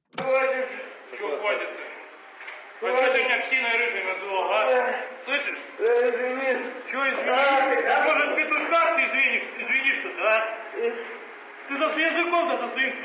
Ты 11.69 11.79
за 11.79 11.85
языком 11.85 12.49
за 12.51 12.57
своим 12.57 12.93
следи. 12.95 13.00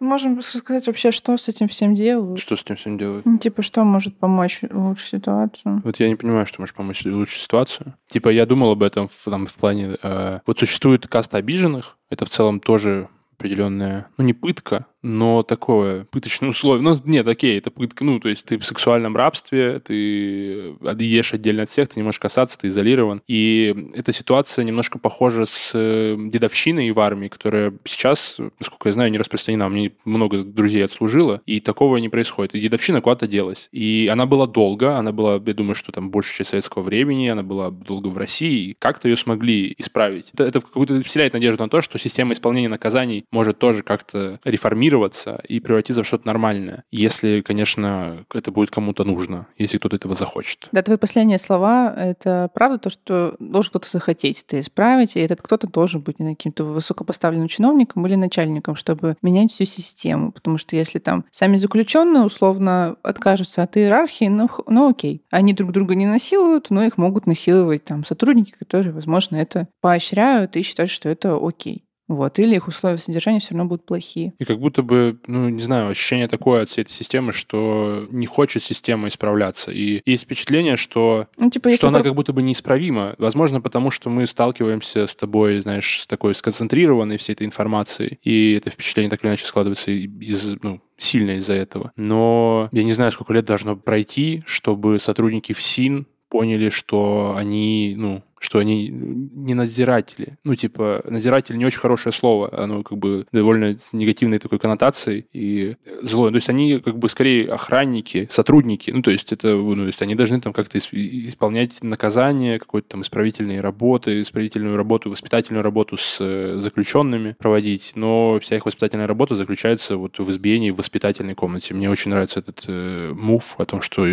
Можем 0.00 0.40
сказать 0.42 0.86
вообще, 0.86 1.12
что 1.12 1.36
с 1.36 1.48
этим 1.48 1.68
всем 1.68 1.94
делают. 1.94 2.40
Что 2.40 2.56
с 2.56 2.62
этим 2.62 2.76
всем 2.76 2.98
делают? 2.98 3.26
Ну, 3.26 3.38
Типа, 3.38 3.62
что 3.62 3.84
может 3.84 4.16
помочь 4.18 4.60
улучшить 4.70 5.08
ситуацию? 5.08 5.80
Вот 5.84 5.98
я 6.00 6.08
не 6.08 6.16
понимаю, 6.16 6.46
что 6.46 6.60
может 6.60 6.74
помочь 6.74 7.04
улучшить 7.04 7.42
ситуацию. 7.42 7.94
Типа, 8.06 8.28
я 8.28 8.46
думал 8.46 8.72
об 8.72 8.82
этом 8.82 9.08
в, 9.08 9.24
там, 9.24 9.46
в 9.46 9.54
плане... 9.56 9.96
Э, 10.02 10.40
вот 10.46 10.58
существует 10.58 11.06
каста 11.06 11.38
обиженных, 11.38 11.96
это 12.10 12.24
в 12.26 12.30
целом 12.30 12.60
тоже 12.60 13.08
определенная, 13.38 14.08
ну, 14.16 14.24
не 14.24 14.34
пытка, 14.34 14.86
но 15.02 15.42
такое 15.42 16.04
пыточное 16.04 16.50
условие. 16.50 16.82
Ну, 16.82 17.00
нет, 17.04 17.26
окей, 17.26 17.58
это 17.58 17.70
пытка, 17.70 18.04
ну, 18.04 18.20
то 18.20 18.28
есть 18.28 18.44
ты 18.44 18.58
в 18.58 18.64
сексуальном 18.66 19.16
рабстве, 19.16 19.80
ты 19.80 20.74
ешь 20.98 21.34
отдельно 21.34 21.62
от 21.62 21.70
всех, 21.70 21.88
ты 21.88 22.00
не 22.00 22.04
можешь 22.04 22.18
касаться, 22.18 22.58
ты 22.58 22.68
изолирован. 22.68 23.22
И 23.26 23.90
эта 23.94 24.12
ситуация 24.12 24.64
немножко 24.64 24.98
похожа 24.98 25.46
с 25.46 25.72
э, 25.74 26.16
дедовщиной 26.18 26.90
в 26.90 27.00
армии, 27.00 27.28
которая 27.28 27.72
сейчас, 27.84 28.38
насколько 28.58 28.88
я 28.88 28.92
знаю, 28.92 29.10
не 29.10 29.18
распространена. 29.18 29.68
Меня 29.68 29.90
много 30.04 30.42
друзей 30.42 30.84
отслужило, 30.84 31.42
и 31.46 31.60
такого 31.60 31.96
не 31.98 32.08
происходит. 32.08 32.54
И 32.54 32.60
дедовщина 32.60 33.00
куда-то 33.00 33.26
делась. 33.26 33.68
И 33.72 34.08
она 34.10 34.26
была 34.26 34.46
долго, 34.46 34.96
она 34.96 35.12
была, 35.12 35.34
я 35.34 35.54
думаю, 35.54 35.74
что 35.74 35.92
там 35.92 36.10
большая 36.10 36.38
часть 36.38 36.50
советского 36.50 36.82
времени, 36.82 37.28
она 37.28 37.42
была 37.42 37.70
долго 37.70 38.08
в 38.08 38.18
России, 38.18 38.76
как-то 38.78 39.08
ее 39.08 39.16
смогли 39.16 39.74
исправить. 39.78 40.30
Это, 40.32 40.44
это 40.44 40.60
какую-то 40.60 41.02
вселяет 41.02 41.32
надежду 41.32 41.62
на 41.62 41.68
то, 41.68 41.82
что 41.82 41.98
система 41.98 42.32
исполнения 42.32 42.68
наказаний 42.68 43.24
может 43.30 43.58
тоже 43.58 43.82
как-то 43.82 44.40
реформироваться 44.88 45.40
и 45.48 45.60
превратиться 45.60 46.02
в 46.02 46.06
что-то 46.06 46.26
нормальное, 46.26 46.84
если, 46.90 47.40
конечно, 47.40 48.24
это 48.32 48.50
будет 48.50 48.70
кому-то 48.70 49.04
нужно, 49.04 49.46
если 49.56 49.78
кто-то 49.78 49.96
этого 49.96 50.14
захочет. 50.14 50.68
Да, 50.72 50.82
твои 50.82 50.96
последние 50.96 51.38
слова— 51.38 51.94
это 51.96 52.50
правда 52.54 52.78
то, 52.78 52.90
что 52.90 53.36
должен 53.38 53.70
кто-то 53.70 53.88
захотеть 53.88 54.44
это 54.46 54.60
исправить, 54.60 55.16
и 55.16 55.20
этот 55.20 55.42
кто-то 55.42 55.66
должен 55.66 56.00
быть 56.00 56.16
каким-то 56.16 56.64
высокопоставленным 56.64 57.48
чиновником 57.48 58.06
или 58.06 58.14
начальником, 58.14 58.74
чтобы 58.74 59.16
менять 59.22 59.52
всю 59.52 59.64
систему. 59.64 60.32
Потому 60.32 60.58
что 60.58 60.76
если 60.76 60.98
там 60.98 61.24
сами 61.30 61.56
заключенные 61.56 62.24
условно 62.24 62.96
откажутся 63.02 63.62
от 63.62 63.76
иерархии, 63.76 64.26
ну, 64.28 64.48
ну 64.66 64.90
окей. 64.90 65.22
Они 65.30 65.52
друг 65.52 65.72
друга 65.72 65.94
не 65.94 66.06
насилуют, 66.06 66.70
но 66.70 66.84
их 66.84 66.98
могут 66.98 67.26
насиловать 67.26 67.84
там 67.84 68.04
сотрудники, 68.04 68.52
которые, 68.58 68.92
возможно, 68.92 69.36
это 69.36 69.68
поощряют 69.80 70.56
и 70.56 70.62
считают, 70.62 70.90
что 70.90 71.08
это 71.08 71.38
окей. 71.40 71.87
Вот. 72.08 72.38
Или 72.38 72.56
их 72.56 72.66
условия 72.66 72.98
содержания 72.98 73.38
все 73.38 73.54
равно 73.54 73.66
будут 73.66 73.84
плохие. 73.84 74.32
И 74.38 74.44
как 74.44 74.58
будто 74.58 74.82
бы, 74.82 75.18
ну, 75.26 75.48
не 75.50 75.60
знаю, 75.60 75.90
ощущение 75.90 76.26
такое 76.26 76.62
от 76.62 76.70
всей 76.70 76.82
этой 76.82 76.90
системы, 76.90 77.32
что 77.32 78.06
не 78.10 78.26
хочет 78.26 78.62
система 78.62 79.08
исправляться. 79.08 79.70
И 79.70 80.02
есть 80.06 80.24
впечатление, 80.24 80.76
что, 80.76 81.26
ну, 81.36 81.50
типа, 81.50 81.70
что 81.72 81.88
она 81.88 81.98
про... 81.98 82.04
как 82.08 82.14
будто 82.14 82.32
бы 82.32 82.42
неисправима. 82.42 83.14
Возможно, 83.18 83.60
потому 83.60 83.90
что 83.90 84.08
мы 84.10 84.26
сталкиваемся 84.26 85.06
с 85.06 85.14
тобой, 85.14 85.60
знаешь, 85.60 86.00
с 86.02 86.06
такой 86.06 86.34
сконцентрированной 86.34 87.18
всей 87.18 87.34
этой 87.34 87.46
информацией. 87.46 88.18
И 88.22 88.54
это 88.54 88.70
впечатление 88.70 89.10
так 89.10 89.22
или 89.22 89.28
иначе 89.28 89.44
складывается 89.44 89.90
из, 89.90 90.56
ну, 90.62 90.80
сильно 90.96 91.32
из-за 91.32 91.54
этого. 91.54 91.92
Но 91.96 92.68
я 92.72 92.84
не 92.84 92.94
знаю, 92.94 93.12
сколько 93.12 93.34
лет 93.34 93.44
должно 93.44 93.76
пройти, 93.76 94.42
чтобы 94.46 94.98
сотрудники 94.98 95.52
ФСИН 95.52 96.06
поняли, 96.28 96.68
что 96.68 97.34
они, 97.36 97.94
ну, 97.96 98.22
что 98.40 98.58
они 98.58 98.88
не 98.88 99.54
надзиратели. 99.54 100.38
Ну, 100.44 100.54
типа, 100.54 101.02
надзиратель 101.04 101.56
не 101.56 101.66
очень 101.66 101.80
хорошее 101.80 102.12
слово, 102.12 102.50
оно 102.52 102.82
как 102.82 102.98
бы 102.98 103.26
довольно 103.32 103.76
негативной 103.92 104.38
такой 104.38 104.58
коннотацией 104.58 105.26
и 105.32 105.76
злое. 106.02 106.30
То 106.30 106.36
есть 106.36 106.48
они 106.48 106.78
как 106.78 106.98
бы 106.98 107.08
скорее 107.08 107.50
охранники, 107.50 108.28
сотрудники. 108.30 108.90
Ну, 108.90 109.02
то 109.02 109.10
есть 109.10 109.32
это, 109.32 109.54
ну, 109.54 109.76
то 109.76 109.86
есть 109.86 110.02
они 110.02 110.14
должны 110.14 110.40
там 110.40 110.52
как-то 110.52 110.78
исполнять 110.78 111.82
наказание, 111.82 112.58
какой-то 112.58 112.88
там 112.88 113.02
исправительные 113.02 113.60
работы, 113.60 114.20
исправительную 114.20 114.76
работу, 114.76 115.10
воспитательную 115.10 115.62
работу 115.62 115.96
с 115.96 116.18
э, 116.20 116.58
заключенными 116.60 117.36
проводить. 117.38 117.92
Но 117.94 118.38
вся 118.40 118.56
их 118.56 118.66
воспитательная 118.66 119.06
работа 119.06 119.36
заключается 119.36 119.96
вот 119.96 120.18
в 120.18 120.30
избиении 120.30 120.70
в 120.70 120.76
воспитательной 120.76 121.34
комнате. 121.34 121.74
Мне 121.74 121.90
очень 121.90 122.10
нравится 122.10 122.40
этот 122.40 122.64
э, 122.68 123.12
мув 123.14 123.54
о 123.58 123.64
том, 123.64 123.82
что 123.82 124.06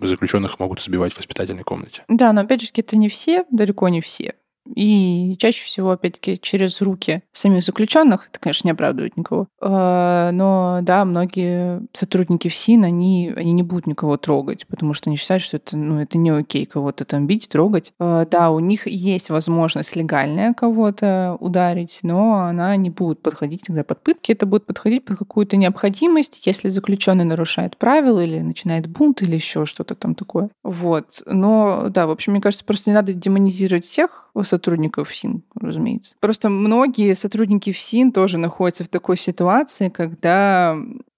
заключенных 0.00 0.58
могут 0.58 0.80
избивать 0.80 1.12
в 1.12 1.18
воспитательной 1.18 1.64
комнате. 1.64 2.04
Да, 2.08 2.32
но 2.32 2.42
опять 2.42 2.62
же, 2.62 2.68
это 2.74 2.96
не 2.96 3.08
все, 3.08 3.44
далеко 3.72 3.88
не 3.88 4.00
все. 4.00 4.34
И 4.74 5.36
чаще 5.38 5.64
всего, 5.64 5.90
опять-таки, 5.90 6.38
через 6.40 6.80
руки 6.80 7.22
самих 7.32 7.64
заключенных, 7.64 8.28
это, 8.28 8.38
конечно, 8.38 8.68
не 8.68 8.72
оправдывает 8.72 9.16
никого. 9.16 9.48
А, 9.60 10.30
но 10.32 10.80
да, 10.82 11.04
многие 11.04 11.82
сотрудники 11.92 12.48
ФСИН, 12.48 12.84
они, 12.84 13.32
они 13.36 13.52
не 13.52 13.62
будут 13.62 13.86
никого 13.86 14.16
трогать, 14.16 14.66
потому 14.66 14.94
что 14.94 15.10
они 15.10 15.16
считают, 15.16 15.42
что 15.42 15.56
это, 15.56 15.76
ну, 15.76 16.00
это 16.00 16.18
не 16.18 16.30
окей 16.30 16.66
кого-то 16.66 17.04
там 17.04 17.26
бить, 17.26 17.48
трогать. 17.48 17.92
А, 17.98 18.24
да, 18.26 18.50
у 18.50 18.60
них 18.60 18.86
есть 18.86 19.30
возможность 19.30 19.96
легальная 19.96 20.54
кого-то 20.54 21.36
ударить, 21.40 22.00
но 22.02 22.44
она 22.44 22.76
не 22.76 22.90
будет 22.90 23.20
подходить 23.20 23.62
тогда 23.66 23.84
под 23.84 24.02
пытки, 24.02 24.32
это 24.32 24.46
будет 24.46 24.66
подходить 24.66 25.04
под 25.04 25.18
какую-то 25.18 25.56
необходимость, 25.56 26.46
если 26.46 26.68
заключенный 26.68 27.24
нарушает 27.24 27.76
правила 27.76 28.20
или 28.20 28.40
начинает 28.40 28.86
бунт 28.86 29.22
или 29.22 29.34
еще 29.34 29.66
что-то 29.66 29.94
там 29.94 30.14
такое. 30.14 30.50
Вот. 30.62 31.22
Но 31.26 31.88
да, 31.88 32.06
в 32.06 32.10
общем, 32.10 32.32
мне 32.32 32.40
кажется, 32.40 32.64
просто 32.64 32.90
не 32.90 32.94
надо 32.94 33.12
демонизировать 33.12 33.84
всех 33.84 34.30
сотрудников 34.52 35.08
ФСИН, 35.08 35.42
разумеется. 35.58 36.14
Просто 36.20 36.50
многие 36.50 37.14
сотрудники 37.14 37.72
ФСИН 37.72 38.12
тоже 38.12 38.36
находятся 38.36 38.84
в 38.84 38.88
такой 38.88 39.16
ситуации, 39.16 39.88
когда 39.88 40.76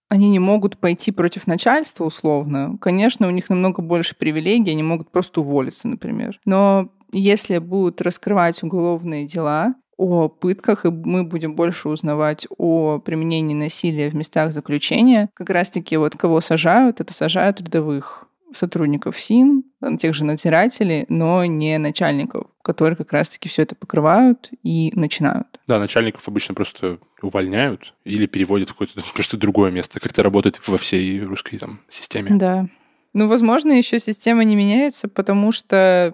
они 0.09 0.29
не 0.29 0.39
могут 0.39 0.79
пойти 0.79 1.11
против 1.11 1.49
начальства 1.49 2.05
условно. 2.05 2.79
Конечно, 2.81 3.27
у 3.27 3.31
них 3.31 3.49
намного 3.49 3.83
больше 3.83 4.15
привилегий, 4.17 4.71
они 4.71 4.85
могут 4.85 5.11
просто 5.11 5.41
уволиться, 5.41 5.89
например. 5.89 6.39
Но 6.45 6.91
если 7.11 7.59
будут 7.59 8.01
раскрывать 8.01 8.63
уголовные 8.63 9.27
дела, 9.27 9.75
о 9.97 10.29
пытках, 10.29 10.85
и 10.85 10.91
мы 10.91 11.23
будем 11.23 11.55
больше 11.55 11.89
узнавать 11.89 12.47
о 12.59 12.99
применении 12.99 13.55
насилия 13.55 14.11
в 14.11 14.15
местах 14.15 14.53
заключения. 14.53 15.31
Как 15.35 15.51
раз-таки 15.51 15.97
вот 15.97 16.17
кого 16.17 16.41
сажают, 16.41 17.01
это 17.01 17.15
сажают 17.15 17.61
рядовых 17.61 18.24
сотрудников 18.57 19.19
СИН, 19.19 19.65
тех 19.99 20.15
же 20.15 20.25
надзирателей, 20.25 21.07
но 21.09 21.45
не 21.45 21.79
начальников, 21.79 22.47
которые 22.63 22.97
как 22.97 23.13
раз-таки 23.13 23.49
все 23.49 23.63
это 23.63 23.75
покрывают 23.75 24.51
и 24.63 24.93
начинают. 24.95 25.61
Да, 25.67 25.79
начальников 25.79 26.27
обычно 26.29 26.55
просто 26.55 26.99
увольняют 27.23 27.95
или 28.05 28.27
переводят 28.27 28.71
в 28.71 28.73
какое-то 28.73 29.03
просто 29.15 29.37
другое 29.37 29.71
место, 29.71 30.01
как 30.01 30.13
это 30.13 30.23
работает 30.23 30.61
во 30.67 30.79
всей 30.79 31.23
русской 31.23 31.59
там, 31.59 31.81
системе. 31.89 32.37
Да. 32.37 32.69
Ну, 33.15 33.29
возможно, 33.29 33.71
еще 33.71 34.01
система 34.01 34.43
не 34.43 34.57
меняется, 34.57 35.07
потому 35.07 35.53
что, 35.53 36.13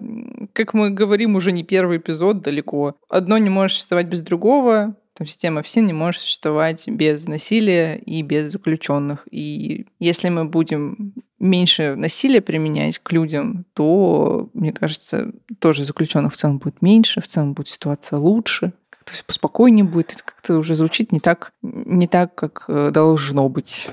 как 0.53 0.75
мы 0.75 0.91
говорим, 0.91 1.35
уже 1.35 1.51
не 1.51 1.63
первый 1.63 1.97
эпизод 1.97 2.41
далеко. 2.41 2.95
Одно 3.09 3.39
не 3.39 3.49
может 3.49 3.75
существовать 3.75 4.05
без 4.05 4.21
другого. 4.21 4.95
Там 5.21 5.27
система 5.27 5.61
ФСИН 5.61 5.85
не 5.85 5.93
может 5.93 6.19
существовать 6.19 6.87
без 6.87 7.27
насилия 7.27 7.95
и 7.95 8.23
без 8.23 8.51
заключенных. 8.51 9.27
И 9.29 9.85
если 9.99 10.29
мы 10.29 10.45
будем 10.45 11.13
меньше 11.37 11.93
насилия 11.95 12.41
применять 12.41 12.97
к 12.97 13.11
людям, 13.11 13.65
то, 13.75 14.49
мне 14.55 14.73
кажется, 14.73 15.31
тоже 15.59 15.85
заключенных 15.85 16.33
в 16.33 16.37
целом 16.37 16.57
будет 16.57 16.81
меньше, 16.81 17.21
в 17.21 17.27
целом 17.27 17.53
будет 17.53 17.67
ситуация 17.67 18.17
лучше 18.17 18.73
как-то 18.89 19.13
все 19.13 19.23
поспокойнее 19.23 19.85
будет, 19.85 20.13
это 20.13 20.23
как-то 20.23 20.57
уже 20.57 20.73
звучит 20.73 21.11
не 21.11 21.19
так, 21.19 21.53
не 21.61 22.07
так, 22.07 22.33
как 22.33 22.65
э, 22.67 22.89
должно 22.91 23.47
быть. 23.47 23.89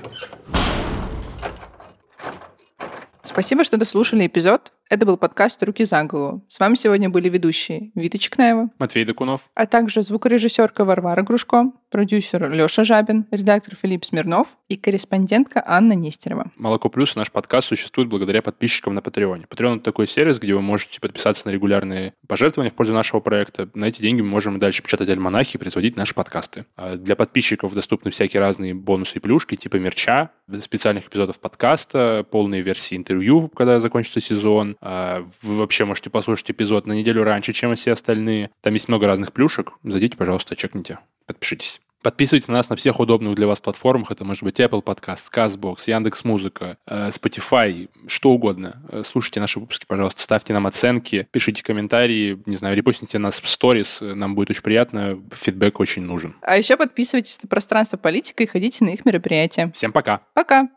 Спасибо, 3.23 3.63
что 3.63 3.77
дослушали 3.77 4.25
эпизод. 4.25 4.71
Это 4.89 5.05
был 5.05 5.17
подкаст 5.17 5.61
«Руки 5.61 5.85
за 5.85 6.03
голову». 6.03 6.43
С 6.47 6.59
вами 6.59 6.73
сегодня 6.73 7.11
были 7.11 7.29
ведущие 7.29 7.91
Вита 7.93 8.17
Чекнаева, 8.17 8.71
Матвей 8.79 9.05
Докунов, 9.05 9.51
а 9.53 9.67
также 9.67 10.01
звукорежиссерка 10.01 10.83
Варвара 10.83 11.21
Грушко, 11.21 11.71
продюсер 11.89 12.49
Леша 12.51 12.83
Жабин, 12.83 13.25
редактор 13.31 13.75
Филипп 13.75 14.05
Смирнов 14.05 14.57
и 14.67 14.77
корреспондентка 14.77 15.63
Анна 15.65 15.93
Нестерова. 15.93 16.51
«Молоко 16.55 16.89
плюс» 16.89 17.15
наш 17.15 17.31
подкаст 17.31 17.67
существует 17.67 18.09
благодаря 18.09 18.41
подписчикам 18.41 18.95
на 18.95 19.01
Патреоне. 19.01 19.47
Патреон— 19.47 19.75
это 19.75 19.85
такой 19.85 20.07
сервис, 20.07 20.39
где 20.39 20.53
вы 20.53 20.61
можете 20.61 20.99
подписаться 20.99 21.47
на 21.47 21.51
регулярные 21.51 22.13
пожертвования 22.27 22.71
в 22.71 22.75
пользу 22.75 22.93
нашего 22.93 23.19
проекта. 23.19 23.69
На 23.73 23.85
эти 23.85 24.01
деньги 24.01 24.21
мы 24.21 24.29
можем 24.29 24.59
дальше 24.59 24.83
печатать 24.83 25.09
альманахи 25.09 25.55
и 25.55 25.59
производить 25.59 25.97
наши 25.97 26.13
подкасты. 26.13 26.65
А 26.75 26.95
для 26.95 27.15
подписчиков 27.15 27.73
доступны 27.73 28.11
всякие 28.11 28.39
разные 28.39 28.73
бонусы 28.73 29.17
и 29.17 29.19
плюшки, 29.19 29.55
типа 29.55 29.77
мерча, 29.77 30.31
специальных 30.61 31.07
эпизодов 31.07 31.39
подкаста, 31.39 32.25
полные 32.29 32.61
версии 32.61 32.95
интервью, 32.95 33.49
когда 33.49 33.79
закончится 33.79 34.21
сезон, 34.21 34.77
а, 34.81 35.25
вы 35.41 35.55
вообще 35.57 35.85
можете 35.85 36.09
послушать 36.09 36.51
эпизод 36.51 36.85
на 36.85 36.93
неделю 36.93 37.23
раньше, 37.23 37.53
чем 37.53 37.73
все 37.75 37.93
остальные. 37.93 38.51
Там 38.61 38.73
есть 38.73 38.87
много 38.87 39.07
разных 39.07 39.33
плюшек. 39.33 39.73
Зайдите, 39.83 40.17
пожалуйста, 40.17 40.55
чекните, 40.55 40.99
подпишитесь. 41.29 41.79
Подписывайтесь 42.01 42.47
на 42.47 42.55
нас 42.55 42.69
на 42.69 42.75
всех 42.75 42.99
удобных 42.99 43.35
для 43.35 43.45
вас 43.45 43.59
платформах. 43.59 44.09
Это 44.09 44.23
может 44.23 44.41
быть 44.41 44.59
Apple 44.59 44.81
Podcast, 44.81 45.23
CastBox, 45.31 45.81
Яндекс.Музыка, 45.85 46.77
э, 46.87 47.09
Spotify, 47.09 47.89
что 48.07 48.31
угодно. 48.31 48.81
Э, 48.89 49.03
слушайте 49.05 49.39
наши 49.39 49.59
выпуски, 49.59 49.85
пожалуйста, 49.85 50.21
ставьте 50.21 50.53
нам 50.53 50.65
оценки, 50.65 51.27
пишите 51.31 51.61
комментарии, 51.61 52.41
не 52.45 52.55
знаю, 52.55 52.75
репостните 52.75 53.19
нас 53.19 53.41
в 53.41 53.49
сторис. 53.49 53.99
Нам 54.01 54.33
будет 54.33 54.49
очень 54.49 54.63
приятно, 54.63 55.19
фидбэк 55.33 55.79
очень 55.79 56.01
нужен. 56.01 56.35
А 56.41 56.57
еще 56.57 56.77
подписывайтесь 56.77 57.37
на 57.43 57.49
пространство 57.49 57.97
политика 57.97 58.43
и 58.43 58.47
ходите 58.47 58.83
на 58.85 58.89
их 58.89 59.05
мероприятия. 59.05 59.71
Всем 59.75 59.91
пока. 59.91 60.21
Пока. 60.33 60.69